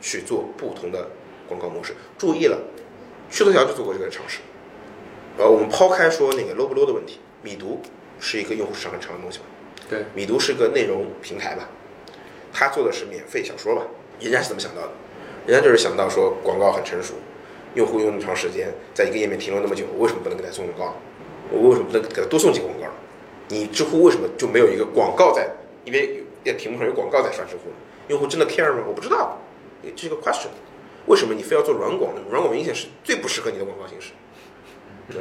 [0.01, 1.10] 去做不同的
[1.47, 1.94] 广告模式？
[2.16, 2.59] 注意了。
[3.31, 4.39] 趣头条就做过这个尝试。
[5.36, 7.81] 呃，我们抛开说那个 low 不 low 的问题，米读
[8.19, 9.40] 是一个用户时长很长的东西？
[9.89, 11.69] 对，米读是个内容平台吧？
[12.52, 13.82] 他做的是免费小说吧？
[14.20, 14.90] 人家是怎么想到的？
[15.47, 17.15] 人家就是想到说广告很成熟，
[17.74, 20.97] 用户用那么长时间在一个页面停留那么久，我为什么不能给他送广告？
[21.51, 22.86] 我为什么不能给他多送几个广告？
[23.48, 25.48] 你知乎为什么就没有一个广告在
[25.85, 27.70] 因为在屏幕上有广告在刷知乎？
[28.09, 28.82] 用户真的 care 吗？
[28.86, 29.39] 我不知道，
[29.82, 30.48] 这是一个 question。
[31.06, 32.20] 为什么你非要做软广呢？
[32.31, 34.12] 软广明显是最不适合你的广告形式，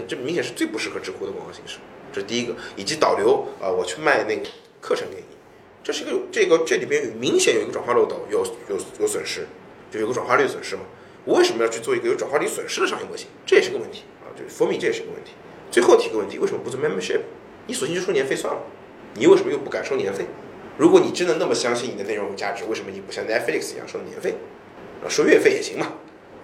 [0.07, 1.77] 这明显是最不适合知乎的广告形式。
[2.11, 4.41] 这是第一个，以及导流啊、我去卖那个
[4.81, 5.35] 课程给你，
[5.83, 9.47] 这是一个这个这里边有明显有一个转化漏斗，有有有损失，
[9.91, 10.81] 就有个转化率损失嘛。
[11.25, 13.27] 我为什么要去做一个有转化率损失的商业模型？
[13.45, 15.31] 这也是个问题啊，就是 for me 这也是个问题。
[15.69, 17.21] 最后提个问题，为什么不做 membership？
[17.67, 18.61] 你索性就收年费算了，
[19.15, 20.25] 你为什么又不敢收年费？
[20.77, 24.35] 如果你真的那么相信你的内容有价值，为什么你不像 Netflix 一样收年费？
[25.03, 25.93] 啊，收月费也行嘛？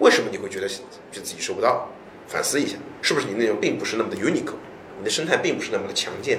[0.00, 0.68] 为什么你会觉得
[1.10, 1.88] 就自己收不到？
[2.26, 4.52] 反思一下，是不是你内容并不是那么的 unique，
[4.98, 6.38] 你的生态并不是那么的强健，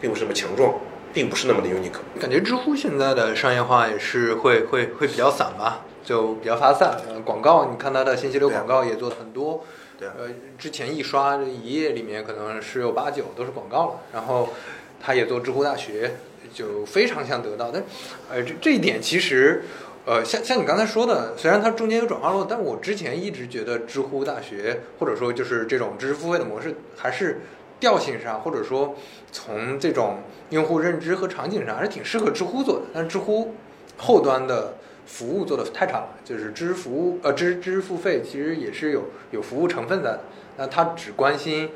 [0.00, 0.74] 并不是那么强壮，
[1.12, 2.20] 并不是那么的 unique。
[2.20, 7.00] 感觉知乎现在的商业化也是会会会比较散吧，就比较发散。
[7.08, 9.64] 呃，广告你看它的信息流广告也做的很多，
[9.98, 10.28] 对啊呃，
[10.58, 14.48] 之前一刷这一页里面可能十有八九都是广告了，然后
[15.00, 16.16] 他也做知乎大学，
[16.52, 17.70] 就非常想得到。
[17.72, 17.82] 但
[18.30, 19.62] 呃，这这一点其实。
[20.06, 27.42] 呃，像像你刚才说的，虽然它中间有转化漏，但我之前一直觉得知乎大学或者说就是这种知识付费的模式，还是
[27.80, 28.94] 调性上或者说
[29.32, 30.18] 从这种
[30.50, 32.82] 用户认知和场景上还是挺适合知乎做的。
[32.94, 33.54] 但是知乎
[33.96, 34.74] 后端的
[35.06, 40.20] 服务做的太差了，就是知识服务呃知知识付费其实也是有有服务成分在的，
[40.58, 41.70] 那他只关心。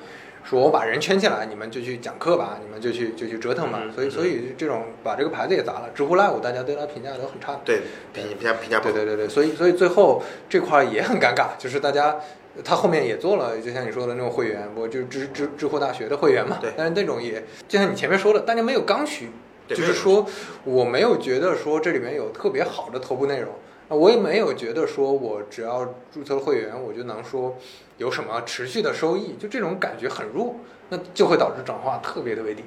[0.44, 3.81] 说我把人圈起来，你们就去讲课吧，你们就去就去折腾吧。
[3.82, 5.89] 嗯所以所以这种把这个牌子也砸了。
[5.94, 7.59] 知乎 Live 大家对它评价都很差。
[7.64, 7.81] 对，
[8.12, 8.78] 评评价评价。
[8.78, 12.16] 对对对对，所以所以最后这块儿也很尴尬，就是大家
[12.62, 16.59] 他后面也做了，就像你说的那种会员，我就是知知知乎大学的会员嘛。
[16.60, 19.31] 对但是那种也就像你前面说的，大家没有刚需，
[19.66, 20.24] 对就是说
[20.64, 23.52] 我没有觉得说这里面有特别好的头部内容，
[23.89, 27.56] 啊我也没有觉得说我只要注册了会员，我就能说
[27.97, 30.56] 有什么持续的收益，就这种感觉很弱，
[30.90, 32.62] 那就会导致转化特别特别低。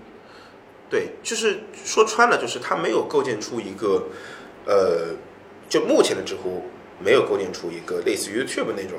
[0.90, 4.04] 对，就是说穿了，就是他没有构建出一个，
[4.66, 5.16] 呃，
[5.68, 6.64] 就目前的知乎
[7.00, 8.98] 没有构建出一个类似于 YouTube 那种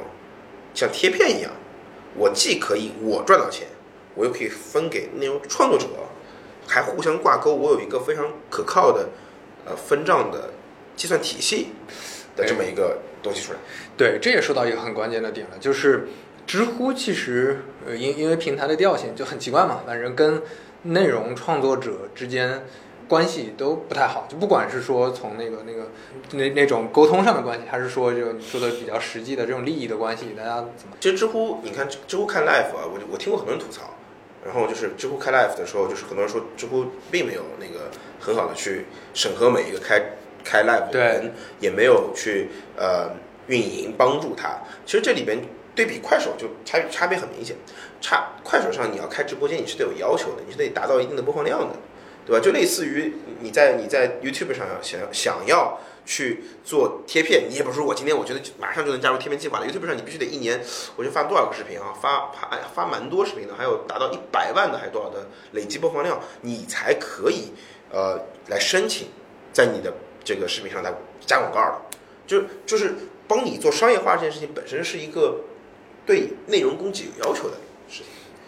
[0.79, 1.51] 像贴片一样，
[2.15, 3.67] 我既可以我赚到钱，
[4.15, 5.87] 我又可以分给内容创作者，
[6.69, 9.09] 还互相挂钩，我有一个非常可靠的
[9.67, 10.51] 呃分账的
[10.95, 11.71] 计算体系
[12.37, 13.59] 的这么一个东西出来。
[13.97, 16.07] 对，这也说到一个很关键的点了，就是
[16.47, 20.41] 知乎其实呃，因因为平台的调性就很奇怪嘛，反正跟
[20.83, 22.65] 内容创作者之间
[23.09, 25.91] 关系都不太好，就不管是说从那个那个
[26.33, 30.95] 那那种沟通上的关系，还是说就你说的比较实际的这种利益的关系，大家怎么？
[31.01, 33.95] 其实知乎，你看知知乎看 live 啊，我我听过很多人吐槽，
[34.45, 37.91] 然后就是知乎开 live 的时候，就是很多人说知乎并没有那个
[38.21, 40.01] 很好的去审核每一个开
[40.45, 43.11] 开 live 的人，也没有去呃
[43.47, 44.59] 运营帮助他。
[44.85, 45.39] 其实这里边
[45.75, 47.57] 对比快手就差差别很明显，
[48.01, 51.75] 差快手上你要开直播间你是得有要求的，你是得达到一定的播放量的，
[52.29, 52.45] 对吧？
[52.45, 59.67] 就类似于你在你在 YouTube 上想想要去做贴片，你也不是说我今天我觉得马上就能加入贴片计划了。
[59.67, 60.61] YouTube 上你必须得一年，
[60.97, 61.95] 我就发多少个视频啊？
[61.99, 67.55] 发发哎发蛮多视频的，还有达到一百万的，还有多少的累计播放量，你才可以
[67.91, 69.09] 呃来申请
[69.51, 70.93] 在你的这个视频上来
[71.25, 71.81] 加广告的。
[72.27, 72.95] 就就是
[73.27, 75.41] 帮你做商业化这件事情本身是一个
[76.05, 77.57] 对内容供给有要求的。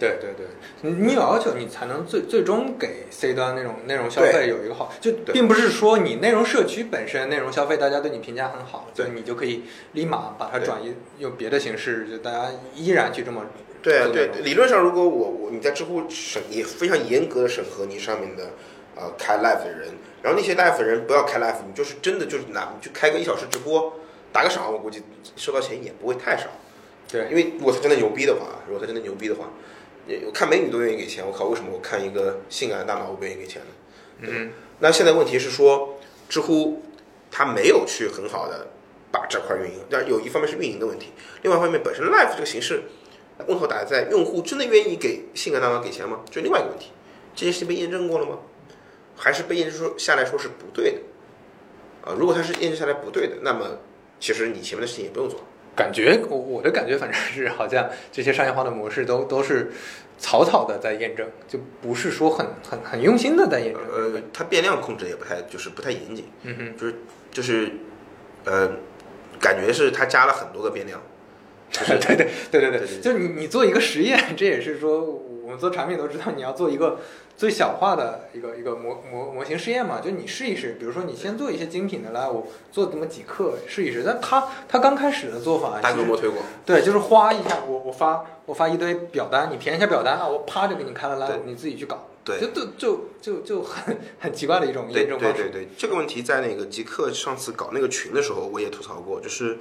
[0.00, 0.46] 对对对，
[0.80, 9.06] 你你有要求，你才能最最终给 C 端那种内容消费有一个好，就并不是说你内容社区本身内容消费大家对你评价很好，对。
[9.06, 13.44] 就你就可以立马把它转移用别的形式，就大家依然去这么
[13.82, 18.44] 对啊，对理论上如果我我你在知乎审也非常严格的审核你上面的
[18.96, 19.88] 啊、呃开 live 的人，
[20.22, 23.92] 然后那些 live 的人不要开 live，你就是真的就是拿就开个一小时直播
[24.32, 25.02] 打个赏，我估计
[25.36, 26.44] 收到钱也不会太少。
[27.10, 27.26] 对。
[27.30, 29.48] 因为如果他真的牛逼的话，如果他真的牛逼的话，
[30.10, 33.68] 也我看美女都愿意给钱，我靠，为什么我看一个性感的大脑我不愿意给钱呢？
[34.22, 34.50] 嗯，
[34.80, 36.82] 那现在问题是说，知乎
[37.30, 38.66] 它没有去很好的
[39.12, 41.12] 把这块运营，但有一方面是运营的问题，
[41.42, 42.82] 另外一方面本身 life 这个形式，
[43.46, 46.20] 问号打在用户真的愿意给性感大脑给钱吗？
[46.26, 46.90] 这是另外一个问题。
[47.34, 48.40] 这件事情被验证过了吗？
[49.16, 51.00] 还是被验证说下来说是不对的？
[52.02, 53.78] 啊，如果它是验证下来不对的，那么
[54.18, 55.40] 其实你前面的事情也不用做。
[55.80, 59.72] 感觉我我的感觉反正是好像这些商业化的模式都都是
[60.18, 63.82] 草草的在验证，就不是说很很很用心的在验证。
[63.90, 66.94] 呃，它变量控制也不太，就是不太严谨，嗯哼，就是
[67.32, 67.72] 就是，
[68.44, 68.70] 呃，
[69.40, 71.09] 感觉是它加了很多个变量，就是
[71.86, 76.98] 对对对对对就是你你做一个实验，这也是说我们做产品都知道，你要做一个
[77.36, 84.02] 最小化的一个一个模模模型试验嘛，就你试一试，比如说你先做一些精品的来，我做这么几克试一试。
[84.04, 86.44] 但他他刚开始的做法，大规模推广。
[86.66, 95.44] 对，就是花一下，我我发我发一堆表单，你填一下表单啊，我啪就给你开了对 live，你自己去搞，对就就就就就很很奇怪的一种对验证方式。
[95.44, 99.56] 对对对，这个问题在那个极客上次搞那个群的时候，我也吐槽过，就是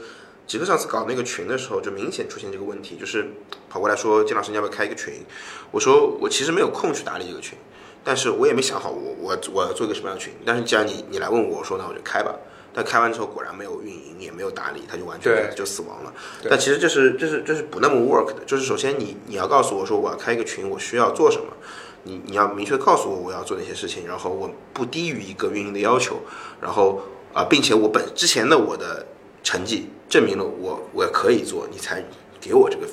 [0.49, 3.23] 极客上次搞那个群的时候，就明显出现这个问题，就是
[3.69, 5.13] 跑过来说金老师你要不要开一个群？
[5.69, 7.55] 我说我其实没有空去打理这个群，
[8.03, 12.33] 但是我也没想好我我我要做一个什么样的群，但是既然你你来问我，我说那我就开吧。
[12.73, 16.11] 但开完之后果然没有运营，也没有打理，它就完全就死亡了。
[16.49, 21.45] 但其实这是这是这是不那么 work 的，就是首先你你要告诉我说我要开一个群，我需要做什么，
[22.05, 26.19] 你你要明确告诉我我要做哪些事情，然后我不低于一个运营的要求，
[26.59, 29.05] 然后啊、并且我本之前的我的
[29.43, 32.03] 成绩证明了我我可以做，你才
[32.39, 32.87] 给我这个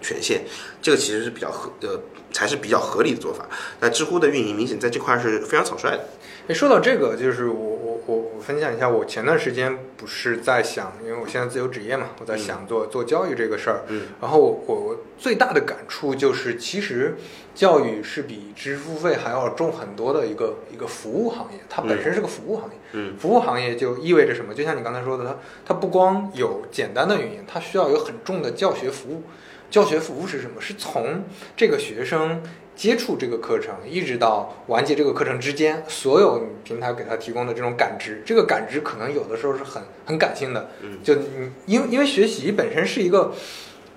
[0.00, 0.40] 权限，
[0.80, 2.00] 这个其实是比较合呃
[2.32, 3.48] 才是比较合理的做法。
[3.80, 6.08] 那知乎的运营明显在这块是非常草率的，
[6.48, 7.77] 哎，说到这个，就是我
[8.08, 13.82] 我我我分享一下，我前段时间不是在想，因为我现在自由职业嘛，我在想做、做教育这个事儿。
[13.88, 17.16] 嗯，然后我我最大的感触就是，其实
[17.54, 22.76] 教育是比知识付费还要重很多的一个一个服务行业，它本身是个服务行业。
[22.92, 24.54] 嗯，服务行业就意味着什么？
[24.54, 25.36] 就像你刚才说的，它
[25.66, 29.22] 它不光有简单的运营，它需要有很重的教学服务。
[29.70, 30.62] 教学服务是什么？
[30.62, 31.24] 是从
[31.54, 32.42] 这个学生
[32.78, 40.70] 接触这个课程，一直到完结这个课程之间，所有平台给他提供的这种感知，这个感知可能有的时候是很很感性的。
[40.82, 43.34] 嗯，就你因为因为学习本身是一个。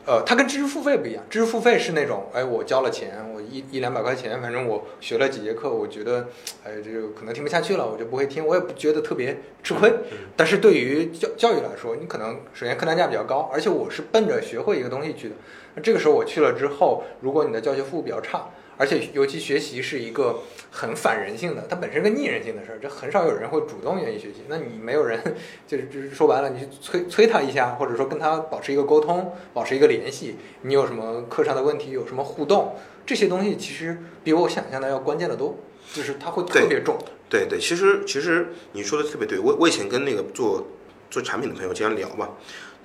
[0.04, 6.28] 呃，它跟知识付费不一样，知识付费是那种，哎，我交了钱，我一一两百块钱，反正我学了几节课，我觉得，
[6.66, 9.94] 哎，这个可能听不下去了，我就不会听，我也不觉得特别吃亏。
[10.36, 15.36] 但是对于教教育来说，你可能首先客单价比较高，而且我是奔着学会一个东西去的。
[15.76, 18.50] 那这个时候我去了之后，如果你的教学服务比较差，
[18.82, 20.40] 而且尤其学习是一个
[20.72, 24.42] 很反人性的，它本身是个逆人性的事儿，这很少有人会主动愿意学习。
[24.50, 25.22] 那你没有人，
[25.68, 32.74] 就是就是说白了，你去催催他一下，或者说跟他保持一个沟通，保持一个联系，你有什么课上的问题，有什么互动，
[33.06, 35.60] 这些东西其实比我想象的要关键的多，
[35.94, 36.98] 就是它会特别重。
[37.30, 40.66] 对对，其实其实你说的特别对，我我以前跟那个做
[41.12, 42.30] 做产品的朋友经常聊嘛，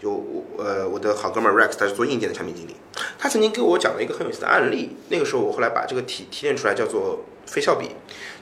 [0.00, 2.76] 就我呃我的好哥们 Rex 他是做硬件的产品经理，
[3.18, 7.90] 他曾经给我讲了一个很有意思的案例，那个时候我后来把这个提提炼出来叫做非效比，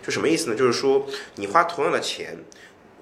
[0.05, 0.57] 就什么意思呢？
[0.57, 1.07] 就是说
[1.37, 2.39] 你花同样的钱。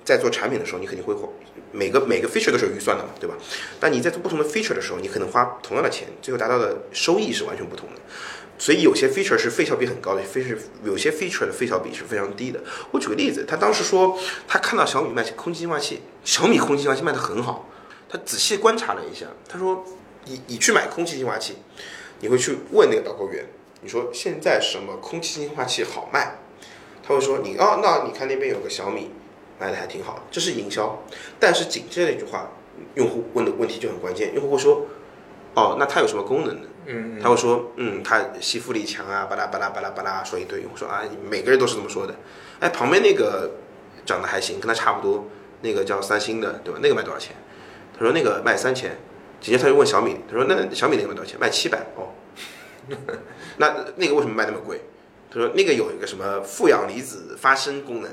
[0.05, 1.29] 在做产品的时候，你肯定会花
[1.71, 3.37] 每个每个 feature 都是有预算的嘛，对吧？
[3.79, 8.01] 但你在做不同的 feature 的时候，你可能花同样的钱，最后达到的收益是完全不同的。
[8.59, 12.59] 所以有些 feature 是费效比很高的非是有些 feature 的费效比是非常低的。
[12.91, 14.19] 我举个例子，他当时说
[14.49, 17.69] 他看到小米卖空气净化器，小米空气净化器卖得很好，
[18.13, 19.83] 他仔细观察了一下，他说
[20.27, 21.57] 你你去买空气净化器，
[22.21, 23.43] 你会去问那个导购员，
[23.81, 26.37] 你说现在什么空气净化器好卖？
[27.03, 29.11] 他会说你哦，那你看那边有个小米
[29.59, 31.03] 卖的还挺好，这是营销。
[31.41, 32.51] 但是紧接着一句话，
[32.97, 34.87] 用户问的问题就很关键，用户会说
[35.55, 36.69] 哦，那它有什么功能呢？
[36.85, 40.67] 嗯，他会说，嗯，它吸附力强啊，巴拉巴拉巴拉巴拉说一堆。
[40.71, 42.15] 我说啊，每个人都是这么说的。
[42.61, 43.53] 哎，旁边那个
[44.05, 45.27] 长得还行，跟他差不多，
[45.63, 46.81] 那个叫三星的，对吧？
[46.83, 47.35] 那个卖多少钱？
[47.95, 48.97] 他说那个卖三千。
[49.41, 51.41] 紧接着他就问小米，他说那小米那个卖多少钱？
[51.41, 52.11] 卖七百哦。
[53.59, 54.81] 那那个为什么卖那么贵？
[55.31, 58.11] 他说那个有一个什么负氧离子发声功能。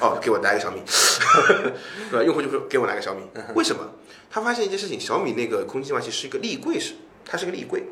[0.00, 0.82] 哦，给我来个小米，
[2.10, 2.24] 对吧？
[2.24, 3.22] 用户就说给我来个小米，
[3.54, 3.82] 为什么？
[4.30, 7.84] 他发现一件事情，小米那个空气净化器是一个立柜式，它是个立柜。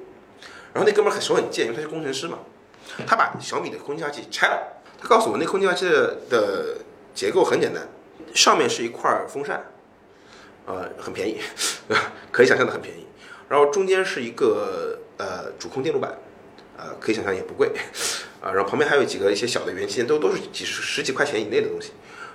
[0.73, 2.39] 然后那哥们儿很手很贱，因为他是工程师嘛，
[3.07, 4.83] 他把小米的空气净化器拆了。
[5.01, 6.79] 他告诉我，那空气净化器的的
[7.15, 7.87] 结构很简单，
[8.35, 9.65] 上面是一块风扇，
[10.67, 11.39] 呃，很便宜，
[12.31, 13.07] 可以想象的很便宜。
[13.49, 16.19] 然后中间是一个呃主控电路板，
[16.77, 17.71] 呃，可以想象也不贵，
[18.43, 21.93] 啊，然后旁边还有几个一些小的元器件，都都是几十十几块钱以内的东西。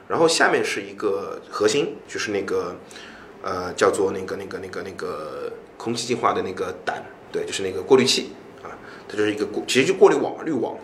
[0.08, 2.76] 然后下面是一个核心，就是那个
[3.41, 8.32] 呃叫做那个那个那个那个空气净化的那个胆，对，就是那个过滤器
[8.64, 8.72] 啊，
[9.08, 10.78] 它就是一个过，其实就过滤网嘛，滤网。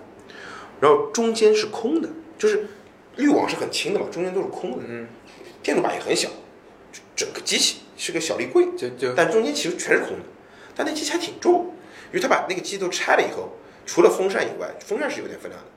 [0.79, 2.07] 然后中间是空的，
[2.37, 2.67] 就是
[3.15, 4.77] 滤网是很轻的嘛，中间都是空的。
[4.87, 5.07] 嗯，
[5.63, 6.35] 电路板也很小，就
[7.15, 10.25] 整个机器是个小立柜，就就但中间其实全是空的。
[10.75, 11.73] 但那机器还挺重，
[12.11, 13.49] 因为他把那个机都拆了以后，
[13.85, 15.67] 除了风扇以外，风扇是有点分量的，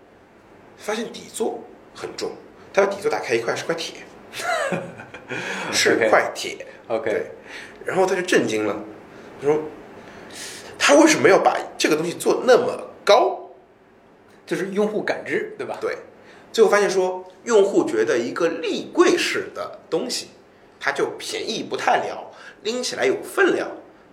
[0.76, 1.62] 发现底座
[1.94, 2.32] 很重。
[2.72, 3.96] 他把底座打开一块是块铁，
[5.72, 6.66] 是块铁。
[6.88, 7.30] OK，对，
[7.84, 8.76] 然后他就震惊了，
[9.40, 9.62] 他说
[10.78, 13.50] 他为什么要把这个东西做那么高？
[14.46, 15.78] 就是用户感知，对吧？
[15.80, 15.96] 对，
[16.52, 20.28] 最后发现说，用户觉得一个立柜式的东西，
[20.80, 22.32] 它就便宜不太了，
[22.62, 23.68] 拎起来有分量，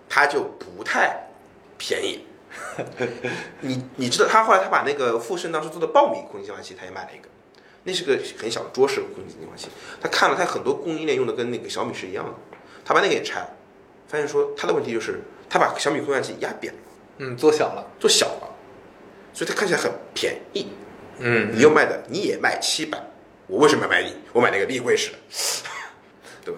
[0.08, 1.28] 它就不太
[1.76, 2.24] 便宜。
[3.60, 7.28] 你你知道，他后来他把那个富盛当时做的爆米空气净化器，他也买了一个，
[7.84, 9.68] 那是个很小的桌式空气净化器。
[10.00, 12.32] 他看了他很多供应链用的跟那个小米是一样的，
[12.84, 13.50] 他把那个也拆了，
[14.06, 16.80] 发现说他的问题就是他把小米空气净化器压扁了，
[17.18, 18.48] 嗯，做小了，做小了，
[19.32, 20.68] 所以它看起来很便宜。
[21.20, 22.98] 嗯你又卖的，你也卖七百，
[23.46, 24.14] 我为什么要买你？
[24.32, 25.18] 我买那个立柜式的，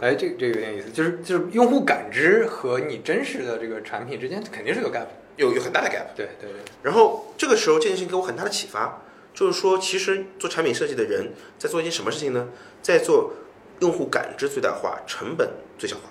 [0.00, 5.06] 哎，这这有点意思，就是就是用户感知和你真实的这个产品之间肯定是有 gap。
[5.36, 6.14] 有有很大的 gap。
[6.14, 9.02] 对对对，然后这个时候这件事情给我很大的启发，
[9.32, 12.48] 就是说，其实做产品设计的人在做一件什么事情呢？
[12.82, 13.32] 在做
[13.80, 15.48] 用户感知最大化，成本
[15.78, 16.02] 最小化。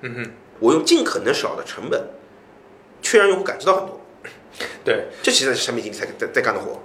[0.00, 0.30] 嗯哼，
[0.60, 2.08] 我用尽可能少的成本，
[3.02, 4.00] 却让用户感知到很多。
[4.82, 6.80] 对这其实是产品经理才在在干的活。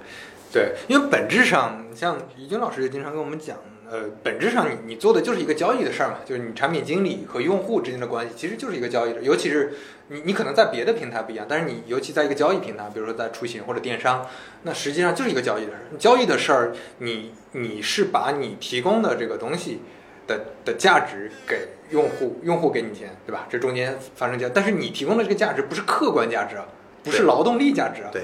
[0.52, 3.58] 对，因为本质上，像于军老师也经常跟我们讲，
[3.90, 9.74] 呃，本质上你你做的就是一个交易的事儿嘛，就是你产品经理和用户之间的关系其实就是一个交易的，尤其是
[10.08, 14.28] 你你可能在别的平台不一样，但是你尤其在一个交易平台，比如说在出行或者电商，
[14.64, 15.98] 那实际上就是一个交易的事儿。
[15.98, 19.82] 交易的事儿，你你是把你提供的这个东西
[20.28, 23.46] 的的价值给用户，用户给你钱，对吧？
[23.50, 26.66] 这中间发生交，但是你提供的这个价值不是客观价值啊，
[27.04, 28.24] 不是劳动力价值啊，对，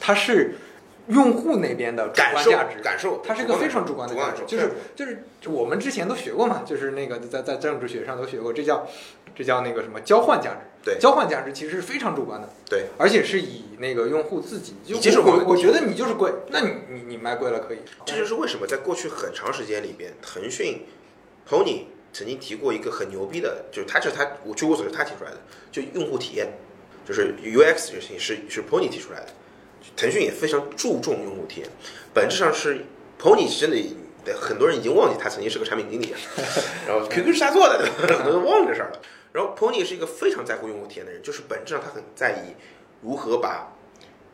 [0.00, 0.54] 它是
[1.08, 8.86] 用户那边的主感受观价值，感受它是一个非常主观的价值，感受就是就是我们之前都学过嘛，就是那个在在政治学上都学过，这叫
[9.34, 10.58] 这叫那个什么交换价值。
[10.82, 10.98] 对。
[10.98, 20.84] 交换价值其实是非常主观的，对，而且是以那个用户自己就你接受我我我觉得你就是贵，那你你你卖贵了可以，这就是为什么在过去很长时间里边，腾讯、
[21.48, 25.38] Pony 曾经提过一个很牛逼的，就是他这是他，我据我所知他提出来的，
[25.72, 26.52] 就用户体验，
[27.06, 29.28] 就是 UX 这个事情是是 Pony 提出来的，
[29.96, 31.70] 腾讯也非常注重用户体验，
[32.12, 32.84] 本质上是
[33.20, 36.18] Pony 真的，很多人已经忘记他曾经是个产品经理了，
[36.88, 39.00] 然后 QQ 是他做的，很多人忘了这事儿了。
[39.32, 42.54] 然后 Pony 是一个非常在乎用户体验的人，就是本质上他很在意
[43.02, 43.72] 如何把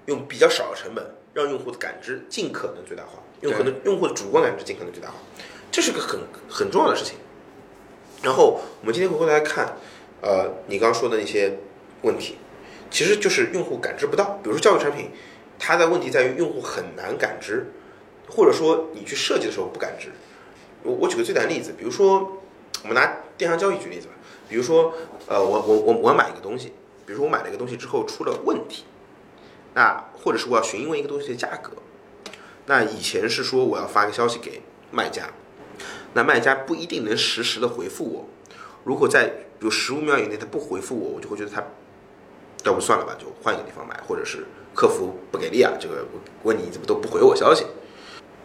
[0.06, 5.14] 用比较少的成本让用户的感知尽可能最大化，用可能用户的主观感知尽可能最大化，
[5.70, 7.16] 这是个很很重要的事情。
[8.22, 9.74] 然后我们今天回过头来看，
[10.20, 11.56] 呃，你刚刚说的那些
[12.02, 12.36] 问题，
[12.90, 14.38] 其实就是用户感知不到。
[14.42, 15.10] 比如说教育产品，
[15.60, 17.66] 它的问题在于用户很难感知，
[18.28, 20.10] 或者说你去设计的时候不感知。
[20.82, 22.40] 我我举个最简单的例子，比如说
[22.82, 24.14] 我们拿电商交易举例子吧，
[24.48, 24.94] 比如说
[25.28, 26.68] 呃，我我我我买一个东西，
[27.04, 28.84] 比如说我买了一个东西之后出了问题，
[29.74, 31.72] 那或者是我要询问一个东西的价格，
[32.64, 35.28] 那以前是说我要发个消息给卖家，
[36.14, 38.28] 那卖家不一定能实时的回复我。
[38.82, 39.26] 如果在
[39.58, 41.62] 比如十五秒以内他不回复我，我就会觉得他，
[42.64, 47.66] 要不算了吧，就换一个地方买，或者是客服不给力啊，这个我问你怎么都不回我消息。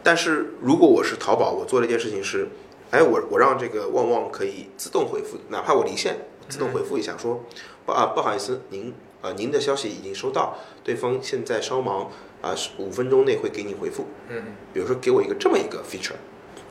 [0.03, 2.47] 但是如果我是淘宝，我做了一件事情是，
[2.91, 7.43] 哎，我我让这个旺旺可以自动回复，哪怕我离线，自动回复一下说，
[7.85, 12.11] 不啊不好意思，您呃您的消息已经收到，对方现在稍忙
[12.41, 14.05] 啊，五分钟内会给你回复。
[14.29, 14.43] 嗯，
[14.73, 16.13] 比如说给我一个这么一个 feature，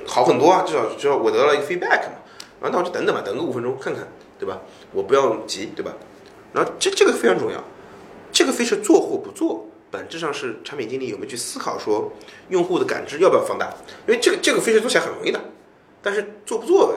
[0.06, 2.18] 好很多啊，至少至少我得到一个 feedback 嘛，
[2.60, 4.06] 然后那我就等等吧，等个五分钟看看，
[4.39, 4.60] 对吧？
[4.93, 5.93] 我不要急，对吧？
[6.52, 7.59] 然后这这个非常重要，
[8.35, 12.12] 这个 feature 做或不做，本质上是产品经理有没有去思考说
[12.48, 13.73] 用户的感知要不要放大，
[14.06, 15.40] 因为这个这个 feature 做起来很容易的，
[16.02, 16.94] 但是做不做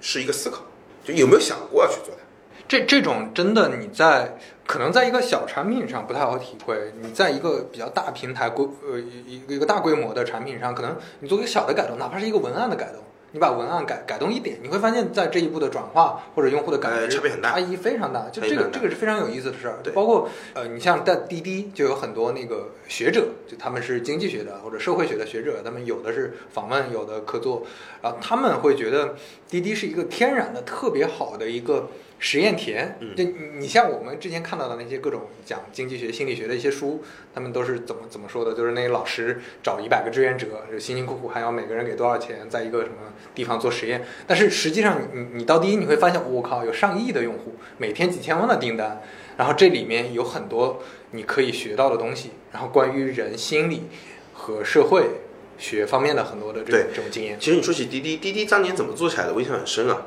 [0.00, 0.62] 是一个思考，
[1.04, 2.24] 就有没有想过要去做它。
[2.66, 13.02] 这这种真的你在可能在一个小产品上不太好体会，你在一个比较大平台规呃一个一个大规模的产品上，可能你做一个小的改动，哪怕是一个文案的改动，
[13.32, 18.28] 你把文案改改动一点，你会发现在这一步的转化或者用户的感知呃差别很大差异非常大。
[18.30, 19.78] 就这个这个是非常有意思的事儿。
[19.82, 27.64] 对包括呃，你像在滴滴就有很多那个学者，就他们是经济学的或者社会学的学者，他们有的是访问，有的客座，
[28.00, 29.14] 然后他们会觉得
[29.48, 31.88] 滴滴是一个天然的特别好的一个
[32.18, 32.96] 实验田。
[33.00, 37.02] 嗯就你你像我们之前看到的那些各种讲经济学、心理学的一些书，
[37.34, 38.54] 他们都是怎么怎么说的？
[38.54, 44.04] 就是那些老师找一百个志愿者，就辛辛苦苦还要每个人给多少钱，在一个什么地方做实验。
[44.26, 49.02] 但是实际上你，你你到第一你会发现，我靠，有上亿的用户，每天几千万的订单，
[49.36, 50.82] 然后这里面有很多
[51.12, 53.84] 你可以学到的东西，然后关于人心理
[54.32, 55.08] 和社会
[55.56, 57.38] 学方面的很多的这种这种经验。
[57.38, 60.06] 其实你说起滴滴，滴滴当年怎么做起来的，我印象很深啊。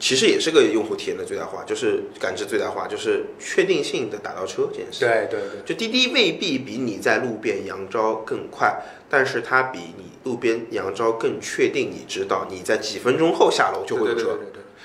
[0.00, 5.00] 其实也是个用户体验的最大化，就是感知最大化，就是确定性的打到车这件事。
[5.00, 5.62] 对对对。
[5.66, 14.38] 就滴滴未必比你在路边扬招更快，但是它比你路边扬招更确定，你知道你在几分钟后下楼就会有车。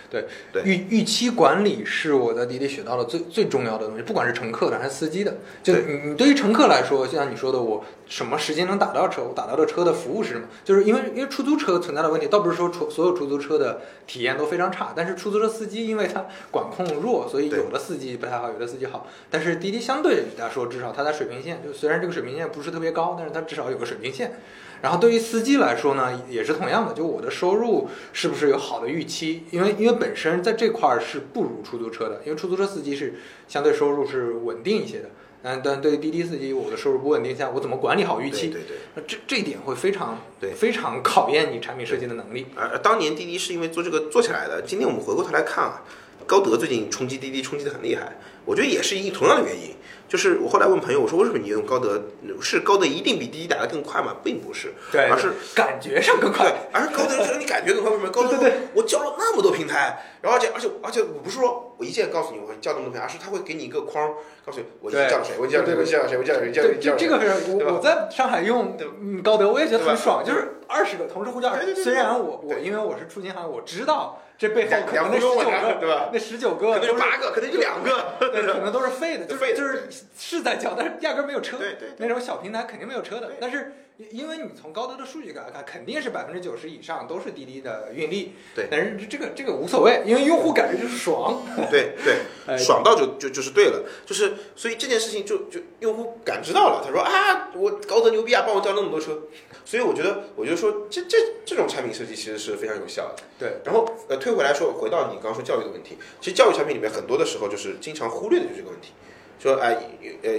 [0.10, 0.26] 对
[0.64, 5.36] 预预期管理是我在滴滴学到的最最重要的东西，不管是乘客的还是司机的。
[5.64, 9.24] 就你你对于乘客来说，就像你说的，我什么时间能打到车？
[9.24, 10.48] 我打到的车的服务是什么？
[10.64, 19.08] 就是因为因为出租车存在的问题，倒不是说出所有出租车的体验都非常差，但是出租车司机因为他管控弱，所以有的司机不太好，有的司机好。
[19.30, 24.40] 但是滴滴相对来说，至少它在水平线，就虽然这个水平线不是特别高，但是它至少有个水平线。
[24.82, 29.44] 然后对于司机来说呢，也是同样的，就我的收入是不是有好的预期？
[29.52, 33.16] 因为因为本身在这块儿是不如出租车的，因为出租车司机是
[33.48, 35.10] 相对收入是稳定一些的。
[35.42, 38.48] 但但对于滴滴司机，我的收入不稳定下，我怎么管理好预期？
[38.48, 42.48] 对对这这一点会非常对非常考验你产品设计的能力。
[42.56, 44.64] 而而当年滴滴是因为做这个做起来的。
[44.66, 45.84] 今天我们回过头来看啊，
[46.26, 49.76] 高德最近冲击滴滴冲击的很厉害，我觉得也是因同样的原因。
[50.08, 52.02] 就是我后来问朋友，我说为什么你用高德？
[52.42, 54.16] 是高德一定比滴滴打得更快吗？
[54.24, 56.54] 并不是，对，而是感觉上更快。
[56.72, 58.10] 而高德让你感觉更快，为什么？
[58.12, 64.14] 高德对对我交了那么多平台，然后而且而且而且我不是说我一键告诉你我叫那么多而是他会给你一个框，
[64.46, 68.78] 告诉你我叫了谁，我叫谁，我叫谁，我叫了谁，叫谁，对，这这个非常，我我在上海用
[69.24, 76.10] 高德，我也觉得很爽，就是二十个同时呼叫虽然我我对因为我是出行行，我知道这背后两可能那十九个，对吧？
[76.12, 79.84] 那十九个可能八个，可能就两个，对，可能都是废的，就是就是
[80.18, 81.58] 是在叫，但是压根儿没有车。
[81.58, 83.32] 对对那种小平台肯定没有车的。
[83.40, 88.34] 但是因因为你从高德的数据来看，肯定是百分之九十以上都是滴滴的运力。
[88.54, 91.42] 对但是这个这个无所谓，因为用户感觉就是爽。
[91.72, 99.22] 对 对，哎爽到就就就是对了，就是所以这件事情就就用户感知到了，他说啊，我高德牛逼啊，帮我叫那么多车，
[99.64, 103.24] 所以我觉得我就说这这这种产品设计其实是非常有效的。
[103.40, 108.92] 对，然后呃，退回来说，回到你刚刚说教育的问题，其实教育产品里面很多的时候就是经常忽略的就是这个问题，
[109.40, 109.78] 说哎
[110.24, 110.32] 呃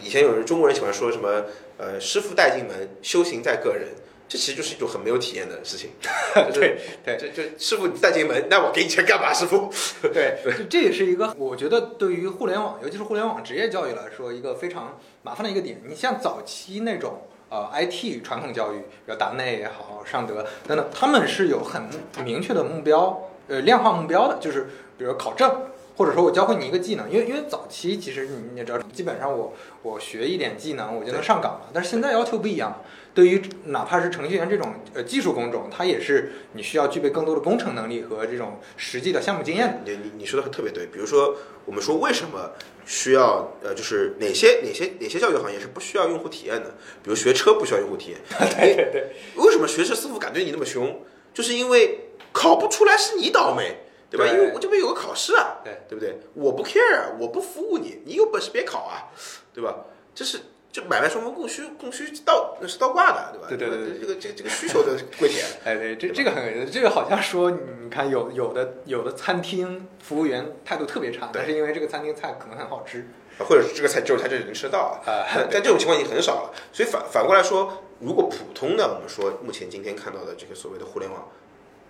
[0.00, 1.44] 以前有人中国人喜欢说什么
[1.76, 3.88] 呃师傅带进门，修行在个人。
[4.30, 5.88] 这其实就是一种很没有体验的事情，
[6.52, 9.32] 就是对对就就师傅带进门，那我给你钱干嘛？
[9.32, 9.70] 师傅，
[10.12, 15.80] 对， 这这也是一个我觉得对于互联网，尤其是互联网职业教育来说，一个非常麻烦的一个点。
[15.88, 21.88] 你像早期那种呃 IT 传统教育，比如达内也好，尚德等等，他们是有很
[22.22, 24.68] 明确的目标，呃，量化目标的，就是
[24.98, 25.50] 比如考证。
[25.98, 29.52] 或者说我教会你一个技能，因为因为早期其实你你也知道，基本上我
[29.82, 32.82] 我学一点技能我就能上岗了，但是现在要求不一样。
[33.14, 39.90] 对于哪怕是程序员这种呃技术工种，它也是你需要具备更多的工程能力和这种实际的项目经验的。
[39.90, 41.34] 你你你说的特别对，比如说
[41.64, 42.52] 我们说为什么
[42.86, 46.76] 需要呃，就是哪些哪些哪些教育行业是不需要用户体验的？
[47.02, 48.20] 比如学车不需要用户体验，
[48.56, 51.00] 对对对，为什么学车师傅敢对你那么凶？
[51.34, 53.78] 就是因为考不出来是你倒霉，
[54.10, 54.26] 对吧？
[54.26, 56.18] 对因为我这边有个考试啊，对对不对？
[56.34, 59.12] 我不 care，我不服务你，你有本事别考啊，
[59.52, 59.84] 对吧？
[60.14, 60.40] 这是
[60.70, 63.46] 这买卖双方供需供需倒那是倒挂的，对吧？
[63.48, 73.06] 对对对对这个这个这个需求的跪舔， 哎对，这这个很这个好像说，你看有有的有的餐厅服务员态度特别差，但是因为这个餐厅菜可能很好吃，
[73.38, 75.10] 或者是这个菜只有他这里能吃得到啊。
[75.10, 81.28] 啊、但但这种情况已经很少了，所以反反过来说，如果普通的我们说目前今天看到的这个所谓的互联网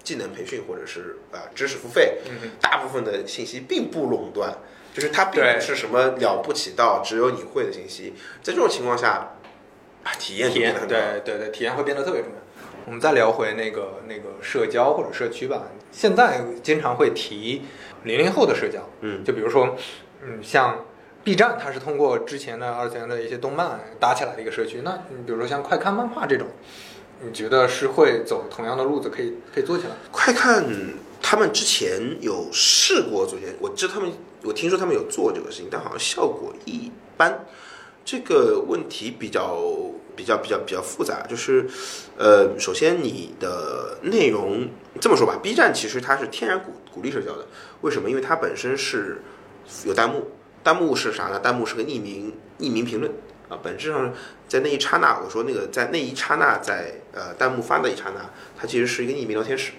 [0.02, 4.56] 技能培训或者是啊、知识付费，嗯大部分的信息并不垄断，
[4.94, 9.36] 就是它并对不是什么了不起到只有你会的信息，在这种情况下，
[10.04, 12.38] 啊，体验体验对对对，体验会变得特别重要。
[12.86, 17.62] 我们再聊回那个那个社交或者社区吧，现在经常会提
[18.04, 19.76] 零零后的社交，嗯，就比如说，
[20.22, 20.86] 嗯，像
[21.22, 24.80] B 站，它是通过之前的二次元的一些动漫搭起来的一个社区。
[24.82, 26.46] 那你比如说像快看漫画这种，
[27.22, 29.90] 你觉得是会走同样的路子，可以可以做起来？
[30.10, 30.64] 快看
[31.20, 34.10] 他们之前有试过做这件，我知道他们，
[34.44, 37.44] 我听说他们有做这个事情，但好像效果一般。
[38.04, 39.58] 这个问题比较
[40.16, 41.68] 比较比较比较复杂，就是，
[42.16, 44.66] 呃，首先你的内容
[44.98, 47.46] 这么说吧，B 站其实它是天然鼓鼓励社交的，
[47.82, 48.08] 为什么？
[48.08, 49.20] 因为它本身是
[49.84, 50.26] 有弹幕，
[50.64, 51.38] 弹幕是啥呢？
[51.38, 53.12] 弹幕是个匿名匿名评论
[53.48, 54.12] 啊，本质上
[54.46, 59.72] 在那一刹那，我说那个在那一刹那，在呃弹幕发的一刹那，它其实是一个匿名聊天室。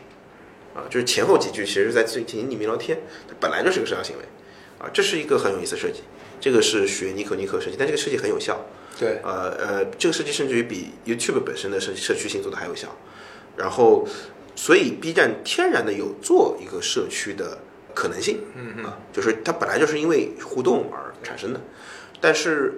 [0.75, 4.23] 啊，啊，就是前后几句其实是在进进行匿名聊天，它本来就是个社交行为
[4.79, 6.01] 啊，这是一个很有意思的设计。
[6.41, 8.65] 这个是学尼可尼可设计，但这个设计很有效。
[8.97, 12.95] 对，呃呃，这个设计甚至于比 YouTube 本身的社社区性做的还有效。
[13.57, 14.07] 然后，
[14.55, 17.57] 所以 B 站天然的有做一个社区的
[17.93, 21.59] 可能性，嗯嗯啊，就是它本来就是因为互动而产生的。
[22.21, 22.73] 但是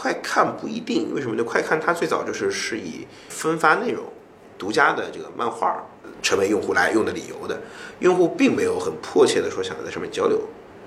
[0.00, 1.44] 快看不一定，为什么呢？
[1.44, 4.02] 快看它最早就是是以分发内容、
[4.58, 5.86] 独家的这个漫画
[6.22, 7.60] 成为用户来用的理由的，
[7.98, 10.40] 用户并没有很迫切的说想要在上面交流。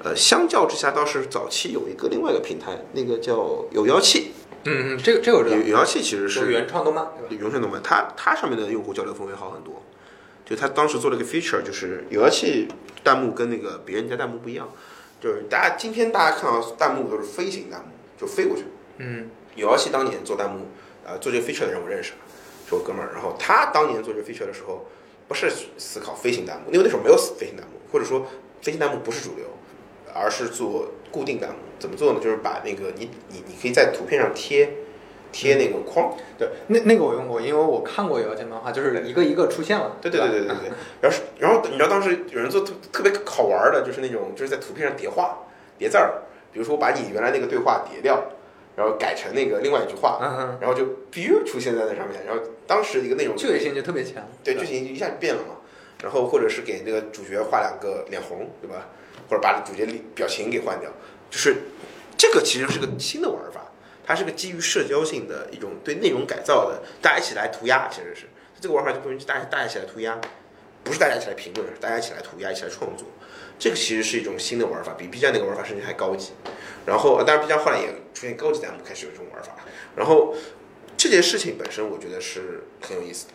[0.03, 4.31] 呃，相较之下，倒是早期有一个另外一个平台，那个叫有妖气。
[4.63, 7.41] 嗯嗯，这个这个我知道有，有妖气其实是原创动漫对吧？
[7.43, 9.83] 原创动漫，它它上面的用户交流氛围好很多。
[10.43, 12.67] 就它当时做了一个 feature，就是有妖气
[13.03, 14.67] 弹幕跟那个别人家弹幕不一样，
[15.21, 17.87] 就是大家今天大家看到弹幕都是飞行弹幕，
[18.19, 18.63] 就飞过去。
[18.97, 20.67] 嗯有妖气当年做弹幕，
[21.05, 22.13] 呃，做这个 feature 的人我认识，
[22.67, 23.11] 是我哥们儿。
[23.13, 24.85] 然后他当年做这个 feature 的时候，
[25.27, 28.25] 不是思考飞行弹幕，因为那时候没有飞行弹幕，或者说
[28.61, 29.45] 飞行弹幕不是主流，
[30.13, 31.55] 而是做固定弹幕。
[31.79, 32.19] 怎么做呢？
[32.21, 34.73] 就是把那个你你你可以在图片上贴
[35.33, 39.97] 贴那个框，对，那那个我用过，因为我看过有妖精漫画，就是一个一个出现了。
[40.01, 40.71] 对对对对对对。
[41.01, 45.39] 然后是然后你知道当时有人做特特别好玩的，就是那种就是在图片上叠画
[45.77, 46.21] 叠字儿，
[46.53, 48.23] 比如说我把你原来那个对话叠掉，
[48.75, 50.19] 然后改成那个另外一句话，
[50.59, 54.27] 然后就 biu 出现在那上面，然后当时一个内容趣味性就特别强。
[54.43, 55.55] 对剧情一下就变了嘛。
[56.01, 58.89] 然后或者是给那个主角画两个脸红，对吧？
[59.29, 60.91] 或者把主角表情给换掉，
[61.29, 61.55] 就是
[62.17, 63.71] 这个其实是个新的玩法，
[64.05, 68.25] 它是个基于社交性的一种对内容改造的，大家一起来涂鸦，其实是
[68.59, 70.19] 这个玩法就不能大家大家一起来涂鸦，
[70.83, 73.07] 不是大家一起来评论，是大家一起来涂鸦，一起来创作。
[73.57, 76.33] 这个其实是一种新的玩法，比 B 站那个玩法甚至还高级。
[76.85, 79.51] 然后，呃当然 B 站后来也出现高级弹幕，开始有这种玩法。
[79.95, 80.35] 然后
[80.97, 83.33] 这件事情本身，我觉得是很有意思的，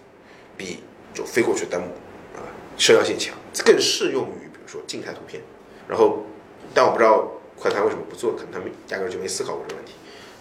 [0.57, 0.81] 比
[1.15, 1.89] 就飞过去的弹幕
[2.37, 2.45] 啊
[2.77, 3.35] 社交性强，
[3.65, 5.43] 更适用于比如说静态图片。
[5.89, 6.27] 然后，
[6.75, 9.95] 但我不知道快看为什么不做，可能他们压根儿就没思考过这个问题。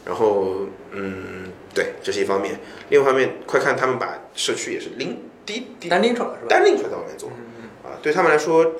[0.05, 2.59] 然后，嗯，对，这是一方面。
[2.89, 6.45] 另一方面，快看他们把社区也是拎低低单拎出来是吧？
[6.49, 8.73] 单拎出来在外面做嗯啊，对他们来说，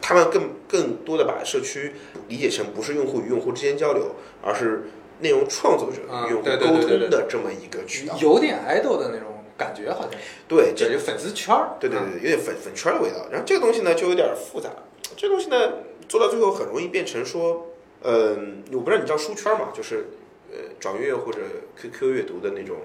[0.00, 1.92] 他们更更多的把社区
[2.28, 4.84] 理解成不是用户与用户之间交流，而是
[5.20, 8.16] 内容创作者啊与用户沟通的这么一个渠道。
[8.20, 10.18] 有点爱豆的那种感觉，好像是。
[10.48, 11.76] 对，这这就粉丝圈儿。
[11.78, 13.26] 对对对，有点粉粉圈的味道。
[13.30, 14.70] 然后这个东西呢，就有点复杂。
[15.16, 15.72] 这个东西呢，
[16.08, 17.68] 做到最后很容易变成说，
[18.02, 20.06] 嗯、我不知道你知道书圈嘛，就是
[20.50, 21.38] 呃掌阅或者
[21.80, 22.76] QQ 阅读的那种，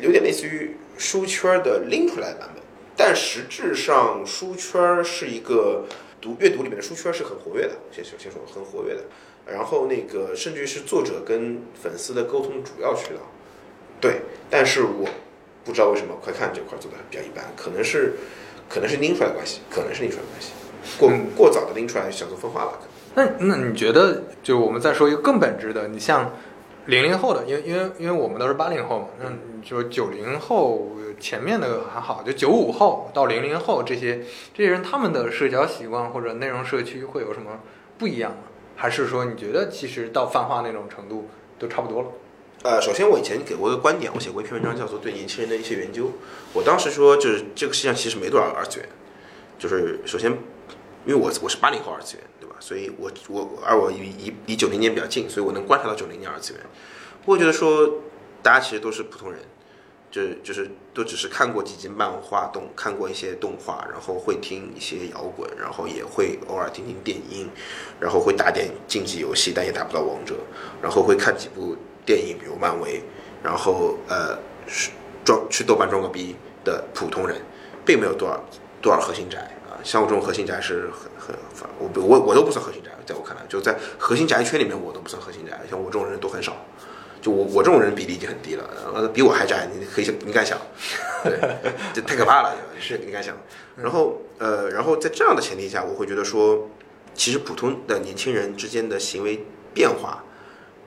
[0.00, 2.62] 有点类似于书圈的拎出来的版本。
[2.96, 5.86] 但实质上，书圈是一个
[6.20, 9.02] 读阅读里面的书圈是很活跃的，先说先说很活跃的。
[9.46, 13.20] 然后那个甚至于是作者跟粉丝的沟通主要渠道。
[14.00, 15.08] 对，但是我
[15.64, 18.14] 不知道为什么快看这块做的比较一般，可能是
[18.68, 20.52] 可能是拎出来的关系，可能是拎出来的关系，
[20.98, 22.78] 过嗯过早的拎出来想做分化吧。
[23.14, 26.32] 可能那那你觉得，就我们再说一个更本质的，你像
[26.86, 34.24] 零零后的，因为因为因为我们都是八零后嘛，那你就九零后前面的还好，就九五后到零零后这些
[34.54, 37.60] 这些人，他们的社交习惯或者内容社区会有什么
[37.98, 38.38] 不一样吗？
[38.76, 41.28] 还是说你觉得其实到泛化那种程度
[41.58, 42.08] 都差不多了？
[42.62, 46.04] 呃，首先我以前给过一个观点，我写过一篇文章叫做《对年轻人的一些研究》。
[46.52, 48.88] 我当时说，就是这个世界上其实没多少二次元，
[49.58, 50.30] 就是首先，
[51.06, 52.56] 因为我我是八零后二次元，对吧？
[52.60, 56.62] 所以我我而我以以以九零年比较近，所以我能观察到九零年二次元。
[57.24, 58.00] 我觉得说，
[58.42, 59.40] 大家其实都是普通人，
[60.10, 67.48] 就就是都只是看过几集漫画动，看过一些动画，然后会听一些摇滚，然后也会偶尔听听电音，
[68.00, 70.34] 然后会打点竞技游戏，但也打不到王者，
[70.82, 73.00] 然后会看几部电影，比如漫威，
[73.40, 74.36] 然后呃
[75.24, 76.34] 装去豆瓣装个逼
[76.64, 77.40] 的普通人，
[77.86, 78.44] 并没有多少
[78.82, 79.38] 多少核心宅
[79.68, 79.78] 啊。
[79.84, 86.56] 像我这种核心宅是很很我我我都不算核心宅，在我看来，就在核心宅圈里面我都不算核心宅，像我这种人都很少。
[87.20, 88.64] 就我我这种人比例已经很低了，
[88.94, 90.58] 呃，比我还宅，你可以想你敢想？
[91.22, 91.38] 对，
[91.92, 93.36] 这太可怕了，是你敢想？
[93.76, 96.70] 然后呃，然后在这样的前提下，我会觉得说，
[97.14, 99.44] 其实普通的年轻人之间的行为
[99.74, 100.24] 变化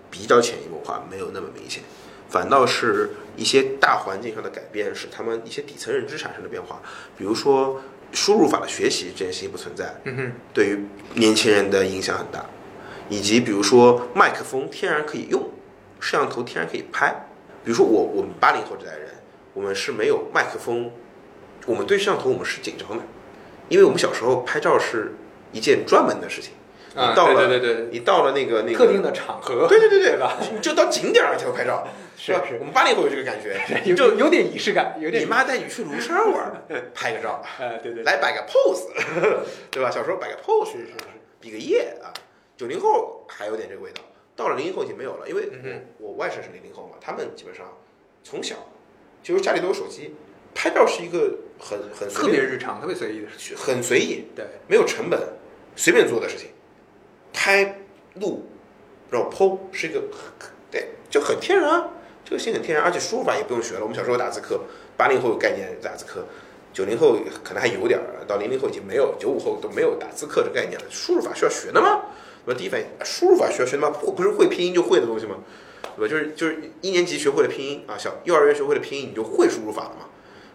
[0.09, 1.83] 比较潜移默化，没有那么明显，
[2.29, 6.81] 反倒是一些大环境上的改变，使他们一些底层认知产生的变化，
[7.15, 7.81] 比如说
[8.11, 12.43] 输入法的学习这件事情不存在，嗯哼，对于年轻人的影响很大，
[13.09, 15.49] 以及比如说麦克风天然可以用，
[16.03, 17.27] 摄像头天然可以拍。
[17.63, 19.09] 比如说我我们八零后这代人，
[19.53, 20.91] 我们是没有麦克风，
[21.65, 23.03] 我们对摄像头我们是紧张的，
[23.69, 25.13] 因为我们小时候拍照是
[25.53, 26.51] 一件专门的事情，
[26.93, 31.87] 啊你到了，对对对对你到了那个那个特定的场合，对对对对就到景点儿才会拍照，吧？
[32.17, 38.87] 是是我们八零后有这个感觉，有就有点仪式感，有点你妈带你去庐山玩儿，拍个照，哎，对对，来摆个 pose，
[39.71, 39.89] 对吧？
[39.89, 40.93] 小时候摆个 pose，是是是，
[41.39, 42.11] 比个耶啊。
[42.55, 44.01] 九零后还有点这个味道，
[44.35, 47.65] 到了零零后已经没有了，因为嗯我我外甥是零零后嘛，他们基本上
[48.23, 48.55] 从小
[49.21, 50.15] 就是家里都有手机，
[50.53, 53.57] 拍照是一个很很随特别日常、特别随意的事情。
[53.57, 55.19] 很随意，对，没有成本，
[55.75, 56.49] 随便做的事情，
[57.31, 57.83] 拍
[58.15, 58.45] 录，
[59.09, 60.03] 然后剖是一个
[60.71, 61.89] 对就很天然啊，
[62.25, 63.81] 这个性很天然，而且输入法也不用学了。
[63.81, 64.61] 我们小时候打字课，
[64.97, 66.25] 八零后有概念打字课，
[66.73, 70.85] 九零后可能还有点儿，到零零后已经没有，九五后都没有打字课这概念了。
[70.89, 72.01] 输入法需要学的吗？
[72.45, 73.89] 我第一反应，啊输入法需要学的吗？
[73.89, 75.37] 不不是会拼音就会的东西吗？
[75.95, 76.11] 对吧？
[76.11, 80.05] 就是就是一年级学会了拼音啊，小幼儿园学会了拼音，你就会输入法了嘛？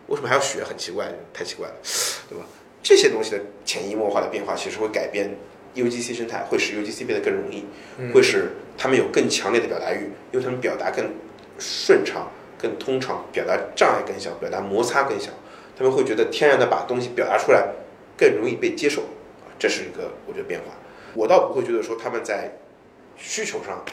[0.09, 0.65] 为什么还要学？
[0.65, 1.75] 很奇怪，太奇怪了，
[2.29, 2.45] 对吧？
[2.83, 5.37] 这些东西的潜移默化的变化，其实会改变
[5.75, 7.65] UGC 生态，会使 UGC 变得更容易，
[7.99, 11.11] 嗯会使他们有更强烈的表达欲，因为他们表达更
[11.59, 15.31] 顺畅、更通畅，表达障碍更小，表达摩擦更小，
[15.77, 17.69] 他们会觉得天然的把东西表达出来
[18.17, 20.73] 更容易被接受，啊，这是一个我觉得变化。
[21.19, 22.57] 我倒不会觉得说他们在
[23.17, 23.85] 需求上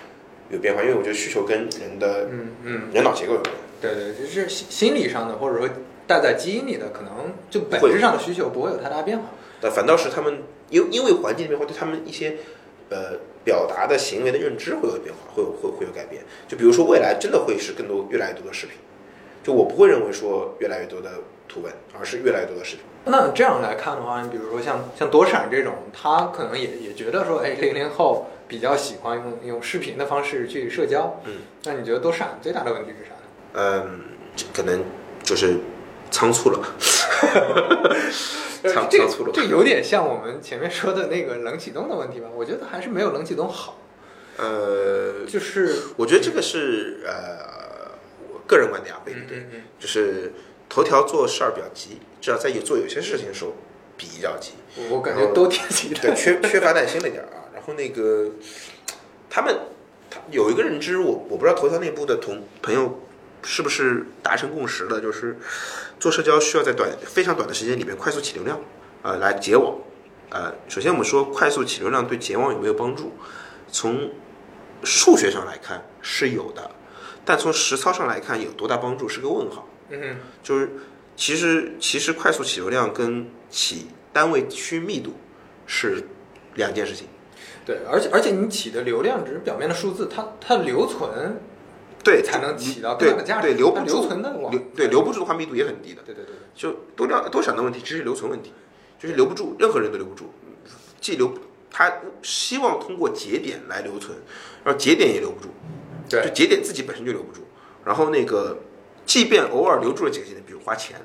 [0.51, 3.51] 有变化，因为我觉得需求跟人的嗯嗯，人脑结构有关。
[3.81, 5.67] 对对，就是心心理上的，或者说
[6.05, 9.25] 带在基因里的，可能就本质上的需求不会有太大变化。
[9.59, 12.37] 但反倒是他们因因为环境的变化，对他们一些
[12.89, 16.21] 呃表达的行为的认知会有变化，会有会会有改变。
[16.47, 18.77] 就比如说未来真的会是更多越来越多的视频，
[19.43, 21.09] 就我不会认为说越来越多的
[21.47, 22.85] 图文，而是越来越多的视频。
[23.05, 31.21] 那这样来看的话，你比如说像像躲闪这种，他可能也也觉得说，哎，零零后比较喜欢用用视频的方式去社交。
[31.25, 31.33] 嗯，
[31.65, 33.21] 那你觉得躲闪最大的问题是啥呢？
[33.53, 34.01] 嗯，
[34.51, 34.83] 可能
[35.23, 35.57] 就是
[36.09, 36.59] 仓促了，
[38.63, 39.31] 仓仓促了。
[39.33, 42.27] 这有点像我们前面说的那个冷启动的问题吧？
[42.35, 43.79] 我觉得还是没有冷启动好。
[44.37, 47.91] 呃，就是我觉得这个是呃
[48.33, 49.13] 我个人观点啊，对。
[49.13, 50.33] 嗯嗯就是
[50.67, 53.53] 头条做事儿比较急，至少在有做有些事情的时候
[53.95, 54.53] 比较急。
[54.77, 56.01] 嗯，我感觉都挺急的。
[56.01, 57.47] 对，缺 缺乏耐心了点儿啊。
[57.53, 58.29] 然后那个
[59.29, 59.55] 他们
[60.09, 62.99] 他有一个认知，我我不知道头条内部的同朋友
[63.43, 65.37] 是不是达成共识了，就是
[65.99, 68.59] 做社交需要在短非常短的时间里面快速起流量，
[69.01, 69.75] 呃，来结网。
[70.31, 73.13] 呃，首先我们说快速起流量对结网有没有帮助？
[73.71, 74.11] 从
[74.83, 76.71] 数学上来看是有的，
[77.23, 79.67] 但从实操上来看有多大帮助是个问号。
[79.89, 80.69] 嗯就是
[81.15, 85.13] 其实其实快速起流量跟起单位区密度
[85.65, 86.03] 是
[86.55, 87.07] 两件事情。
[87.65, 91.39] 对，而且而且你起的流量只是表面的数字，它它留存
[92.03, 93.47] 对，才能起到更对大的价值。
[93.47, 96.01] 对留留住存的网留对留不住的话密度也很低的。
[96.05, 98.53] 对对对对，就多量多想的问题，只是留存问题，
[98.99, 100.31] 就是留不住，任何人都留不住。
[101.01, 101.33] 既留
[101.69, 104.17] 他希望通过节点来留存，
[104.63, 105.49] 然后节点也留不住，
[106.09, 107.41] 对就节点自己本身就留不住。
[107.83, 108.59] 然后那个，
[109.05, 110.97] 即便偶尔留住了几个节点，比如花钱，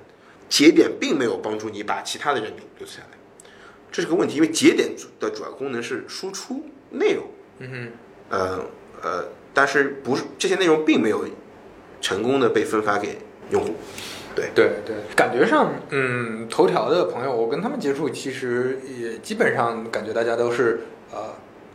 [0.48, 3.18] 节点并没有帮助你把其他的人留留下来，
[3.92, 4.36] 这是个问题。
[4.36, 7.24] 因为节点的主要功能是输出内容，
[7.58, 7.92] 嗯哼
[8.30, 8.64] 呃
[9.02, 11.24] 呃，但是不是这些内容并没有
[12.00, 13.18] 成功的被分发给
[13.50, 13.74] 用户。
[14.34, 20.82] 对，对对，感觉上，嗯，头条的朋友，我跟他们接触，其实也基本上感觉大家都是
[21.12, 21.34] 呃，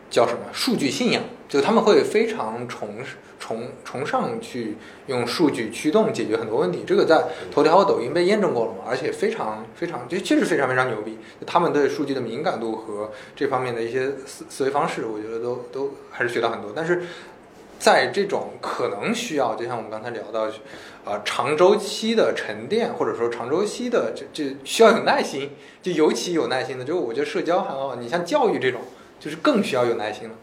[0.09, 3.03] 叫什么数据信仰，就他们会非常崇
[3.45, 6.83] 崇崇尚去用数据驱动解决很多问题。
[6.87, 11.19] 这个在头条和抖音被验证过了嘛，而且非常非常，就确实非常非常牛逼。
[11.45, 16.71] 他们对数据的敏感度和这方面的一些思思维方式，我觉得都都还是学到很多。
[16.75, 17.03] 但是
[17.77, 20.47] 在这种可能需要，就像我们刚才聊到，
[21.03, 25.51] 啊、长周期的沉淀，或者说长周期的这这需要有耐心，
[25.83, 28.81] 就尤其有耐心的，就我觉得社交还好，你像教育这种，
[29.19, 30.35] 就是更需要有耐心了。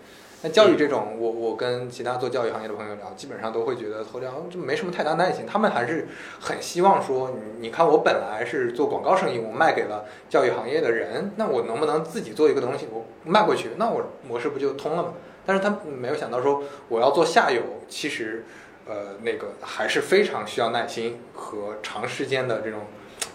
[0.42, 6.08] 那教育这种，我我跟其他做教育行业的朋友聊，基本上都会觉得头条就没什么太大耐心，他们还是
[6.40, 15.14] 很希望说，你你看我本来是做广告生意，我卖给了教育行业的人，那我能不能自己做一个东西，我卖过去，那我模式不就通了吗？
[15.46, 18.44] 但是他没有想到说，我要做下游，其实，
[18.86, 22.80] 呃，那个还是非常需要耐心和长时间的这种，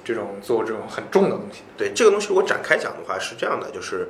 [0.04, 1.64] 这种做这种很重的东西。
[1.78, 4.08] 对这个东西，我展开讲的话是这样的，就是，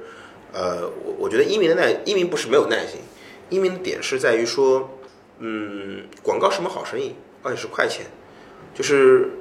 [0.54, 3.00] 呃，我我觉得一鸣的耐，一鸣不是没有耐心，
[3.50, 4.90] 一鸣的点是在于说，
[5.40, 8.06] 嗯，广告是门好生意，而且是快钱，
[8.74, 9.32] 就是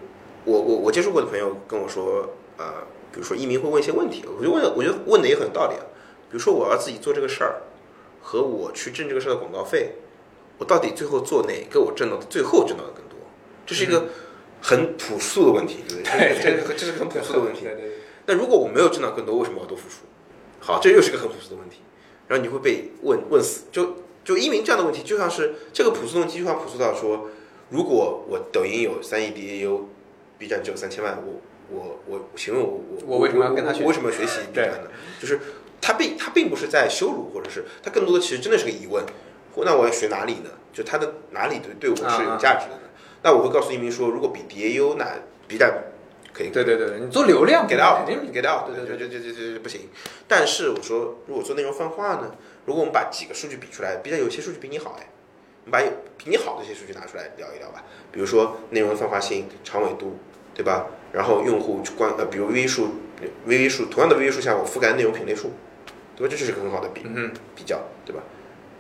[0.45, 5.85] 我我我接触过的朋友跟我说，呃，比如说一鸣会问一些问题，我就问，我觉得问的也很有道理啊，
[6.31, 7.63] 比如说我要自己做这个事儿，
[8.21, 9.93] 和我去挣这个事儿的广告费，
[10.59, 13.19] 我到底最后做哪个我挣到的最后挣到的更多？
[13.65, 14.07] 这是一个
[14.61, 16.39] 很朴素的问题，对不对？
[16.43, 17.63] 这这这是很朴素的问题。
[17.63, 17.93] 对对对。
[18.27, 20.05] 那如果我没有挣到更多，为什么我要多付出？
[20.61, 21.79] 好，这又是个很朴素的问题。
[22.29, 23.67] 然后你会被问问死。
[23.71, 27.29] 就就一鸣这样的问题，就像是这个朴素动机，就像朴素到说，
[27.71, 34.91] 如果我抖音有三亿 DAU，B 站只有三千万，我我我，请问我我我为什么要跟他学我为什么要学习 B 站呢？
[35.21, 35.39] 就是
[35.81, 39.05] 他并他并不是在羞辱，或者是他更多的其实真的是个疑问。
[39.55, 40.51] 或那我要学哪里呢？
[40.73, 42.91] 就他的哪里对对我是有价值的呢？
[43.23, 45.07] 那我会告诉一鸣说，如果比 DAU，那
[45.49, 45.85] B 站
[46.37, 49.89] 可以对对对，你做流量给到肯定给到，对对对对对对对不行。
[50.29, 52.35] 但是我说，如果做内容泛化呢？
[52.67, 55.07] 如果我们把几个数据比出来，B 站有些数据比你好哎，
[55.65, 55.89] 你把有
[56.19, 57.83] 比你好的一些数据拿出来聊一聊吧。
[58.13, 60.19] 比如说内容泛化性、长尾度，
[60.53, 60.87] 对吧？
[61.13, 62.89] 然后用户关呃，比如 VV 数
[63.47, 65.53] ，VV 数同样的 VV 数下，我覆盖内容品类数，
[66.17, 66.31] 对吧？
[66.31, 68.23] 这就是个很好的比嗯比较，对吧？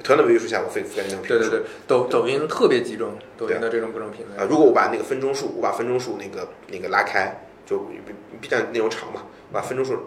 [0.02, 7.78] 同样的 VV 数下，我覆覆盖的内容品类数，对对对，抖抖音特别集中，抖音的这种各种品类啊，如果我把那个分钟数，我把分钟数那个那个拉开，就
[8.40, 9.98] B 站内容长嘛，把分钟数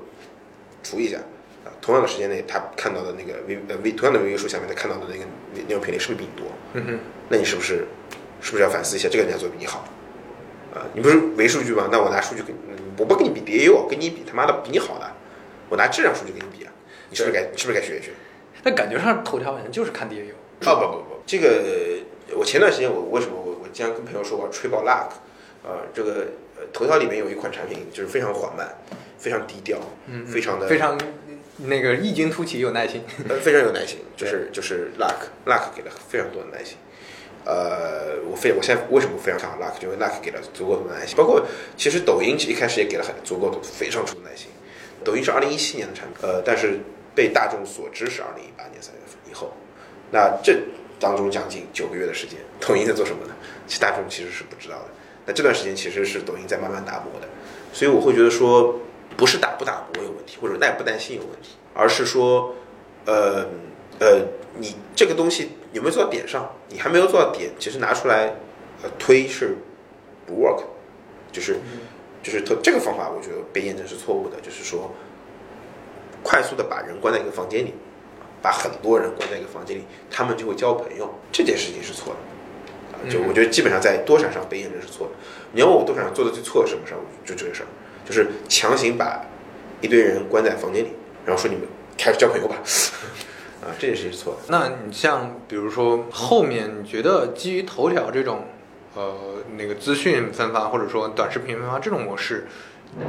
[0.81, 1.17] 除一下，
[1.65, 5.25] 啊，同样的时间内，他看到的那个 V 呃 V 同样的 V 数下面，他看到的那个
[5.67, 6.47] 内容品类是不是比你多？
[6.73, 6.99] 嗯哼，
[7.29, 7.85] 那你是不是
[8.41, 9.83] 是不是要反思一下，这个人家做的比你好？
[10.73, 11.89] 啊，你不是唯数据吗？
[11.91, 12.55] 那我拿数据跟
[12.97, 15.11] 我不跟你比 DAU，跟你比他妈的比你好的，
[15.67, 16.71] 我拿质量数据跟你比啊，
[17.09, 18.11] 你是不是该你是不是该学一学？
[18.63, 20.31] 但感觉上头条好像就是看 DAU。
[20.65, 21.63] 哦不不不，这个
[22.35, 25.09] 我前段时间我为什么我我经常跟朋友说我要吹爆 Luck，
[25.63, 28.67] 呃，这个呃头条里面有一款产品就是非常缓慢，
[29.17, 30.97] 非常低调，嗯，非常的非常
[31.57, 33.03] 那个异军突起，有耐心。
[33.27, 36.77] 呃非常有耐心， 就是就是 Luck Luck 给了非常多的耐心。
[37.45, 44.49] 呃，我非我现在为什么非常看好 Luck，就因为 Luck 给了足够的耐心，包括其实抖音一开始也给了很足够的非常足的耐心。
[45.03, 46.79] 抖音是二零一七年的产品，呃，但是
[47.15, 49.53] 被大众所知是二零一八年三月份以后。
[50.11, 50.59] 那这
[50.99, 53.33] 当中将近九个月的时间，抖音在做什么呢？
[53.67, 54.88] 其实大众其实是不知道的。
[55.29, 57.27] 那这段时间其实是抖音在慢慢打磨的，
[57.71, 58.79] 所以我会觉得说，
[59.15, 62.55] 不是打不打磨有问题，或者耐不耐心有问题，而是说，
[63.05, 63.45] 呃
[63.99, 64.25] 呃，
[64.57, 66.51] 你这个东西有没有做到点上？
[66.69, 68.33] 你还没有做到点，其实拿出来
[68.81, 69.55] 呃推是
[70.25, 70.63] 不 work，
[71.31, 71.59] 就是
[72.23, 74.91] 就是特这个方法，我觉得被验证是错误的，就是说，
[76.23, 77.75] 快速的把人关在一个房间里。
[78.41, 82.19] 把很多人关在一个房间里，他们就会交朋友，这件事情是错的。
[83.03, 85.13] 啊，就我觉得基本上在多闪上被验证是错的。
[85.53, 87.67] 你要问我多闪上做的最错的什么事儿，就这个事儿，
[88.05, 89.25] 就是强行把
[89.81, 90.89] 一堆人关在房间里，
[91.25, 91.65] 然后说你们
[91.97, 92.57] 开始交朋友吧。
[93.61, 94.39] 啊，这件事情是错的。
[94.47, 98.45] 那你像比如说后面，你觉得基于头条这种
[98.95, 99.13] 呃
[99.57, 102.47] 那个资讯分发或者说短视频分发这种模式，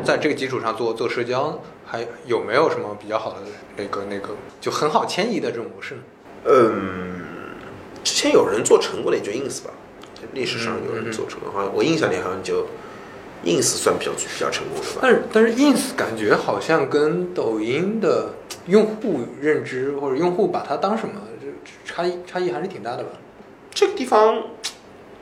[0.02, 3.36] 在这个基础上做做社交，还有没有什么比较好的
[3.76, 4.30] 那个那个
[4.60, 6.00] 就很好迁移的这种模式呢？
[6.46, 7.29] 嗯，
[8.04, 9.70] 之前有人做成过的也就 ins 吧，
[10.32, 12.66] 历史上有人做成功，好像我印象里好像就
[13.44, 14.98] ins 算比较比较成功的吧。
[15.02, 18.34] 但是但是 ins 感觉好像跟抖音的
[18.66, 23.10] 用户认知或者用户把它当什么，这这差异差异还是挺大的吧？
[23.72, 24.42] 这个地方，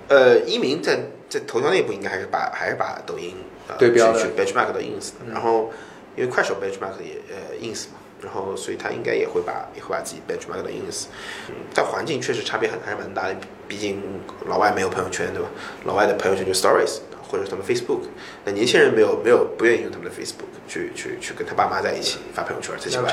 [0.08, 3.34] 呃，一鸣在在头条内部应该还是把还是把抖音
[3.68, 5.70] 呃对标去去 benchmark 到 ins，、嗯然后
[6.16, 11.06] 因为快手 benchmark 也呃 ins 嘛，然后所以他应该也会把也会把自己 benchmark 到 ins，
[11.48, 13.36] 嗯，但环境确实差别很还是蛮大的，
[13.66, 14.02] 毕竟
[14.46, 15.48] 老外没有朋友圈对吧？
[15.84, 16.98] 老外的朋友圈就 stories
[17.30, 18.08] 或者是他们 Facebook，
[18.44, 23.12] 那年轻人没有没有不愿意用他们的 Facebook 去去去跟他爸妈在一起发朋友圈，才奇怪。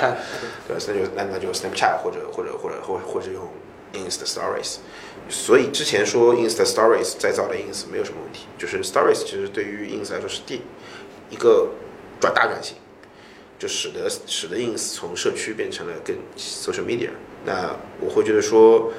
[0.68, 0.76] 对？
[0.88, 3.44] 那就那那就 Snapchat 或者或者或者或或者用
[3.94, 4.78] Ins 的 Stories。
[5.28, 10.62] 所以之前说 Ins 的 Stories 再造的 Ins 没有什么问题，就是 Stories 其实对于 Ins 来说是第
[11.30, 11.70] 一个
[12.22, 12.78] 转大转型，
[13.58, 17.10] 就使得使得 Ins 从社区变成了更 social media。
[17.46, 18.92] 那我会觉得说，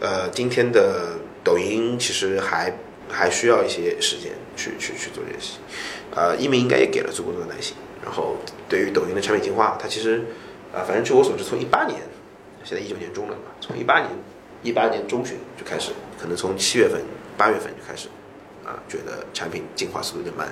[0.00, 2.76] 呃，今天的抖音其实还
[3.08, 5.60] 还需要一些时间去去去做这些事情。
[6.14, 7.76] 呃，一鸣应该也给了足够多的耐心。
[8.02, 8.36] 然后
[8.68, 10.24] 对于抖音的产品进化，它其实
[10.72, 12.00] 啊、反正据我所知，从一八年，
[12.64, 14.08] 现在一九年中了嘛，从一八年
[14.62, 17.02] 一八年中旬就开始，可能从七月份、
[17.36, 18.08] 八月份就开始
[18.64, 20.46] 啊、觉得产品进化速度有点慢，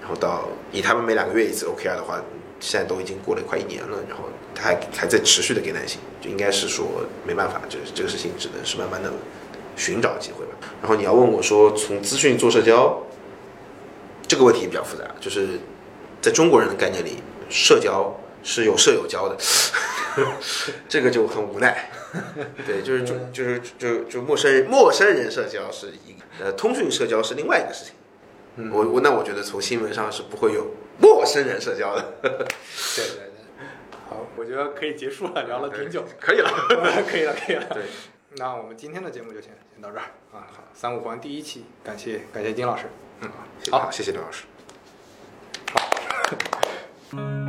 [0.00, 2.22] 然后到以他们每两个月一次 OKR 的话，
[2.62, 6.86] 现在都已经过了快一年了，然后他还还在持续的给耐心，就应该是说
[7.26, 9.12] 没办法，这这个事情只能是慢慢的
[9.76, 10.52] 寻找机会吧。
[10.80, 13.02] 然后你要问我说，从资讯做社交
[14.28, 15.58] 这个问题比较复杂，就是
[16.20, 17.16] 在中国人的概念里，
[17.50, 19.36] 社交是有舍有交的，
[20.88, 21.90] 这个就很无奈。
[22.64, 27.94] 对，就是就就是就就陌生人陌生人社交是一个，呃，通讯社交是另外一个事情。
[28.56, 30.66] 嗯我我那我觉得从新闻上是不会有
[30.98, 32.14] 陌生人社交的。
[32.22, 33.66] 对对对，
[34.08, 36.50] 好，我觉得可以结束了，聊了挺久，可以了，
[37.08, 37.66] 可以了，可以了。
[37.72, 37.84] 对，
[38.36, 40.46] 那我们今天的节目就先先到这儿啊。
[40.52, 42.84] 好，三五环第一期，感谢感谢金老师。
[43.20, 43.30] 嗯，
[43.70, 44.44] 好，谢谢刘老师。
[45.72, 47.38] 好。